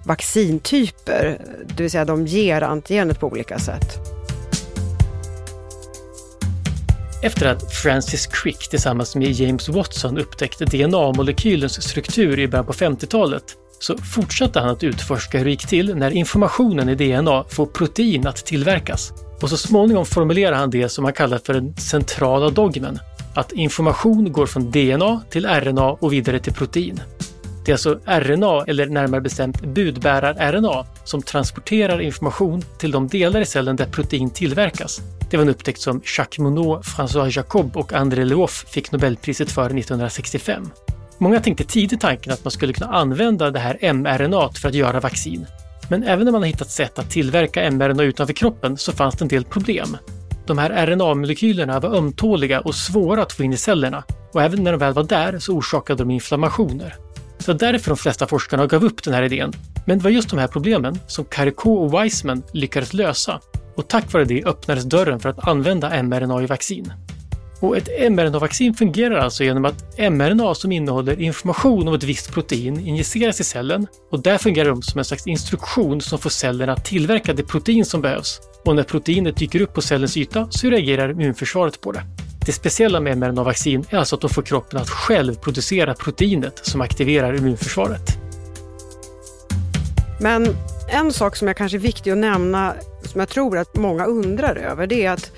vaccintyper, 0.04 1.38
det 1.76 1.82
vill 1.82 1.90
säga 1.90 2.04
de 2.04 2.26
ger 2.26 2.62
antigenet 2.62 3.20
på 3.20 3.26
olika 3.26 3.58
sätt. 3.58 3.98
Efter 7.22 7.46
att 7.46 7.72
Francis 7.72 8.26
Crick 8.26 8.70
tillsammans 8.70 9.16
med 9.16 9.30
James 9.30 9.68
Watson 9.68 10.18
upptäckte 10.18 10.64
DNA-molekylens 10.64 11.80
struktur 11.80 12.38
i 12.38 12.48
början 12.48 12.66
på 12.66 12.72
50-talet 12.72 13.44
så 13.78 13.98
fortsatte 13.98 14.60
han 14.60 14.68
att 14.68 14.84
utforska 14.84 15.38
hur 15.38 15.44
det 15.44 15.50
gick 15.50 15.66
till 15.66 15.96
när 15.96 16.10
informationen 16.10 16.88
i 16.88 16.94
DNA 16.94 17.44
får 17.48 17.66
protein 17.66 18.26
att 18.26 18.46
tillverkas. 18.46 19.12
Och 19.42 19.50
så 19.50 19.56
småningom 19.56 20.06
formulerar 20.06 20.56
han 20.56 20.70
det 20.70 20.88
som 20.88 21.04
han 21.04 21.12
kallar 21.12 21.38
för 21.38 21.54
den 21.54 21.76
centrala 21.76 22.50
dogmen. 22.50 22.98
Att 23.34 23.52
information 23.52 24.32
går 24.32 24.46
från 24.46 24.70
DNA 24.70 25.20
till 25.30 25.46
RNA 25.46 25.90
och 25.90 26.12
vidare 26.12 26.38
till 26.38 26.52
protein. 26.52 27.00
Det 27.64 27.70
är 27.70 27.74
alltså 27.74 28.00
RNA, 28.04 28.64
eller 28.66 28.86
närmare 28.86 29.20
bestämt 29.20 29.62
budbärar-RNA, 29.62 30.86
som 31.04 31.22
transporterar 31.22 32.00
information 32.00 32.62
till 32.78 32.90
de 32.90 33.08
delar 33.08 33.40
i 33.40 33.46
cellen 33.46 33.76
där 33.76 33.86
protein 33.86 34.30
tillverkas. 34.30 35.00
Det 35.30 35.36
var 35.36 35.44
en 35.44 35.50
upptäckt 35.50 35.80
som 35.80 36.02
Jacques 36.16 36.38
Monod, 36.38 36.82
François 36.82 37.36
Jacob 37.36 37.76
och 37.76 37.92
André 37.92 38.24
Leoff 38.24 38.64
fick 38.68 38.92
Nobelpriset 38.92 39.50
för 39.50 39.64
1965. 39.64 40.70
Många 41.18 41.40
tänkte 41.40 41.64
tidigt 41.64 42.00
tanken 42.00 42.32
att 42.32 42.44
man 42.44 42.50
skulle 42.50 42.72
kunna 42.72 42.90
använda 42.90 43.50
det 43.50 43.58
här 43.58 43.92
mRNA 43.92 44.50
för 44.52 44.68
att 44.68 44.74
göra 44.74 45.00
vaccin. 45.00 45.46
Men 45.90 46.02
även 46.02 46.24
när 46.24 46.32
man 46.32 46.42
har 46.42 46.46
hittat 46.46 46.70
sätt 46.70 46.98
att 46.98 47.10
tillverka 47.10 47.70
mRNA 47.70 48.02
utanför 48.02 48.34
kroppen 48.34 48.76
så 48.76 48.92
fanns 48.92 49.14
det 49.14 49.24
en 49.24 49.28
del 49.28 49.44
problem. 49.44 49.96
De 50.46 50.58
här 50.58 50.86
RNA-molekylerna 50.86 51.80
var 51.80 51.96
ömtåliga 51.96 52.60
och 52.60 52.74
svåra 52.74 53.22
att 53.22 53.32
få 53.32 53.42
in 53.42 53.52
i 53.52 53.56
cellerna 53.56 54.04
och 54.32 54.42
även 54.42 54.64
när 54.64 54.72
de 54.72 54.78
väl 54.78 54.92
var 54.92 55.04
där 55.04 55.38
så 55.38 55.52
orsakade 55.52 56.02
de 56.02 56.10
inflammationer. 56.10 56.94
Så 57.38 57.52
därför 57.52 57.90
de 57.90 57.96
flesta 57.96 58.26
forskarna 58.26 58.66
gav 58.66 58.84
upp 58.84 59.02
den 59.02 59.14
här 59.14 59.22
idén. 59.22 59.52
Men 59.86 59.98
det 59.98 60.04
var 60.04 60.10
just 60.10 60.30
de 60.30 60.38
här 60.38 60.46
problemen 60.46 60.98
som 61.06 61.24
Caricot 61.24 61.78
och 61.78 62.04
Wiseman 62.04 62.42
lyckades 62.52 62.92
lösa 62.92 63.40
och 63.76 63.88
tack 63.88 64.12
vare 64.12 64.24
det 64.24 64.44
öppnades 64.44 64.84
dörren 64.84 65.20
för 65.20 65.28
att 65.28 65.48
använda 65.48 66.02
mRNA 66.02 66.42
i 66.42 66.46
vaccin. 66.46 66.92
Och 67.60 67.76
ett 67.76 67.88
mRNA-vaccin 68.10 68.74
fungerar 68.74 69.18
alltså 69.18 69.44
genom 69.44 69.64
att 69.64 69.98
mRNA 69.98 70.54
som 70.54 70.72
innehåller 70.72 71.20
information 71.20 71.88
om 71.88 71.94
ett 71.94 72.02
visst 72.02 72.32
protein 72.32 72.80
injiceras 72.86 73.40
i 73.40 73.44
cellen 73.44 73.86
och 74.10 74.22
där 74.22 74.38
fungerar 74.38 74.68
de 74.68 74.82
som 74.82 74.98
en 74.98 75.04
slags 75.04 75.26
instruktion 75.26 76.00
som 76.00 76.18
får 76.18 76.30
cellen 76.30 76.68
att 76.68 76.84
tillverka 76.84 77.32
det 77.32 77.42
protein 77.42 77.84
som 77.84 78.02
behövs. 78.02 78.40
Och 78.64 78.76
när 78.76 78.82
proteinet 78.82 79.36
dyker 79.36 79.60
upp 79.60 79.74
på 79.74 79.82
cellens 79.82 80.16
yta 80.16 80.48
så 80.50 80.70
reagerar 80.70 81.10
immunförsvaret 81.10 81.80
på 81.80 81.92
det. 81.92 82.02
Det 82.46 82.52
speciella 82.52 83.00
med 83.00 83.18
mRNA-vaccin 83.18 83.84
är 83.90 83.98
alltså 83.98 84.14
att 84.14 84.20
de 84.20 84.30
får 84.30 84.42
kroppen 84.42 84.80
att 84.80 84.88
själv 84.88 85.34
producera 85.34 85.94
proteinet 85.94 86.66
som 86.66 86.80
aktiverar 86.80 87.34
immunförsvaret. 87.34 88.18
Men 90.20 90.56
en 90.88 91.12
sak 91.12 91.36
som 91.36 91.48
är 91.48 91.52
kanske 91.52 91.78
är 91.78 91.80
viktig 91.80 92.10
att 92.10 92.18
nämna, 92.18 92.74
som 93.02 93.20
jag 93.20 93.28
tror 93.28 93.58
att 93.58 93.76
många 93.76 94.04
undrar 94.04 94.56
över, 94.56 94.86
det 94.86 95.04
är 95.04 95.10
att 95.10 95.32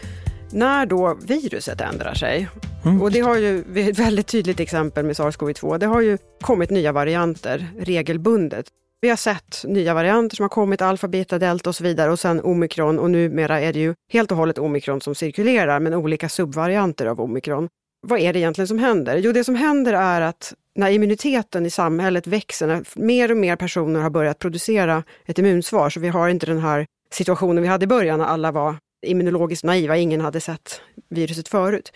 när 0.52 0.86
då 0.86 1.18
viruset 1.26 1.80
ändrar 1.80 2.14
sig, 2.14 2.48
mm. 2.84 3.02
och 3.02 3.10
det 3.10 3.20
har 3.20 3.36
ju 3.36 3.58
ett 3.58 3.98
väldigt 3.98 4.26
tydligt 4.26 4.60
exempel 4.60 5.04
med 5.04 5.16
sars-cov-2, 5.16 5.78
det 5.78 5.86
har 5.86 6.00
ju 6.00 6.18
kommit 6.40 6.70
nya 6.70 6.92
varianter 6.92 7.66
regelbundet. 7.78 8.66
Vi 9.00 9.08
har 9.08 9.16
sett 9.16 9.64
nya 9.64 9.94
varianter 9.94 10.36
som 10.36 10.44
har 10.44 10.48
kommit, 10.48 10.82
alfa, 10.82 11.08
beta, 11.08 11.38
delta 11.38 11.70
och 11.70 11.76
så 11.76 11.84
vidare 11.84 12.10
och 12.10 12.18
sen 12.18 12.40
omikron 12.40 12.98
och 12.98 13.10
numera 13.10 13.60
är 13.60 13.72
det 13.72 13.78
ju 13.78 13.94
helt 14.12 14.30
och 14.30 14.36
hållet 14.36 14.58
omikron 14.58 15.00
som 15.00 15.14
cirkulerar, 15.14 15.80
men 15.80 15.94
olika 15.94 16.28
subvarianter 16.28 17.06
av 17.06 17.20
omikron. 17.20 17.68
Vad 18.06 18.20
är 18.20 18.32
det 18.32 18.38
egentligen 18.38 18.68
som 18.68 18.78
händer? 18.78 19.16
Jo, 19.16 19.32
det 19.32 19.44
som 19.44 19.54
händer 19.54 19.92
är 19.92 20.20
att 20.20 20.54
när 20.74 20.90
immuniteten 20.90 21.66
i 21.66 21.70
samhället 21.70 22.26
växer, 22.26 22.66
när 22.66 22.84
mer 22.94 23.30
och 23.30 23.36
mer 23.36 23.56
personer 23.56 24.00
har 24.00 24.10
börjat 24.10 24.38
producera 24.38 25.02
ett 25.26 25.38
immunsvar, 25.38 25.90
så 25.90 26.00
vi 26.00 26.08
har 26.08 26.28
inte 26.28 26.46
den 26.46 26.58
här 26.58 26.86
situationen 27.10 27.62
vi 27.62 27.68
hade 27.68 27.84
i 27.84 27.86
början 27.86 28.18
när 28.18 28.26
alla 28.26 28.52
var 28.52 28.76
immunologiskt 29.02 29.64
naiva, 29.64 29.96
ingen 29.96 30.20
hade 30.20 30.40
sett 30.40 30.80
viruset 31.08 31.48
förut. 31.48 31.92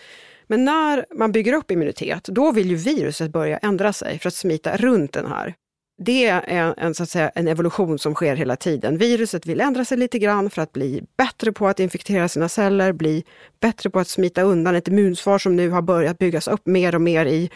Men 0.47 0.65
när 0.65 1.05
man 1.15 1.31
bygger 1.31 1.53
upp 1.53 1.71
immunitet, 1.71 2.23
då 2.23 2.51
vill 2.51 2.69
ju 2.69 2.75
viruset 2.75 3.31
börja 3.31 3.57
ändra 3.57 3.93
sig 3.93 4.19
för 4.19 4.27
att 4.27 4.33
smita 4.33 4.77
runt 4.77 5.13
den 5.13 5.25
här. 5.25 5.55
Det 5.99 6.25
är 6.25 6.73
en, 6.77 6.93
så 6.93 7.03
att 7.03 7.09
säga, 7.09 7.29
en 7.29 7.47
evolution 7.47 7.99
som 7.99 8.13
sker 8.13 8.35
hela 8.35 8.55
tiden. 8.55 8.97
Viruset 8.97 9.45
vill 9.45 9.61
ändra 9.61 9.85
sig 9.85 9.97
lite 9.97 10.19
grann 10.19 10.49
för 10.49 10.61
att 10.61 10.73
bli 10.73 11.03
bättre 11.17 11.51
på 11.51 11.67
att 11.67 11.79
infektera 11.79 12.27
sina 12.27 12.49
celler, 12.49 12.91
bli 12.93 13.23
bättre 13.59 13.89
på 13.89 13.99
att 13.99 14.07
smita 14.07 14.41
undan 14.41 14.75
ett 14.75 14.87
immunsvar 14.87 15.37
som 15.37 15.55
nu 15.55 15.69
har 15.69 15.81
börjat 15.81 16.17
byggas 16.17 16.47
upp 16.47 16.65
mer 16.65 16.95
och 16.95 17.01
mer 17.01 17.25
i, 17.25 17.49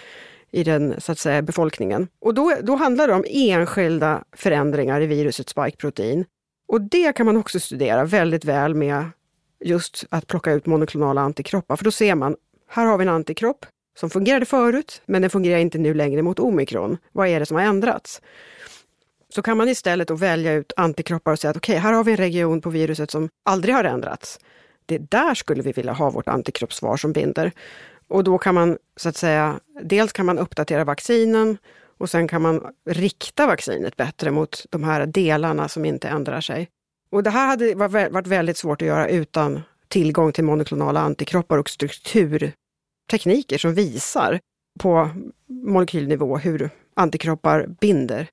i 0.51 0.63
den 0.63 1.01
så 1.01 1.11
att 1.11 1.19
säga, 1.19 1.41
befolkningen. 1.41 2.07
Och 2.21 2.33
då, 2.33 2.53
då 2.61 2.75
handlar 2.75 3.07
det 3.07 3.13
om 3.13 3.25
enskilda 3.27 4.23
förändringar 4.35 5.01
i 5.01 5.05
virusets 5.05 5.51
spikeprotein. 5.51 6.25
Och 6.67 6.81
det 6.81 7.13
kan 7.15 7.25
man 7.25 7.37
också 7.37 7.59
studera 7.59 8.05
väldigt 8.05 8.45
väl 8.45 8.75
med 8.75 9.05
just 9.62 10.06
att 10.10 10.28
plocka 10.28 10.52
ut 10.52 10.65
monoklonala 10.65 11.21
antikroppar, 11.21 11.76
för 11.76 11.84
då 11.84 11.91
ser 11.91 12.15
man, 12.15 12.36
här 12.67 12.86
har 12.86 12.97
vi 12.97 13.02
en 13.02 13.10
antikropp 13.10 13.65
som 14.00 14.10
fungerade 14.10 14.45
förut, 14.45 15.02
men 15.06 15.21
den 15.21 15.32
fungerar 15.32 15.60
inte 15.60 15.78
nu 15.78 15.93
längre 15.93 16.21
mot 16.21 16.39
omikron. 16.39 16.97
Vad 17.12 17.28
är 17.28 17.39
det 17.39 17.45
som 17.45 17.58
har 17.58 17.63
ändrats? 17.63 18.21
Så 19.30 19.41
kan 19.41 19.58
man 19.58 19.69
istället 19.69 20.08
då 20.08 20.15
välja 20.15 20.54
ut 20.54 20.74
antikroppar 20.78 21.32
och 21.32 21.39
säga 21.39 21.52
att 21.52 21.58
okej, 21.58 21.74
okay, 21.74 21.82
här 21.82 21.93
har 21.93 22.04
vi 22.04 22.12
en 22.12 22.17
region 22.17 22.62
på 22.62 22.69
viruset 22.69 23.12
som 23.12 23.30
aldrig 23.45 23.76
har 23.76 23.84
ändrats. 23.84 24.39
Det 24.86 24.95
är 24.95 25.00
där 25.10 25.34
skulle 25.34 25.62
vi 25.62 25.71
vilja 25.71 25.93
ha 25.93 26.10
vårt 26.10 26.28
antikroppssvar 26.28 26.97
som 26.97 27.13
binder. 27.13 27.52
Och 28.08 28.24
då 28.24 28.38
kan 28.38 28.56
man 28.56 28.78
så 28.95 29.10
att 29.10 29.17
säga, 29.17 29.60
dels 29.82 30.13
kan 30.13 30.26
man 30.26 30.39
uppdatera 30.39 30.84
vaccinen 30.84 31.58
och 31.97 32.10
sen 32.10 32.28
kan 32.28 32.41
man 32.41 32.74
rikta 32.86 33.47
vaccinet 33.47 33.97
bättre 33.97 34.32
mot 34.32 34.65
de 34.69 34.84
här 34.84 35.06
delarna 35.06 35.67
som 35.67 35.86
inte 35.86 36.08
ändrar 36.08 36.41
sig. 36.41 36.69
Och 37.12 37.24
det 37.24 37.30
här 37.30 37.47
hade 37.47 37.76
varit 38.10 38.28
väldigt 38.28 38.58
svårt 38.58 38.82
att 38.82 38.88
göra 38.88 39.10
utan 39.10 39.62
tillgång 39.88 40.34
till 40.34 40.43
monoklonala 40.43 41.00
antikroppar 41.00 41.58
och 41.58 41.69
strukturtekniker 41.69 43.58
som 43.58 43.74
visar 43.74 44.39
på 44.80 45.10
molekylnivå 45.47 46.38
hur 46.38 46.69
antikroppar 46.95 47.67
binder. 47.82 48.28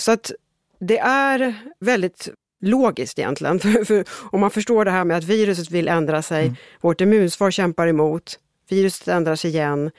Så 0.00 0.12
att 0.12 0.32
det 0.78 0.98
är 0.98 1.54
väldigt 1.80 2.28
logiskt 2.60 3.18
egentligen. 3.18 3.60
För, 3.60 3.84
för 3.84 4.04
om 4.32 4.40
man 4.40 4.50
förstår 4.50 4.84
det 4.84 4.90
här 4.90 5.04
med 5.04 5.16
att 5.16 5.24
viruset 5.24 5.70
vill 5.70 5.88
ändra 5.88 6.22
sig, 6.22 6.42
mm. 6.44 6.56
vårt 6.80 7.00
immunsvar 7.00 7.50
kämpar 7.50 7.86
emot, 7.86 8.38
viruset 8.68 9.08
ändrar 9.08 9.36
sig 9.36 9.50
igen. 9.50 9.90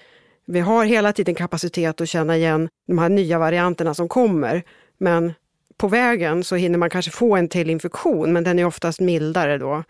Vi 0.45 0.59
har 0.59 0.85
hela 0.85 1.13
tiden 1.13 1.35
kapacitet 1.35 2.01
att 2.01 2.09
känna 2.09 2.37
igen 2.37 2.69
de 2.87 2.97
här 2.97 3.09
nya 3.09 3.39
varianterna 3.39 3.93
som 3.93 4.07
kommer, 4.07 4.63
men 4.97 5.33
på 5.79 5.87
vägen 5.87 6.43
så 6.43 6.55
hinner 6.55 6.77
man 6.77 6.89
kanske 6.89 7.11
få 7.11 7.35
en 7.35 7.49
till 7.49 7.69
infektion, 7.69 8.33
men 8.33 8.43
den 8.43 8.59
är 8.59 8.65
oftast 8.65 8.99
mildare 8.99 9.57
då. 9.57 9.83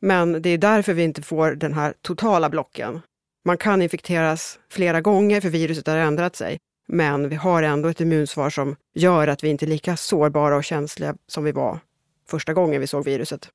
Men 0.00 0.42
det 0.42 0.50
är 0.50 0.58
därför 0.58 0.92
vi 0.92 1.02
inte 1.02 1.22
får 1.22 1.50
den 1.50 1.74
här 1.74 1.94
totala 2.02 2.50
blocken. 2.50 3.00
Man 3.44 3.58
kan 3.58 3.82
infekteras 3.82 4.58
flera 4.70 5.00
gånger 5.00 5.40
för 5.40 5.48
viruset 5.48 5.86
har 5.86 5.96
ändrat 5.96 6.36
sig, 6.36 6.58
men 6.88 7.28
vi 7.28 7.36
har 7.36 7.62
ändå 7.62 7.88
ett 7.88 8.00
immunsvar 8.00 8.50
som 8.50 8.76
gör 8.94 9.28
att 9.28 9.44
vi 9.44 9.48
inte 9.48 9.64
är 9.64 9.68
lika 9.68 9.96
sårbara 9.96 10.56
och 10.56 10.64
känsliga 10.64 11.14
som 11.26 11.44
vi 11.44 11.52
var 11.52 11.78
första 12.28 12.54
gången 12.54 12.80
vi 12.80 12.86
såg 12.86 13.04
viruset. 13.04 13.48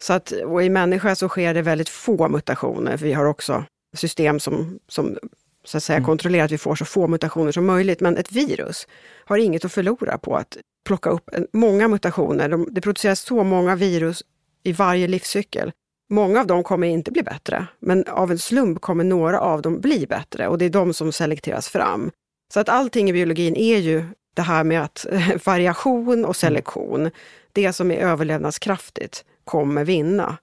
Så 0.00 0.12
att, 0.12 0.30
och 0.30 0.62
i 0.62 0.68
människa 0.68 1.14
så 1.14 1.28
sker 1.28 1.54
det 1.54 1.62
väldigt 1.62 1.88
få 1.88 2.28
mutationer, 2.28 2.96
för 2.96 3.06
vi 3.06 3.12
har 3.12 3.24
också 3.24 3.64
system 3.94 4.40
som, 4.40 4.78
som 4.88 5.18
så 5.64 5.76
att 5.76 5.82
säga 5.82 5.96
Mm. 5.96 6.06
kontrollerar 6.06 6.44
att 6.44 6.52
vi 6.52 6.58
får 6.58 6.74
så 6.74 6.84
få 6.84 7.06
mutationer 7.06 7.52
som 7.52 7.66
möjligt. 7.66 8.00
Men 8.00 8.16
ett 8.16 8.32
virus 8.32 8.86
har 9.24 9.36
inget 9.38 9.64
att 9.64 9.72
förlora 9.72 10.18
på 10.18 10.36
att 10.36 10.56
plocka 10.84 11.10
upp 11.10 11.30
många 11.52 11.88
mutationer. 11.88 12.48
De, 12.48 12.68
det 12.70 12.80
produceras 12.80 13.20
så 13.20 13.44
många 13.44 13.76
virus 13.76 14.22
i 14.62 14.72
varje 14.72 15.08
livscykel. 15.08 15.72
Många 16.10 16.40
av 16.40 16.46
dem 16.46 16.62
kommer 16.62 16.86
inte 16.86 17.10
bli 17.10 17.22
bättre, 17.22 17.66
men 17.80 18.04
av 18.06 18.30
en 18.30 18.38
slump 18.38 18.80
kommer 18.80 19.04
några 19.04 19.40
av 19.40 19.62
dem 19.62 19.80
bli 19.80 20.06
bättre 20.06 20.48
och 20.48 20.58
det 20.58 20.64
är 20.64 20.70
de 20.70 20.94
som 20.94 21.12
selekteras 21.12 21.68
fram. 21.68 22.10
Så 22.54 22.60
att 22.60 22.68
allting 22.68 23.10
i 23.10 23.12
biologin 23.12 23.56
är 23.56 23.78
ju 23.78 24.04
det 24.34 24.42
här 24.42 24.64
med 24.64 24.82
att 24.82 25.06
variation 25.44 26.24
och 26.24 26.36
selektion, 26.36 27.10
det 27.52 27.72
som 27.72 27.90
är 27.90 27.96
överlevnadskraftigt, 27.96 29.24
kommer 29.44 29.84
vinna. 29.84 30.36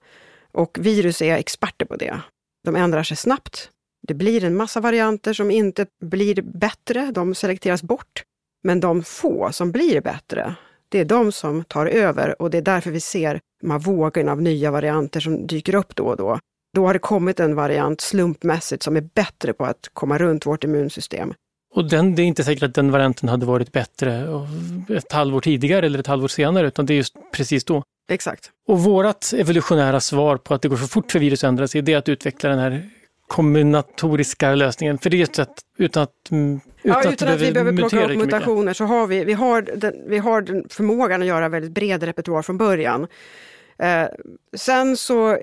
Och 0.52 0.78
virus 0.80 1.22
är 1.22 1.36
experter 1.36 1.86
på 1.86 1.96
det. 1.96 2.20
De 2.64 2.76
ändrar 2.76 3.02
sig 3.02 3.16
snabbt. 3.16 3.70
Det 4.08 4.14
blir 4.14 4.44
en 4.44 4.56
massa 4.56 4.80
varianter 4.80 5.32
som 5.32 5.50
inte 5.50 5.86
blir 6.00 6.42
bättre, 6.42 7.10
de 7.14 7.34
selekteras 7.34 7.82
bort. 7.82 8.22
Men 8.62 8.80
de 8.80 9.02
få 9.02 9.52
som 9.52 9.72
blir 9.72 10.00
bättre, 10.00 10.54
det 10.88 10.98
är 10.98 11.04
de 11.04 11.32
som 11.32 11.64
tar 11.64 11.86
över 11.86 12.42
och 12.42 12.50
det 12.50 12.58
är 12.58 12.62
därför 12.62 12.90
vi 12.90 13.00
ser 13.00 13.40
de 13.60 13.70
här 13.70 13.78
vågorna 13.78 14.32
av 14.32 14.42
nya 14.42 14.70
varianter 14.70 15.20
som 15.20 15.46
dyker 15.46 15.74
upp 15.74 15.96
då 15.96 16.04
och 16.04 16.16
då. 16.16 16.38
Då 16.74 16.86
har 16.86 16.92
det 16.92 16.98
kommit 16.98 17.40
en 17.40 17.54
variant 17.54 18.00
slumpmässigt 18.00 18.82
som 18.82 18.96
är 18.96 19.08
bättre 19.14 19.52
på 19.52 19.64
att 19.64 19.90
komma 19.92 20.18
runt 20.18 20.46
vårt 20.46 20.64
immunsystem. 20.64 21.34
Och 21.74 21.88
den, 21.88 22.14
det 22.14 22.22
är 22.22 22.26
inte 22.26 22.44
säkert 22.44 22.62
att 22.62 22.74
den 22.74 22.90
varianten 22.90 23.28
hade 23.28 23.46
varit 23.46 23.72
bättre 23.72 24.26
ett 24.88 25.12
halvår 25.12 25.40
tidigare 25.40 25.86
eller 25.86 25.98
ett 25.98 26.06
halvår 26.06 26.28
senare, 26.28 26.66
utan 26.66 26.86
det 26.86 26.94
är 26.94 26.96
just 26.96 27.14
precis 27.32 27.64
då. 27.64 27.82
Exakt. 28.12 28.50
Och 28.68 28.80
vårat 28.80 29.32
evolutionära 29.36 30.00
svar 30.00 30.36
på 30.36 30.54
att 30.54 30.62
det 30.62 30.68
går 30.68 30.76
så 30.76 30.88
fort 30.88 31.12
för 31.12 31.18
virus 31.18 31.44
att 31.44 31.48
ändra 31.48 31.68
sig, 31.68 31.82
det 31.82 31.92
är 31.92 31.98
att 31.98 32.08
utveckla 32.08 32.50
den 32.50 32.58
här 32.58 32.90
kombinatoriska 33.30 34.54
lösningen. 34.54 34.98
För 34.98 35.10
det 35.10 35.16
är 35.16 35.18
just 35.18 35.38
att 35.38 35.58
utan 35.76 36.02
att, 36.02 36.30
mm, 36.30 36.60
utan 36.82 37.02
ja, 37.02 37.08
att, 37.08 37.12
utan 37.12 37.28
att 37.28 37.40
vi 37.40 37.52
behöver 37.52 37.76
plocka 37.76 38.02
upp 38.02 38.08
mycket. 38.08 38.24
mutationer 38.24 38.72
så 38.72 38.84
har 38.84 39.06
vi, 39.06 39.24
vi, 39.24 39.32
har 39.32 39.62
den, 39.62 39.94
vi 40.06 40.18
har 40.18 40.40
den 40.42 40.66
förmågan 40.68 41.22
att 41.22 41.28
göra 41.28 41.48
väldigt 41.48 41.72
bred 41.72 42.02
repertoar 42.02 42.42
från 42.42 42.58
början. 42.58 43.06
Eh, 43.78 44.06
sen 44.56 44.96
så 44.96 45.38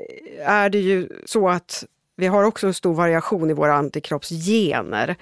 är 0.45 0.69
det 0.69 0.77
ju 0.77 1.09
så 1.25 1.49
att 1.49 1.85
vi 2.15 2.27
har 2.27 2.43
också 2.43 2.67
en 2.67 2.73
stor 2.73 2.93
variation 2.93 3.49
i 3.49 3.53
våra 3.53 3.73
antikroppsgener 3.73 5.15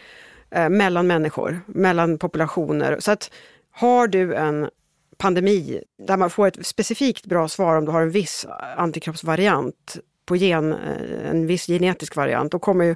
eh, 0.52 0.70
mellan 0.70 1.08
människor, 1.08 1.62
mellan 1.68 2.18
populationer. 2.18 2.98
Så 3.00 3.12
att 3.12 3.32
har 3.72 4.08
du 4.08 4.36
en 4.36 4.70
pandemi 5.18 5.84
där 6.08 6.18
man 6.18 6.30
får 6.30 6.48
ett 6.48 6.66
specifikt 6.66 7.26
bra 7.26 7.48
svar 7.48 7.76
om 7.76 7.86
du 7.86 7.92
har 7.92 8.02
en 8.02 8.12
viss 8.12 8.46
antikroppsvariant 8.78 9.98
på 10.26 10.36
gen, 10.36 10.74
eh, 10.74 11.30
en 11.30 11.48
viss 11.48 11.68
genetisk 11.68 12.16
variant, 12.16 12.52
då 12.52 12.60
kommer 12.60 12.86
ju 12.86 12.96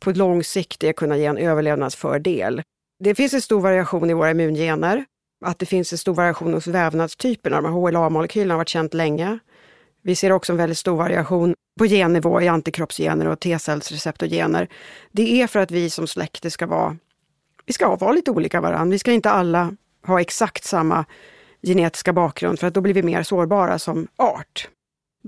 på 0.00 0.10
lång 0.10 0.44
sikt 0.44 0.80
det 0.80 0.92
kunna 0.92 1.16
ge 1.16 1.26
en 1.26 1.38
överlevnadsfördel. 1.38 2.62
Det 3.04 3.14
finns 3.14 3.34
en 3.34 3.40
stor 3.40 3.60
variation 3.60 4.10
i 4.10 4.14
våra 4.14 4.30
immungener. 4.30 5.04
Att 5.44 5.58
det 5.58 5.66
finns 5.66 5.92
en 5.92 5.98
stor 5.98 6.14
variation 6.14 6.54
hos 6.54 6.66
vävnadstyperna, 6.66 7.56
de 7.56 7.64
här 7.64 7.72
HLA-molekylerna 7.72 8.50
har 8.50 8.58
varit 8.58 8.68
känt 8.68 8.94
länge. 8.94 9.38
Vi 10.02 10.14
ser 10.14 10.32
också 10.32 10.52
en 10.52 10.56
väldigt 10.56 10.78
stor 10.78 10.96
variation 10.96 11.54
på 11.78 11.84
gennivå 11.86 12.40
i 12.40 12.48
antikroppsgener 12.48 13.26
och 13.26 13.40
T-cellsreceptorgener. 13.40 14.68
Det 15.12 15.42
är 15.42 15.46
för 15.46 15.60
att 15.60 15.70
vi 15.70 15.90
som 15.90 16.06
släkte 16.06 16.50
ska 16.50 16.66
vara, 16.66 16.96
vi 17.66 17.72
ska 17.72 17.96
vara 17.96 18.12
lite 18.12 18.30
olika 18.30 18.60
varandra. 18.60 18.92
Vi 18.92 18.98
ska 18.98 19.12
inte 19.12 19.30
alla 19.30 19.76
ha 20.06 20.20
exakt 20.20 20.64
samma 20.64 21.04
genetiska 21.62 22.12
bakgrund 22.12 22.58
för 22.58 22.66
att 22.66 22.74
då 22.74 22.80
blir 22.80 22.94
vi 22.94 23.02
mer 23.02 23.22
sårbara 23.22 23.78
som 23.78 24.08
art. 24.16 24.68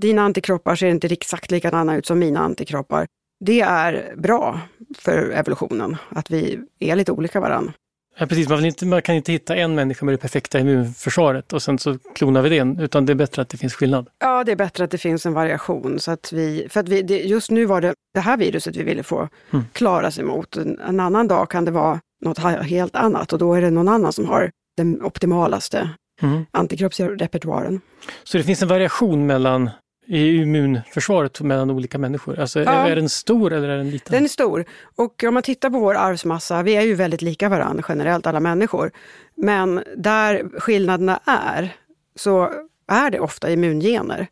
Dina 0.01 0.21
antikroppar 0.21 0.75
ser 0.75 0.87
inte 0.87 1.07
exakt 1.07 1.51
likadana 1.51 1.95
ut 1.95 2.05
som 2.05 2.19
mina 2.19 2.39
antikroppar. 2.39 3.07
Det 3.45 3.61
är 3.61 4.13
bra 4.17 4.59
för 4.97 5.29
evolutionen, 5.31 5.97
att 6.09 6.31
vi 6.31 6.59
är 6.79 6.95
lite 6.95 7.11
olika 7.11 7.39
varandra. 7.39 7.73
Ja, 8.19 8.25
precis. 8.25 8.49
Man, 8.49 8.65
inte, 8.65 8.85
man 8.85 9.01
kan 9.01 9.15
inte 9.15 9.31
hitta 9.31 9.55
en 9.55 9.75
människa 9.75 10.05
med 10.05 10.13
det 10.13 10.17
perfekta 10.17 10.59
immunförsvaret 10.59 11.53
och 11.53 11.61
sen 11.61 11.79
så 11.79 11.97
klonar 12.15 12.41
vi 12.41 12.49
det, 12.49 12.75
utan 12.83 13.05
det 13.05 13.13
är 13.13 13.15
bättre 13.15 13.41
att 13.41 13.49
det 13.49 13.57
finns 13.57 13.73
skillnad. 13.73 14.09
Ja, 14.19 14.43
det 14.43 14.51
är 14.51 14.55
bättre 14.55 14.83
att 14.83 14.91
det 14.91 14.97
finns 14.97 15.25
en 15.25 15.33
variation. 15.33 15.99
Så 15.99 16.11
att 16.11 16.33
vi, 16.33 16.67
för 16.69 16.79
att 16.79 16.89
vi, 16.89 17.01
det, 17.01 17.17
just 17.19 17.51
nu 17.51 17.65
var 17.65 17.81
det 17.81 17.93
det 18.13 18.19
här 18.19 18.37
viruset 18.37 18.75
vi 18.75 18.83
ville 18.83 19.03
få 19.03 19.27
Mm. 19.53 19.65
klara 19.73 20.11
sig 20.11 20.23
mot. 20.23 20.55
En, 20.57 20.79
en 20.79 20.99
annan 20.99 21.27
dag 21.27 21.49
kan 21.49 21.65
det 21.65 21.71
vara 21.71 21.99
något 22.25 22.39
he- 22.39 22.61
helt 22.63 22.95
annat 22.95 23.33
och 23.33 23.39
då 23.39 23.53
är 23.53 23.61
det 23.61 23.69
någon 23.69 23.87
annan 23.89 24.13
som 24.13 24.25
har 24.25 24.51
den 24.77 25.01
optimalaste 25.03 25.89
Mm. 26.21 26.45
antikroppsrepertoaren. 26.51 27.81
Så 28.23 28.37
det 28.37 28.43
finns 28.43 28.61
en 28.61 28.67
variation 28.67 29.25
mellan 29.25 29.69
i 30.09 30.35
immunförsvaret 30.35 31.41
mellan 31.41 31.69
olika 31.71 31.97
människor? 31.97 32.39
Alltså 32.39 32.59
Ja. 32.59 32.71
är, 32.71 32.95
den 32.95 33.09
stor 33.09 33.53
eller 33.53 33.69
är 33.69 33.77
den 33.77 33.89
liten? 33.89 34.13
Den 34.13 34.23
är 34.23 34.27
stor 34.27 34.65
och 34.95 35.23
om 35.23 35.33
man 35.33 35.43
tittar 35.43 35.69
på 35.69 35.79
vår 35.79 35.95
arvsmassa, 35.95 36.63
vi 36.63 36.75
är 36.75 36.81
ju 36.81 36.95
väldigt 36.95 37.21
lika 37.21 37.49
varandra 37.49 37.83
generellt, 37.89 38.27
alla 38.27 38.39
människor. 38.39 38.91
Men 39.35 39.83
där 39.97 40.59
skillnaderna 40.59 41.19
är, 41.25 41.75
så 42.15 42.51
är 42.87 43.11
det 43.11 43.19
ofta 43.19 43.51
immungener. 43.51 44.27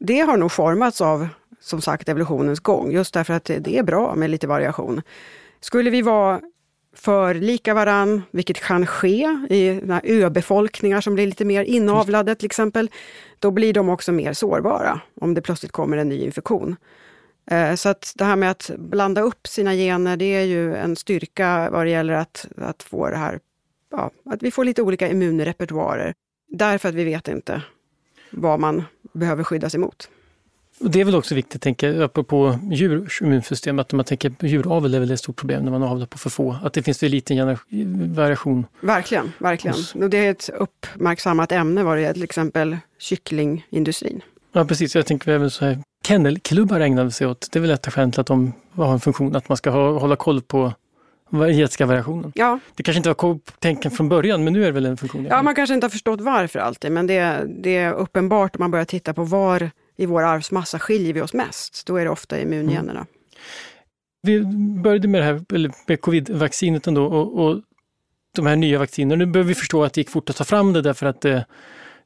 Det 0.00 0.20
har 0.20 0.36
nog 0.36 0.52
formats 0.52 1.00
av, 1.00 1.28
som 1.60 1.80
sagt, 1.80 2.08
evolutionens 2.08 2.60
gång, 2.60 2.92
just 2.92 3.14
därför 3.14 3.34
att 3.34 3.44
det 3.44 3.78
är 3.78 3.82
bra 3.82 4.14
med 4.14 4.30
lite 4.30 4.46
variation. 4.46 5.02
Skulle 5.60 5.90
vi 5.90 6.02
vara 6.02 6.40
för 6.96 7.34
lika 7.34 7.74
varann, 7.74 8.22
vilket 8.30 8.60
kan 8.60 8.86
ske 8.86 9.38
i 9.50 9.80
öbefolkningar 10.04 11.00
som 11.00 11.14
blir 11.14 11.26
lite 11.26 11.44
mer 11.44 11.64
inavlade 11.64 12.34
till 12.34 12.46
exempel, 12.46 12.90
då 13.38 13.50
blir 13.50 13.72
de 13.72 13.88
också 13.88 14.12
mer 14.12 14.32
sårbara 14.32 15.00
om 15.20 15.34
det 15.34 15.42
plötsligt 15.42 15.72
kommer 15.72 15.96
en 15.96 16.08
ny 16.08 16.24
infektion. 16.24 16.76
Eh, 17.50 17.74
så 17.74 17.88
att 17.88 18.12
det 18.16 18.24
här 18.24 18.36
med 18.36 18.50
att 18.50 18.70
blanda 18.78 19.20
upp 19.20 19.46
sina 19.46 19.74
gener, 19.74 20.16
det 20.16 20.24
är 20.24 20.44
ju 20.44 20.74
en 20.76 20.96
styrka 20.96 21.68
vad 21.72 21.86
det 21.86 21.90
gäller 21.90 22.14
att, 22.14 22.46
att 22.56 22.82
få 22.82 23.10
det 23.10 23.16
här, 23.16 23.40
ja, 23.90 24.10
att 24.24 24.42
vi 24.42 24.50
får 24.50 24.64
lite 24.64 24.82
olika 24.82 25.08
immunrepertoarer. 25.08 26.14
Därför 26.48 26.88
att 26.88 26.94
vi 26.94 27.04
vet 27.04 27.28
inte 27.28 27.62
vad 28.30 28.60
man 28.60 28.84
behöver 29.12 29.44
skyddas 29.44 29.74
emot. 29.74 30.10
Det 30.78 31.00
är 31.00 31.04
väl 31.04 31.14
också 31.14 31.34
viktigt, 31.34 31.62
tänker 31.62 32.00
apropå 32.00 32.58
djurs 32.70 33.22
immunsystem, 33.22 33.78
att 33.78 33.92
om 33.92 33.96
man 33.96 34.04
tänker 34.04 34.30
på 34.30 34.46
djuravel 34.46 34.94
är 34.94 35.00
väl 35.00 35.10
ett 35.10 35.18
stort 35.20 35.36
problem 35.36 35.64
när 35.64 35.70
man 35.70 35.82
avlar 35.82 36.06
på 36.06 36.18
för 36.18 36.30
få. 36.30 36.56
Att 36.62 36.72
det 36.72 36.82
finns 36.82 36.98
för 36.98 37.08
liten 37.08 37.56
variation. 38.14 38.66
Verkligen, 38.80 39.32
verkligen. 39.38 39.76
Hos- 39.76 39.94
Och 39.94 40.10
det 40.10 40.26
är 40.26 40.30
ett 40.30 40.50
uppmärksammat 40.58 41.52
ämne 41.52 41.82
vad 41.82 41.96
det 41.96 42.00
gäller 42.00 42.14
till 42.14 42.22
exempel 42.24 42.76
kycklingindustrin. 42.98 44.20
Ja, 44.52 44.64
precis. 44.64 44.94
Jag 44.94 45.06
tänker 45.06 45.30
även 45.32 45.50
så 45.50 45.64
här, 45.64 45.78
kennelklubbar 46.06 46.80
ägnar 46.80 47.10
sig 47.10 47.26
åt, 47.26 47.48
det 47.52 47.58
är 47.58 47.60
väl 47.60 47.70
ett 47.70 47.86
av 47.86 47.92
skälen 47.92 48.12
till 48.12 48.20
att 48.20 48.26
de 48.26 48.52
har 48.72 48.92
en 48.92 49.00
funktion, 49.00 49.36
att 49.36 49.48
man 49.48 49.56
ska 49.56 49.70
ha, 49.70 49.98
hålla 49.98 50.16
koll 50.16 50.42
på 50.42 50.72
genetiska 51.30 51.86
variationen. 51.86 52.32
Ja, 52.34 52.58
Det 52.74 52.82
kanske 52.82 52.98
inte 52.98 53.08
var 53.08 53.38
tänken 53.58 53.90
från 53.90 54.08
början, 54.08 54.44
men 54.44 54.52
nu 54.52 54.62
är 54.62 54.66
det 54.66 54.72
väl 54.72 54.86
en 54.86 54.96
funktion? 54.96 55.26
ja, 55.30 55.42
man 55.42 55.54
kanske 55.54 55.74
inte 55.74 55.84
har 55.84 55.90
förstått 55.90 56.20
varför 56.20 56.58
alltid, 56.58 56.92
men 56.92 57.06
det, 57.06 57.46
det 57.62 57.76
är 57.76 57.92
uppenbart 57.92 58.56
om 58.56 58.60
man 58.60 58.70
börjar 58.70 58.84
titta 58.84 59.14
på 59.14 59.22
var 59.24 59.70
i 59.96 60.06
vår 60.06 60.22
arvsmassa 60.22 60.78
skiljer 60.78 61.12
vi 61.12 61.20
oss 61.20 61.32
mest. 61.32 61.86
Då 61.86 61.96
är 61.96 62.04
det 62.04 62.10
ofta 62.10 62.40
immungenerna. 62.40 63.06
Vi 64.22 64.44
började 64.82 65.08
med 65.08 65.20
det 65.20 65.24
här 65.24 65.44
med 65.86 66.00
covid-vaccinet 66.00 66.86
ändå 66.86 67.06
och, 67.06 67.46
och 67.46 67.62
de 68.36 68.46
här 68.46 68.56
nya 68.56 68.78
vaccinerna. 68.78 69.24
Nu 69.24 69.26
behöver 69.26 69.48
vi 69.48 69.54
förstå 69.54 69.84
att 69.84 69.92
det 69.92 70.00
gick 70.00 70.10
fort 70.10 70.30
att 70.30 70.36
ta 70.36 70.44
fram 70.44 70.72
det 70.72 70.82
därför 70.82 71.06
att 71.06 71.20
det 71.20 71.46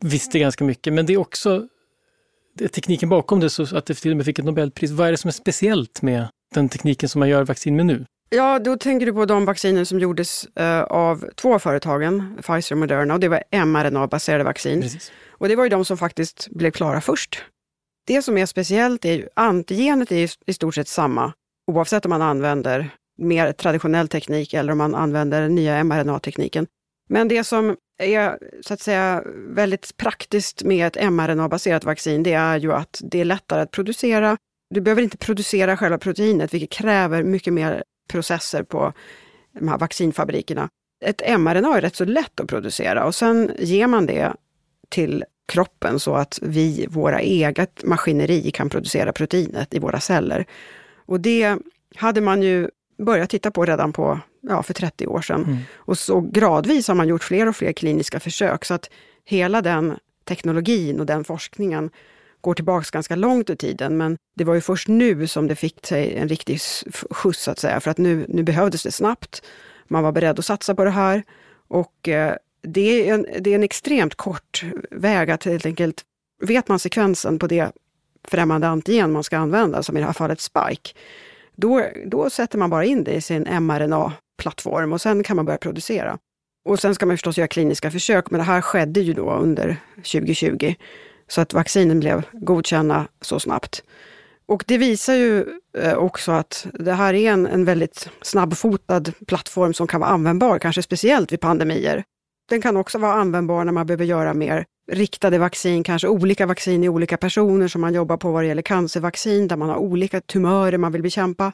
visste 0.00 0.38
ganska 0.38 0.64
mycket. 0.64 0.92
Men 0.92 1.06
det 1.06 1.12
är 1.12 1.18
också 1.18 1.68
det 2.54 2.64
är 2.64 2.68
tekniken 2.68 3.08
bakom 3.08 3.40
det 3.40 3.50
så 3.50 3.76
att 3.76 3.86
det 3.86 3.94
till 3.94 4.10
och 4.10 4.16
med 4.16 4.26
fick 4.26 4.38
ett 4.38 4.44
Nobelpris. 4.44 4.90
Vad 4.90 5.08
är 5.08 5.10
det 5.10 5.18
som 5.18 5.28
är 5.28 5.32
speciellt 5.32 6.02
med 6.02 6.26
den 6.54 6.68
tekniken 6.68 7.08
som 7.08 7.18
man 7.18 7.28
gör 7.28 7.44
vaccin 7.44 7.76
med 7.76 7.86
nu? 7.86 8.06
Ja, 8.30 8.58
då 8.58 8.76
tänker 8.76 9.06
du 9.06 9.12
på 9.12 9.24
de 9.24 9.44
vacciner 9.44 9.84
som 9.84 9.98
gjordes 9.98 10.44
eh, 10.44 10.82
av 10.82 11.24
två 11.36 11.54
av 11.54 11.58
företagen, 11.58 12.38
Pfizer 12.42 12.74
och 12.74 12.78
Moderna, 12.78 13.14
och 13.14 13.20
det 13.20 13.28
var 13.28 13.42
mRNA-baserade 13.50 14.44
vaccin. 14.44 14.80
Precis. 14.80 15.12
Och 15.30 15.48
det 15.48 15.56
var 15.56 15.64
ju 15.64 15.70
de 15.70 15.84
som 15.84 15.98
faktiskt 15.98 16.48
blev 16.50 16.70
klara 16.70 17.00
först. 17.00 17.44
Det 18.10 18.22
som 18.22 18.38
är 18.38 18.46
speciellt 18.46 19.04
är 19.04 19.12
ju 19.12 19.28
antigenet 19.34 20.12
är 20.12 20.16
ju 20.16 20.28
i 20.46 20.52
stort 20.52 20.74
sett 20.74 20.88
samma, 20.88 21.32
oavsett 21.66 22.04
om 22.04 22.10
man 22.10 22.22
använder 22.22 22.90
mer 23.18 23.52
traditionell 23.52 24.08
teknik 24.08 24.54
eller 24.54 24.72
om 24.72 24.78
man 24.78 24.94
använder 24.94 25.40
den 25.42 25.54
nya 25.54 25.84
mRNA-tekniken. 25.84 26.66
Men 27.08 27.28
det 27.28 27.44
som 27.44 27.76
är 28.02 28.38
så 28.60 28.74
att 28.74 28.80
säga 28.80 29.22
väldigt 29.48 29.96
praktiskt 29.96 30.62
med 30.62 30.86
ett 30.86 31.12
mRNA-baserat 31.12 31.84
vaccin, 31.84 32.22
det 32.22 32.32
är 32.32 32.58
ju 32.58 32.72
att 32.72 33.00
det 33.02 33.20
är 33.20 33.24
lättare 33.24 33.62
att 33.62 33.70
producera. 33.70 34.36
Du 34.74 34.80
behöver 34.80 35.02
inte 35.02 35.18
producera 35.18 35.76
själva 35.76 35.98
proteinet, 35.98 36.54
vilket 36.54 36.70
kräver 36.70 37.22
mycket 37.22 37.52
mer 37.52 37.84
processer 38.08 38.62
på 38.62 38.92
de 39.58 39.68
här 39.68 39.78
vaccinfabrikerna. 39.78 40.68
Ett 41.04 41.38
mRNA 41.38 41.76
är 41.76 41.80
rätt 41.80 41.96
så 41.96 42.04
lätt 42.04 42.40
att 42.40 42.48
producera 42.48 43.06
och 43.06 43.14
sen 43.14 43.50
ger 43.58 43.86
man 43.86 44.06
det 44.06 44.32
till 44.88 45.24
kroppen 45.50 46.00
så 46.00 46.14
att 46.14 46.38
vi, 46.42 46.86
våra 46.90 47.20
eget 47.20 47.84
maskineri, 47.84 48.50
kan 48.50 48.68
producera 48.68 49.12
proteinet 49.12 49.74
i 49.74 49.78
våra 49.78 50.00
celler. 50.00 50.46
Och 51.06 51.20
det 51.20 51.56
hade 51.96 52.20
man 52.20 52.42
ju 52.42 52.68
börjat 52.98 53.30
titta 53.30 53.50
på 53.50 53.64
redan 53.64 53.92
på, 53.92 54.20
ja, 54.40 54.62
för 54.62 54.74
30 54.74 55.06
år 55.06 55.20
sedan. 55.20 55.44
Mm. 55.44 55.58
Och 55.74 55.98
så 55.98 56.20
gradvis 56.20 56.88
har 56.88 56.94
man 56.94 57.08
gjort 57.08 57.24
fler 57.24 57.48
och 57.48 57.56
fler 57.56 57.72
kliniska 57.72 58.20
försök 58.20 58.64
så 58.64 58.74
att 58.74 58.90
hela 59.24 59.62
den 59.62 59.96
teknologin 60.24 61.00
och 61.00 61.06
den 61.06 61.24
forskningen 61.24 61.90
går 62.40 62.54
tillbaka 62.54 62.86
ganska 62.92 63.16
långt 63.16 63.50
i 63.50 63.56
tiden, 63.56 63.96
men 63.96 64.16
det 64.36 64.44
var 64.44 64.54
ju 64.54 64.60
först 64.60 64.88
nu 64.88 65.26
som 65.26 65.48
det 65.48 65.56
fick 65.56 65.86
sig 65.86 66.14
en 66.14 66.28
riktig 66.28 66.60
skjuts, 67.10 67.42
så 67.42 67.50
att 67.50 67.58
säga, 67.58 67.80
för 67.80 67.90
att 67.90 67.98
nu, 67.98 68.26
nu 68.28 68.42
behövdes 68.42 68.82
det 68.82 68.92
snabbt. 68.92 69.42
Man 69.88 70.02
var 70.02 70.12
beredd 70.12 70.38
att 70.38 70.44
satsa 70.44 70.74
på 70.74 70.84
det 70.84 70.90
här 70.90 71.22
och 71.68 72.08
eh, 72.08 72.34
det, 72.62 73.08
är 73.08 73.14
en, 73.14 73.26
det 73.40 73.50
är 73.50 73.54
en 73.54 73.62
extremt 73.62 74.14
kort 74.14 74.64
väg 74.90 75.30
att 75.30 75.44
helt 75.44 75.66
enkelt, 75.66 76.02
vet 76.42 76.68
man 76.68 76.78
sekvensen 76.78 77.38
på 77.38 77.46
det 77.46 77.72
främmande 78.24 78.68
antigen 78.68 79.12
man 79.12 79.24
ska 79.24 79.38
använda, 79.38 79.82
som 79.82 79.96
i 79.96 80.00
det 80.00 80.06
här 80.06 80.12
fallet 80.12 80.40
Spike, 80.40 80.90
då, 81.56 81.86
då 82.06 82.30
sätter 82.30 82.58
man 82.58 82.70
bara 82.70 82.84
in 82.84 83.04
det 83.04 83.12
i 83.12 83.20
sin 83.20 83.42
mRNA-plattform 83.42 84.92
och 84.92 85.00
sen 85.00 85.22
kan 85.22 85.36
man 85.36 85.44
börja 85.44 85.58
producera. 85.58 86.18
Och 86.64 86.80
sen 86.80 86.94
ska 86.94 87.06
man 87.06 87.16
förstås 87.16 87.38
göra 87.38 87.48
kliniska 87.48 87.90
försök, 87.90 88.30
men 88.30 88.38
det 88.38 88.44
här 88.44 88.60
skedde 88.60 89.00
ju 89.00 89.12
då 89.12 89.32
under 89.32 89.76
2020. 89.96 90.74
Så 91.28 91.40
att 91.40 91.52
vaccinen 91.52 92.00
blev 92.00 92.22
godkända 92.32 93.08
så 93.20 93.40
snabbt. 93.40 93.82
Och 94.46 94.64
det 94.66 94.78
visar 94.78 95.14
ju 95.14 95.46
eh, 95.78 95.94
också 95.94 96.32
att 96.32 96.66
det 96.72 96.92
här 96.92 97.14
är 97.14 97.32
en, 97.32 97.46
en 97.46 97.64
väldigt 97.64 98.08
snabbfotad 98.22 99.02
plattform 99.26 99.74
som 99.74 99.86
kan 99.86 100.00
vara 100.00 100.10
användbar, 100.10 100.58
kanske 100.58 100.82
speciellt 100.82 101.32
vid 101.32 101.40
pandemier. 101.40 102.04
Den 102.50 102.60
kan 102.60 102.76
också 102.76 102.98
vara 102.98 103.12
användbar 103.12 103.64
när 103.64 103.72
man 103.72 103.86
behöver 103.86 104.04
göra 104.04 104.34
mer 104.34 104.64
riktade 104.92 105.38
vaccin, 105.38 105.82
kanske 105.82 106.08
olika 106.08 106.46
vaccin 106.46 106.84
i 106.84 106.88
olika 106.88 107.16
personer 107.16 107.68
som 107.68 107.80
man 107.80 107.94
jobbar 107.94 108.16
på 108.16 108.32
vad 108.32 108.42
det 108.42 108.48
gäller 108.48 108.62
cancervaccin, 108.62 109.48
där 109.48 109.56
man 109.56 109.68
har 109.68 109.76
olika 109.76 110.20
tumörer 110.20 110.78
man 110.78 110.92
vill 110.92 111.02
bekämpa. 111.02 111.52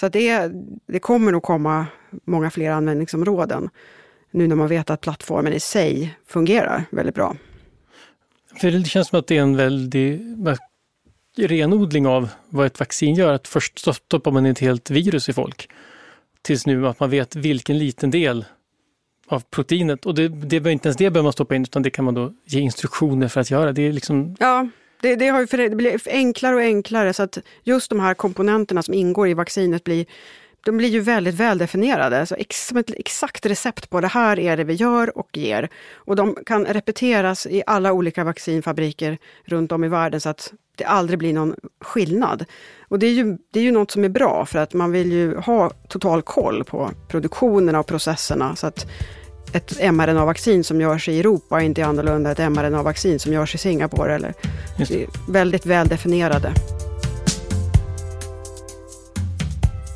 Så 0.00 0.06
att 0.06 0.12
det, 0.12 0.50
det 0.86 0.98
kommer 0.98 1.32
nog 1.32 1.42
komma 1.42 1.86
många 2.24 2.50
fler 2.50 2.70
användningsområden 2.70 3.68
nu 4.30 4.46
när 4.46 4.56
man 4.56 4.68
vet 4.68 4.90
att 4.90 5.00
plattformen 5.00 5.52
i 5.52 5.60
sig 5.60 6.18
fungerar 6.26 6.84
väldigt 6.90 7.14
bra. 7.14 7.36
För 8.60 8.70
det 8.70 8.84
känns 8.84 9.08
som 9.08 9.18
att 9.18 9.26
det 9.26 9.36
är 9.36 9.42
en 9.42 9.56
väldig 9.56 10.20
renodling 11.36 12.06
av 12.06 12.28
vad 12.48 12.66
ett 12.66 12.80
vaccin 12.80 13.14
gör. 13.14 13.32
Att 13.32 13.48
först 13.48 13.78
stoppar 13.78 14.30
man 14.30 14.46
ett 14.46 14.58
helt 14.58 14.90
virus 14.90 15.28
i 15.28 15.32
folk. 15.32 15.68
Tills 16.42 16.66
nu 16.66 16.88
att 16.88 17.00
man 17.00 17.10
vet 17.10 17.36
vilken 17.36 17.78
liten 17.78 18.10
del 18.10 18.44
av 19.32 19.40
proteinet. 19.50 20.06
Och 20.06 20.14
det, 20.14 20.28
det 20.28 20.56
inte 20.56 20.88
ens 20.88 20.96
det 20.96 21.10
behöver 21.10 21.22
man 21.22 21.32
stoppa 21.32 21.54
in, 21.54 21.62
utan 21.62 21.82
det 21.82 21.90
kan 21.90 22.04
man 22.04 22.14
då 22.14 22.32
ge 22.44 22.60
instruktioner 22.60 23.28
för 23.28 23.40
att 23.40 23.50
göra. 23.50 23.72
Det 23.72 23.82
är 23.82 23.92
liksom... 23.92 24.36
Ja, 24.38 24.68
det, 25.00 25.16
det, 25.16 25.28
har, 25.28 25.56
det 25.56 25.76
blir 25.76 26.00
enklare 26.06 26.54
och 26.54 26.60
enklare 26.60 27.12
så 27.12 27.22
att 27.22 27.38
just 27.62 27.90
de 27.90 28.00
här 28.00 28.14
komponenterna 28.14 28.82
som 28.82 28.94
ingår 28.94 29.28
i 29.28 29.34
vaccinet 29.34 29.84
blir 29.84 30.06
de 30.64 30.76
blir 30.76 30.88
ju 30.88 31.00
väldigt 31.00 31.34
väldefinierade. 31.34 32.26
Så 32.26 32.34
ex, 32.34 32.72
exakt 32.96 33.46
recept 33.46 33.90
på 33.90 34.00
det 34.00 34.08
här 34.08 34.38
är 34.38 34.56
det 34.56 34.64
vi 34.64 34.74
gör 34.74 35.18
och 35.18 35.36
ger. 35.36 35.68
Och 35.94 36.16
de 36.16 36.36
kan 36.46 36.64
repeteras 36.64 37.46
i 37.46 37.62
alla 37.66 37.92
olika 37.92 38.24
vaccinfabriker 38.24 39.18
runt 39.44 39.72
om 39.72 39.84
i 39.84 39.88
världen 39.88 40.20
så 40.20 40.28
att 40.28 40.52
det 40.76 40.84
aldrig 40.84 41.18
blir 41.18 41.32
någon 41.32 41.54
skillnad. 41.80 42.44
Och 42.88 42.98
det 42.98 43.06
är 43.06 43.10
ju, 43.10 43.38
det 43.50 43.60
är 43.60 43.64
ju 43.64 43.72
något 43.72 43.90
som 43.90 44.04
är 44.04 44.08
bra 44.08 44.46
för 44.46 44.58
att 44.58 44.74
man 44.74 44.92
vill 44.92 45.12
ju 45.12 45.36
ha 45.36 45.70
total 45.70 46.22
koll 46.22 46.64
på 46.64 46.90
produktionerna 47.08 47.80
och 47.80 47.86
processerna 47.86 48.56
så 48.56 48.66
att 48.66 48.86
ett 49.52 49.92
mRNA-vaccin 49.92 50.64
som 50.64 50.80
görs 50.80 51.08
i 51.08 51.20
Europa 51.20 51.60
är 51.60 51.64
inte 51.64 51.84
annorlunda 51.84 52.30
ett 52.30 52.38
mRNA-vaccin 52.38 53.18
som 53.18 53.32
görs 53.32 53.54
i 53.54 53.58
Singapore. 53.58 54.14
Eller, 54.14 54.34
det 54.76 54.90
är 54.90 55.06
väldigt 55.28 55.66
väldefinierade. 55.66 56.54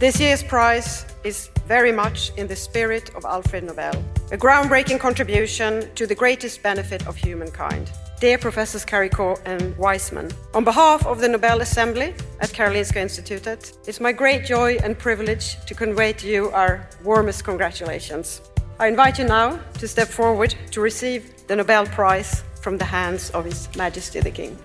This 0.00 0.20
year's 0.20 0.48
prize 0.48 1.06
is 1.24 1.50
very 1.68 1.92
much 1.92 2.32
in 2.36 2.48
the 2.48 2.56
spirit 2.56 3.14
of 3.16 3.24
Alfred 3.24 3.64
Nobel, 3.64 3.94
a 4.32 4.36
groundbreaking 4.36 4.98
contribution 4.98 5.82
to 5.94 6.06
the 6.06 6.14
greatest 6.14 6.62
benefit 6.62 7.06
of 7.06 7.16
humankind. 7.16 7.90
Dear 8.20 8.38
Professors 8.38 8.84
Carrico 8.84 9.36
and 9.44 9.76
Weissman, 9.78 10.30
on 10.54 10.64
behalf 10.64 11.06
of 11.06 11.20
the 11.20 11.28
Nobel 11.28 11.60
Assembly 11.60 12.14
at 12.40 12.50
Karolinska 12.50 13.00
Institutet, 13.00 13.72
it's 13.86 14.00
my 14.00 14.12
great 14.12 14.44
joy 14.44 14.76
and 14.84 14.98
privilege 14.98 15.56
to 15.66 15.74
convey 15.74 16.12
to 16.12 16.26
you 16.26 16.50
our 16.50 16.86
warmest 17.02 17.44
congratulations. 17.44 18.40
I 18.80 18.88
invite 18.88 19.22
you 19.22 19.28
now 19.28 19.58
to 19.80 19.88
step 19.88 20.08
forward 20.08 20.54
to 20.72 20.82
receive 20.82 21.22
the 21.46 21.56
Nobel 21.56 21.86
Prize 21.86 22.42
from 22.62 22.78
the 22.78 22.84
hands 22.84 23.30
of 23.30 23.44
His 23.44 23.68
Majesty 23.76 24.20
the 24.20 24.30
King. 24.30 24.56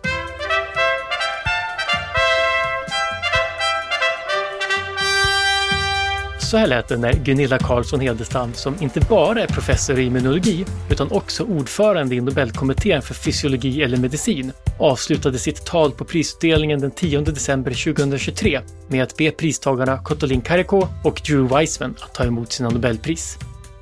Så 6.39 6.57
här 6.57 6.67
lät 6.67 6.87
det 6.87 6.97
när 6.97 7.13
Gunilla 7.13 7.59
Carlsson 7.59 7.99
Hedestam, 7.99 8.53
som 8.53 8.75
inte 8.79 8.99
bara 8.99 9.41
är 9.41 9.47
professor 9.47 9.99
i 9.99 10.03
immunologi 10.03 10.65
utan 10.91 11.11
också 11.11 11.43
ordförande 11.43 12.15
i 12.15 12.21
Nobelkommittén 12.21 13.01
för 13.01 13.13
fysiologi 13.13 13.83
eller 13.83 13.97
medicin, 13.97 14.51
avslutade 14.79 15.37
sitt 15.37 15.65
tal 15.65 15.91
på 15.91 16.05
prisutdelningen 16.05 16.79
den 16.79 16.91
10 16.91 17.21
december 17.21 17.93
2023 17.93 18.61
med 18.87 19.03
att 19.03 19.17
be 19.17 19.31
pristagarna 19.31 19.97
Kottolin 20.03 20.41
Kariko 20.41 20.87
och 21.03 21.21
Drew 21.25 21.49
Weissman 21.49 21.95
att 21.99 22.13
ta 22.13 22.23
emot 22.23 22.51
sina 22.51 22.69
Nobelpris. 22.69 23.37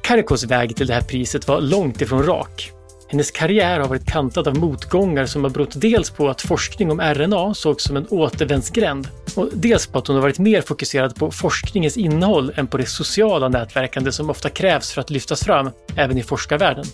Karikos 0.08 0.43
väg 0.43 0.76
till 0.76 0.88
det 0.88 0.93
här 0.93 1.01
priset 1.01 1.47
var 1.47 1.62
långt 1.62 2.01
ifrån 2.01 2.24
rak. 2.24 2.72
Hennes 3.08 3.32
karriär 3.32 3.80
har 3.80 3.88
varit 3.88 4.05
kantad 4.05 4.47
av 4.47 4.58
motgångar 4.58 5.26
som 5.26 5.43
har 5.43 5.51
berott 5.51 5.82
dels 5.82 6.10
på 6.10 6.30
att 6.30 6.41
forskning 6.41 6.91
om 6.91 6.99
RNA 6.99 7.53
sågs 7.53 7.84
som 7.84 7.97
en 7.97 8.08
återvändsgränd 8.10 9.08
och 9.36 9.49
dels 9.53 9.88
på 9.88 9.99
att 9.99 10.08
hon 10.08 10.16
har 10.16 10.22
varit 10.22 10.39
mer 10.39 10.62
fokuserad 10.62 11.16
på 11.16 11.32
forskningens 11.32 11.97
innehåll 11.97 12.51
än 12.55 12.68
på 12.68 12.78
det 12.78 12.86
sociala 12.86 13.49
nätverkande 13.49 14.12
som 14.12 14.30
ofta 14.30 14.49
krävs 14.49 14.91
för 14.91 15.01
att 15.01 15.10
lyftas 15.10 15.43
fram, 15.43 15.70
även 15.95 16.18
i 16.18 16.24
forskarvärlden. 16.24 16.86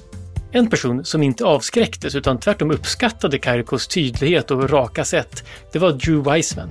En 0.52 0.70
person 0.70 1.06
som 1.06 1.24
inte 1.24 1.46
avskräcktes 1.46 2.16
utan 2.16 2.40
tvärtom 2.40 2.72
uppskattade 2.72 3.38
Karikos 3.38 3.88
tydlighet 3.88 4.52
och 4.52 4.70
raka 4.70 5.06
sätt, 5.06 5.44
det 5.72 5.80
var 5.80 5.92
Drew 5.92 6.24
Weissman. 6.24 6.70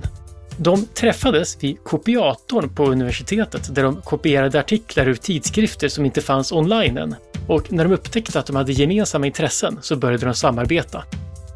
De 0.57 0.85
träffades 0.85 1.63
vid 1.63 1.83
kopiatorn 1.83 2.75
på 2.75 2.85
universitetet 2.85 3.75
där 3.75 3.83
de 3.83 4.01
kopierade 4.01 4.59
artiklar 4.59 5.07
ur 5.07 5.15
tidskrifter 5.15 5.87
som 5.87 6.05
inte 6.05 6.21
fanns 6.21 6.51
online 6.51 6.97
än. 6.97 7.15
Och 7.47 7.71
när 7.71 7.83
de 7.83 7.93
upptäckte 7.93 8.39
att 8.39 8.45
de 8.45 8.55
hade 8.55 8.71
gemensamma 8.71 9.25
intressen 9.25 9.79
så 9.81 9.95
började 9.95 10.25
de 10.25 10.33
samarbeta. 10.33 11.03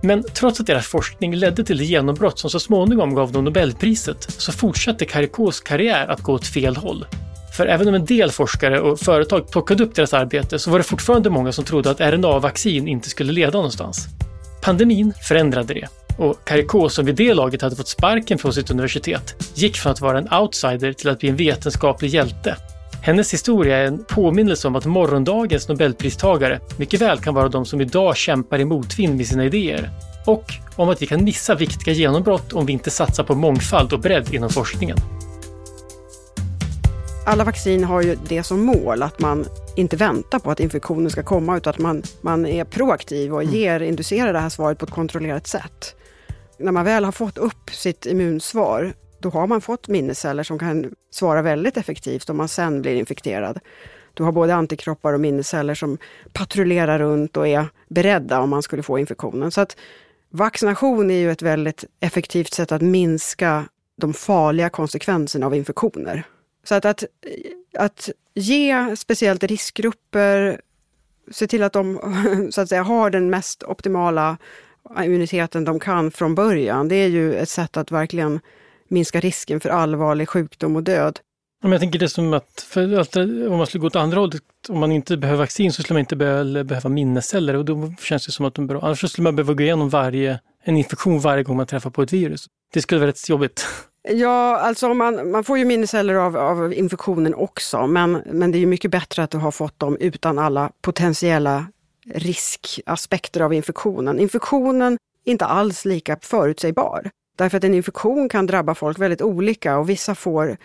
Men 0.01 0.23
trots 0.33 0.59
att 0.59 0.67
deras 0.67 0.87
forskning 0.87 1.35
ledde 1.35 1.63
till 1.63 1.77
det 1.77 1.85
genombrott 1.85 2.39
som 2.39 2.49
så 2.49 2.59
småningom 2.59 3.15
gav 3.15 3.31
dem 3.31 3.43
Nobelpriset 3.43 4.23
så 4.37 4.51
fortsatte 4.51 5.05
Karikos 5.05 5.59
karriär 5.59 6.07
att 6.07 6.21
gå 6.21 6.33
åt 6.33 6.47
fel 6.47 6.75
håll. 6.75 7.05
För 7.57 7.65
även 7.65 7.87
om 7.87 7.93
en 7.93 8.05
del 8.05 8.31
forskare 8.31 8.79
och 8.79 8.99
företag 8.99 9.51
plockade 9.51 9.83
upp 9.83 9.95
deras 9.95 10.13
arbete 10.13 10.59
så 10.59 10.71
var 10.71 10.77
det 10.77 10.83
fortfarande 10.83 11.29
många 11.29 11.51
som 11.51 11.65
trodde 11.65 11.89
att 11.89 11.99
RNA-vaccin 11.99 12.87
inte 12.87 13.09
skulle 13.09 13.33
leda 13.33 13.51
någonstans. 13.51 14.07
Pandemin 14.61 15.13
förändrade 15.27 15.73
det 15.73 15.87
och 16.17 16.45
Caricot, 16.45 16.93
som 16.93 17.05
vid 17.05 17.15
det 17.15 17.33
laget 17.33 17.61
hade 17.61 17.75
fått 17.75 17.87
sparken 17.87 18.37
från 18.37 18.53
sitt 18.53 18.71
universitet, 18.71 19.35
gick 19.53 19.77
från 19.77 19.91
att 19.91 20.01
vara 20.01 20.17
en 20.17 20.33
outsider 20.33 20.93
till 20.93 21.09
att 21.09 21.19
bli 21.19 21.29
en 21.29 21.35
vetenskaplig 21.35 22.09
hjälte. 22.09 22.55
Hennes 23.01 23.33
historia 23.33 23.77
är 23.77 23.85
en 23.85 24.03
påminnelse 24.03 24.67
om 24.67 24.75
att 24.75 24.85
morgondagens 24.85 25.67
nobelpristagare 25.67 26.59
mycket 26.77 27.01
väl 27.01 27.19
kan 27.19 27.33
vara 27.33 27.49
de 27.49 27.65
som 27.65 27.81
idag 27.81 28.17
kämpar 28.17 28.59
i 28.59 28.65
motvind 28.65 29.17
med 29.17 29.27
sina 29.27 29.45
idéer. 29.45 29.89
Och 30.25 30.53
om 30.75 30.89
att 30.89 31.01
vi 31.01 31.07
kan 31.07 31.23
missa 31.23 31.55
viktiga 31.55 31.93
genombrott 31.93 32.53
om 32.53 32.65
vi 32.65 32.73
inte 32.73 32.89
satsar 32.89 33.23
på 33.23 33.35
mångfald 33.35 33.93
och 33.93 33.99
bredd 33.99 34.33
inom 34.33 34.49
forskningen. 34.49 34.97
Alla 37.25 37.43
vaccin 37.43 37.83
har 37.83 38.01
ju 38.01 38.17
det 38.27 38.43
som 38.43 38.61
mål, 38.61 39.03
att 39.03 39.19
man 39.19 39.45
inte 39.75 39.95
väntar 39.95 40.39
på 40.39 40.51
att 40.51 40.59
infektionen 40.59 41.09
ska 41.09 41.23
komma, 41.23 41.57
utan 41.57 41.71
att 41.71 41.79
man, 41.79 42.03
man 42.21 42.45
är 42.45 42.63
proaktiv 42.63 43.33
och 43.33 43.43
mm. 43.43 43.55
ger, 43.55 43.79
inducerar 43.79 44.33
det 44.33 44.39
här 44.39 44.49
svaret 44.49 44.79
på 44.79 44.85
ett 44.85 44.91
kontrollerat 44.91 45.47
sätt 45.47 45.96
när 46.59 46.71
man 46.71 46.85
väl 46.85 47.05
har 47.05 47.11
fått 47.11 47.37
upp 47.37 47.69
sitt 47.69 48.05
immunsvar, 48.05 48.93
då 49.19 49.29
har 49.29 49.47
man 49.47 49.61
fått 49.61 49.87
minnesceller 49.87 50.43
som 50.43 50.59
kan 50.59 50.93
svara 51.11 51.41
väldigt 51.41 51.77
effektivt 51.77 52.29
om 52.29 52.37
man 52.37 52.47
sen 52.47 52.81
blir 52.81 52.95
infekterad. 52.95 53.59
Du 54.13 54.23
har 54.23 54.31
både 54.31 54.55
antikroppar 54.55 55.13
och 55.13 55.19
minnesceller 55.19 55.75
som 55.75 55.97
patrullerar 56.33 56.99
runt 56.99 57.37
och 57.37 57.47
är 57.47 57.65
beredda 57.87 58.39
om 58.39 58.49
man 58.49 58.63
skulle 58.63 58.83
få 58.83 58.99
infektionen. 58.99 59.51
Så 59.51 59.61
att 59.61 59.77
vaccination 60.29 61.11
är 61.11 61.15
ju 61.15 61.31
ett 61.31 61.41
väldigt 61.41 61.85
effektivt 61.99 62.53
sätt 62.53 62.71
att 62.71 62.81
minska 62.81 63.65
de 64.01 64.13
farliga 64.13 64.69
konsekvenserna 64.69 65.45
av 65.45 65.55
infektioner. 65.55 66.23
Så 66.63 66.75
att, 66.75 66.85
att, 66.85 67.03
att 67.77 68.09
ge 68.33 68.95
speciellt 68.95 69.43
riskgrupper, 69.43 70.61
se 71.31 71.47
till 71.47 71.63
att 71.63 71.73
de 71.73 71.99
så 72.51 72.61
att 72.61 72.69
säga, 72.69 72.83
har 72.83 73.09
den 73.09 73.29
mest 73.29 73.63
optimala 73.63 74.37
immuniteten 75.03 75.65
de 75.65 75.79
kan 75.79 76.11
från 76.11 76.35
början. 76.35 76.87
Det 76.87 76.95
är 76.95 77.07
ju 77.07 77.35
ett 77.35 77.49
sätt 77.49 77.77
att 77.77 77.91
verkligen 77.91 78.39
minska 78.87 79.19
risken 79.19 79.59
för 79.59 79.69
allvarlig 79.69 80.29
sjukdom 80.29 80.75
och 80.75 80.83
död. 80.83 81.19
Men 81.61 81.71
jag 81.71 81.81
tänker 81.81 81.99
det 81.99 82.09
som 82.09 82.33
att, 82.33 82.65
för 82.69 82.99
att 82.99 83.15
om 83.15 83.57
man 83.57 83.67
skulle 83.67 83.81
gå 83.81 83.87
åt 83.87 83.95
andra 83.95 84.19
hållet, 84.19 84.41
om 84.69 84.79
man 84.79 84.91
inte 84.91 85.17
behöver 85.17 85.39
vaccin 85.39 85.73
så 85.73 85.83
skulle 85.83 85.95
man 85.95 85.99
inte 85.99 86.15
behöva 86.63 86.89
minnesceller 86.89 87.55
och 87.55 87.65
då 87.65 87.93
känns 87.99 88.25
det 88.25 88.31
som 88.31 88.45
att 88.45 88.53
de 88.53 88.67
bör, 88.67 88.85
annars 88.85 89.11
skulle 89.11 89.23
man 89.23 89.35
behöva 89.35 89.53
gå 89.53 89.63
igenom 89.63 89.89
varje, 89.89 90.39
en 90.63 90.77
infektion 90.77 91.19
varje 91.19 91.43
gång 91.43 91.57
man 91.57 91.65
träffar 91.65 91.89
på 91.89 92.01
ett 92.01 92.13
virus. 92.13 92.45
Det 92.73 92.81
skulle 92.81 92.99
vara 92.99 93.09
rätt 93.09 93.29
jobbigt. 93.29 93.67
Ja, 94.09 94.57
alltså 94.57 94.93
man, 94.93 95.31
man 95.31 95.43
får 95.43 95.57
ju 95.57 95.65
minnesceller 95.65 96.15
av, 96.15 96.37
av 96.37 96.73
infektionen 96.73 97.35
också, 97.35 97.87
men, 97.87 98.21
men 98.25 98.51
det 98.51 98.57
är 98.57 98.59
ju 98.59 98.65
mycket 98.65 98.91
bättre 98.91 99.23
att 99.23 99.31
du 99.31 99.37
har 99.37 99.51
fått 99.51 99.79
dem 99.79 99.97
utan 99.99 100.39
alla 100.39 100.71
potentiella 100.81 101.65
riskaspekter 102.13 103.41
av 103.41 103.53
infektionen. 103.53 104.19
Infektionen 104.19 104.97
inte 105.23 105.45
alls 105.45 105.85
lika 105.85 106.17
förutsägbar. 106.21 107.09
Därför 107.37 107.57
att 107.57 107.63
en 107.63 107.73
infektion 107.73 108.29
kan 108.29 108.45
drabba 108.45 108.75
folk 108.75 108.99
väldigt 108.99 109.21
olika 109.21 109.77
och 109.77 109.89
vissa 109.89 110.15
får 110.15 110.57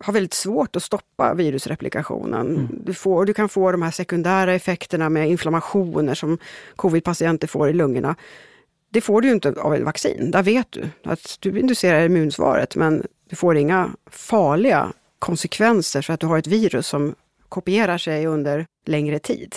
har 0.00 0.12
väldigt 0.12 0.34
svårt 0.34 0.76
att 0.76 0.82
stoppa 0.82 1.34
virusreplikationen. 1.34 2.46
Mm. 2.56 2.68
Du, 2.84 2.94
får, 2.94 3.24
du 3.24 3.34
kan 3.34 3.48
få 3.48 3.72
de 3.72 3.82
här 3.82 3.90
sekundära 3.90 4.54
effekterna 4.54 5.08
med 5.08 5.30
inflammationer 5.30 6.14
som 6.14 6.38
covid-patienter 6.76 7.46
får 7.46 7.68
i 7.68 7.72
lungorna. 7.72 8.16
Det 8.90 9.00
får 9.00 9.20
du 9.20 9.28
ju 9.28 9.34
inte 9.34 9.54
av 9.58 9.74
ett 9.74 9.82
vaccin. 9.82 10.30
Där 10.30 10.42
vet 10.42 10.72
du 10.72 10.90
att 11.04 11.36
du 11.40 11.60
inducerar 11.60 12.06
immunsvaret 12.06 12.76
men 12.76 13.06
du 13.28 13.36
får 13.36 13.56
inga 13.56 13.90
farliga 14.10 14.92
konsekvenser 15.18 16.02
för 16.02 16.12
att 16.12 16.20
du 16.20 16.26
har 16.26 16.38
ett 16.38 16.46
virus 16.46 16.86
som 16.86 17.14
kopierar 17.48 17.98
sig 17.98 18.26
under 18.26 18.66
längre 18.86 19.18
tid. 19.18 19.54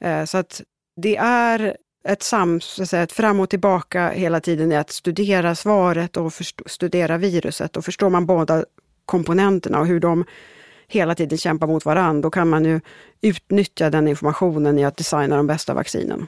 Eh, 0.00 0.24
så 0.24 0.38
att 0.38 0.62
det 0.96 1.16
är 1.16 1.76
ett, 2.04 2.22
sam, 2.22 2.60
så 2.60 2.82
att 2.82 2.88
säga, 2.88 3.02
ett 3.02 3.12
fram 3.12 3.40
och 3.40 3.50
tillbaka 3.50 4.10
hela 4.10 4.40
tiden 4.40 4.72
i 4.72 4.76
att 4.76 4.90
studera 4.90 5.54
svaret 5.54 6.16
och 6.16 6.32
studera 6.66 7.18
viruset. 7.18 7.76
Och 7.76 7.84
förstår 7.84 8.10
man 8.10 8.26
båda 8.26 8.64
komponenterna 9.04 9.80
och 9.80 9.86
hur 9.86 10.00
de 10.00 10.24
hela 10.88 11.14
tiden 11.14 11.38
kämpar 11.38 11.66
mot 11.66 11.84
varandra, 11.84 12.22
då 12.22 12.30
kan 12.30 12.48
man 12.48 12.64
ju 12.64 12.80
utnyttja 13.20 13.90
den 13.90 14.08
informationen 14.08 14.78
i 14.78 14.84
att 14.84 14.96
designa 14.96 15.36
de 15.36 15.46
bästa 15.46 15.74
vaccinen. 15.74 16.26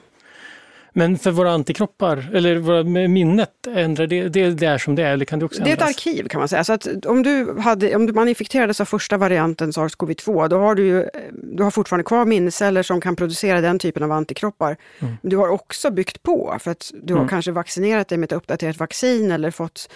Men 0.93 1.17
för 1.17 1.31
våra 1.31 1.51
antikroppar, 1.51 2.29
eller 2.33 2.55
våra 2.55 2.83
minnet, 3.07 3.67
ändrar 3.67 4.07
det, 4.07 4.29
det, 4.29 4.49
det 4.49 4.65
är 4.65 4.77
som 4.77 4.95
det 4.95 5.03
är? 5.03 5.13
Eller 5.13 5.25
kan 5.25 5.39
det, 5.39 5.45
också 5.45 5.61
ändras? 5.61 5.77
det 5.77 5.83
är 5.83 5.87
ett 5.87 5.95
arkiv 5.95 6.27
kan 6.27 6.39
man 6.39 6.47
säga. 6.47 6.63
Så 6.63 6.73
att 6.73 7.05
om, 7.05 7.23
du 7.23 7.59
hade, 7.59 7.95
om 7.95 8.11
man 8.15 8.27
infekterades 8.27 8.81
av 8.81 8.85
första 8.85 9.17
varianten 9.17 9.73
sars-cov-2, 9.73 10.47
då 10.47 10.57
har 10.57 10.75
du, 10.75 10.85
ju, 10.85 11.05
du 11.43 11.63
har 11.63 11.71
fortfarande 11.71 12.03
kvar 12.03 12.25
minnesceller 12.25 12.83
som 12.83 13.01
kan 13.01 13.15
producera 13.15 13.61
den 13.61 13.79
typen 13.79 14.03
av 14.03 14.11
antikroppar. 14.11 14.77
Mm. 14.99 15.13
Du 15.21 15.37
har 15.37 15.47
också 15.47 15.91
byggt 15.91 16.23
på, 16.23 16.57
för 16.59 16.71
att 16.71 16.91
du 17.03 17.13
har 17.13 17.19
mm. 17.19 17.29
kanske 17.29 17.51
vaccinerat 17.51 18.07
dig 18.07 18.17
med 18.17 18.31
ett 18.31 18.37
uppdaterat 18.37 18.77
vaccin 18.77 19.31
eller 19.31 19.51
fått 19.51 19.89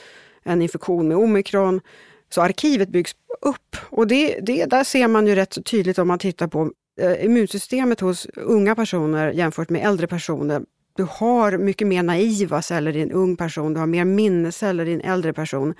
en 0.43 0.61
infektion 0.61 1.07
med 1.07 1.17
omikron. 1.17 1.81
Så 2.29 2.41
arkivet 2.41 2.89
byggs 2.89 3.11
upp 3.41 3.77
och 3.89 4.07
det, 4.07 4.39
det, 4.41 4.65
där 4.65 4.83
ser 4.83 5.07
man 5.07 5.27
ju 5.27 5.35
rätt 5.35 5.53
så 5.53 5.61
tydligt 5.61 5.99
om 5.99 6.07
man 6.07 6.19
tittar 6.19 6.47
på 6.47 6.71
eh, 7.01 7.25
immunsystemet 7.25 7.99
hos 7.99 8.25
unga 8.35 8.75
personer 8.75 9.31
jämfört 9.31 9.69
med 9.69 9.85
äldre 9.85 10.07
personer. 10.07 10.61
Du 10.97 11.07
har 11.09 11.57
mycket 11.57 11.87
mer 11.87 12.03
naiva 12.03 12.61
celler 12.61 12.97
i 12.97 13.01
en 13.01 13.11
ung 13.11 13.35
person, 13.35 13.73
du 13.73 13.79
har 13.79 13.87
mer 13.87 14.05
minnesceller 14.05 14.85
i 14.85 14.93
en 14.93 15.01
äldre 15.01 15.33
person. 15.33 15.73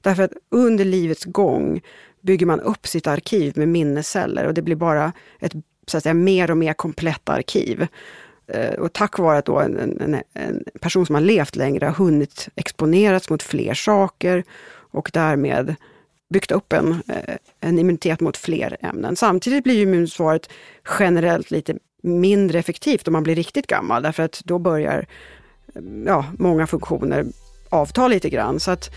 Därför 0.00 0.22
att 0.22 0.32
under 0.50 0.84
livets 0.84 1.24
gång 1.24 1.80
bygger 2.20 2.46
man 2.46 2.60
upp 2.60 2.86
sitt 2.86 3.06
arkiv 3.06 3.58
med 3.58 3.68
minnesceller 3.68 4.46
och 4.46 4.54
det 4.54 4.62
blir 4.62 4.76
bara 4.76 5.12
ett 5.40 5.52
så 5.86 5.96
att 5.96 6.02
säga, 6.02 6.14
mer 6.14 6.50
och 6.50 6.56
mer 6.56 6.72
komplett 6.72 7.28
arkiv. 7.28 7.86
Eh, 8.46 8.72
och 8.74 8.92
tack 8.92 9.18
vare 9.18 9.38
att 9.38 9.44
då 9.44 9.58
en, 9.58 9.76
en, 9.76 10.22
en 10.32 10.64
person 10.80 11.06
som 11.06 11.14
har 11.14 11.22
levt 11.22 11.56
längre 11.56 11.86
har 11.86 11.92
hunnit 11.92 12.48
exponeras 12.54 13.30
mot 13.30 13.42
fler 13.42 13.74
saker 13.74 14.44
och 14.92 15.10
därmed 15.12 15.74
byggt 16.30 16.50
upp 16.50 16.72
en, 16.72 17.02
eh, 17.08 17.36
en 17.60 17.78
immunitet 17.78 18.20
mot 18.20 18.36
fler 18.36 18.76
ämnen. 18.80 19.16
Samtidigt 19.16 19.64
blir 19.64 19.82
immunsvaret 19.82 20.50
generellt 20.98 21.50
lite 21.50 21.74
mindre 22.02 22.58
effektivt 22.58 23.08
om 23.08 23.12
man 23.12 23.22
blir 23.22 23.34
riktigt 23.34 23.66
gammal, 23.66 24.02
därför 24.02 24.22
att 24.22 24.40
då 24.44 24.58
börjar 24.58 25.06
ja, 26.06 26.24
många 26.38 26.66
funktioner 26.66 27.26
avta 27.68 28.08
lite 28.08 28.30
grann. 28.30 28.60
Så 28.60 28.70
att 28.70 28.90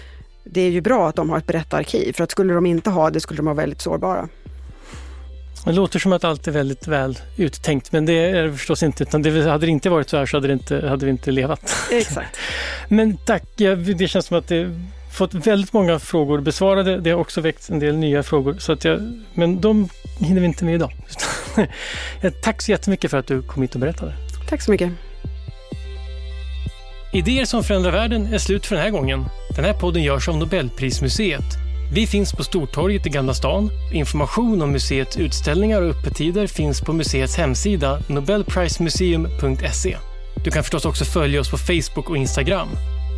det 0.43 0.61
är 0.61 0.69
ju 0.69 0.81
bra 0.81 1.09
att 1.09 1.15
de 1.15 1.29
har 1.29 1.38
ett 1.38 1.47
brett 1.47 1.73
arkiv, 1.73 2.13
för 2.13 2.23
att 2.23 2.31
skulle 2.31 2.53
de 2.53 2.65
inte 2.65 2.89
ha 2.89 3.09
det 3.09 3.19
skulle 3.19 3.38
de 3.38 3.45
vara 3.45 3.55
väldigt 3.55 3.81
sårbara. 3.81 4.29
Det 5.65 5.71
låter 5.71 5.99
som 5.99 6.13
att 6.13 6.23
allt 6.23 6.47
är 6.47 6.51
väldigt 6.51 6.88
väl 6.88 7.19
uttänkt, 7.38 7.91
men 7.91 8.05
det 8.05 8.13
är 8.13 8.43
det 8.43 8.53
förstås 8.53 8.84
inte. 8.84 9.03
Utan 9.03 9.21
det, 9.21 9.49
hade 9.49 9.65
det 9.65 9.71
inte 9.71 9.89
varit 9.89 10.09
så 10.09 10.17
här 10.17 10.25
så 10.25 10.38
hade, 10.38 10.53
inte, 10.53 10.88
hade 10.88 11.05
vi 11.05 11.11
inte 11.11 11.31
levat. 11.31 11.73
Exakt. 11.91 12.38
men 12.88 13.17
tack, 13.17 13.43
det 13.97 14.07
känns 14.07 14.25
som 14.25 14.38
att 14.38 14.47
det 14.47 14.79
fått 15.14 15.34
väldigt 15.34 15.74
många 15.74 15.99
frågor 15.99 16.41
besvarade. 16.41 16.99
Det 16.99 17.11
har 17.11 17.20
också 17.20 17.41
väckt 17.41 17.70
en 17.70 17.80
del 17.80 17.95
nya 17.95 18.24
frågor, 18.24 18.55
så 18.59 18.72
att 18.72 18.86
jag, 18.86 19.22
men 19.34 19.61
de 19.61 19.89
hinner 20.20 20.41
vi 20.41 20.47
inte 20.47 20.66
med 20.66 20.76
idag. 20.76 20.91
Tack 22.43 22.61
så 22.61 22.72
jättemycket 22.72 23.11
för 23.11 23.18
att 23.18 23.28
du 23.28 23.41
kom 23.41 23.61
hit 23.61 23.74
och 23.74 23.82
berättade. 23.82 24.14
Tack 24.49 24.61
så 24.61 24.72
mycket. 24.72 24.91
Idéer 27.14 27.45
som 27.45 27.64
förändrar 27.64 27.91
världen 27.91 28.34
är 28.34 28.38
slut 28.38 28.66
för 28.66 28.76
den 28.76 28.84
här 28.84 28.91
gången. 28.91 29.26
Den 29.55 29.66
här 29.66 29.74
podden 29.74 30.03
görs 30.03 30.30
av 30.30 30.38
Nobelprismuseet. 30.38 31.45
Vi 31.93 32.07
finns 32.07 32.34
på 32.34 32.43
Stortorget 32.43 33.05
i 33.05 33.09
Gamla 33.09 33.34
stan. 33.34 33.70
Information 33.93 34.61
om 34.61 34.72
museets 34.72 35.18
utställningar 35.18 35.82
och 35.82 35.89
öppettider 35.89 36.47
finns 36.47 36.82
på 36.82 36.93
museets 36.93 37.38
hemsida 37.38 37.99
nobelprismuseum.se. 38.07 39.97
Du 40.43 40.51
kan 40.51 40.64
förstås 40.64 40.86
också 40.86 41.05
följa 41.05 41.41
oss 41.41 41.51
på 41.51 41.57
Facebook 41.57 42.09
och 42.09 42.18
Instagram. 42.18 42.68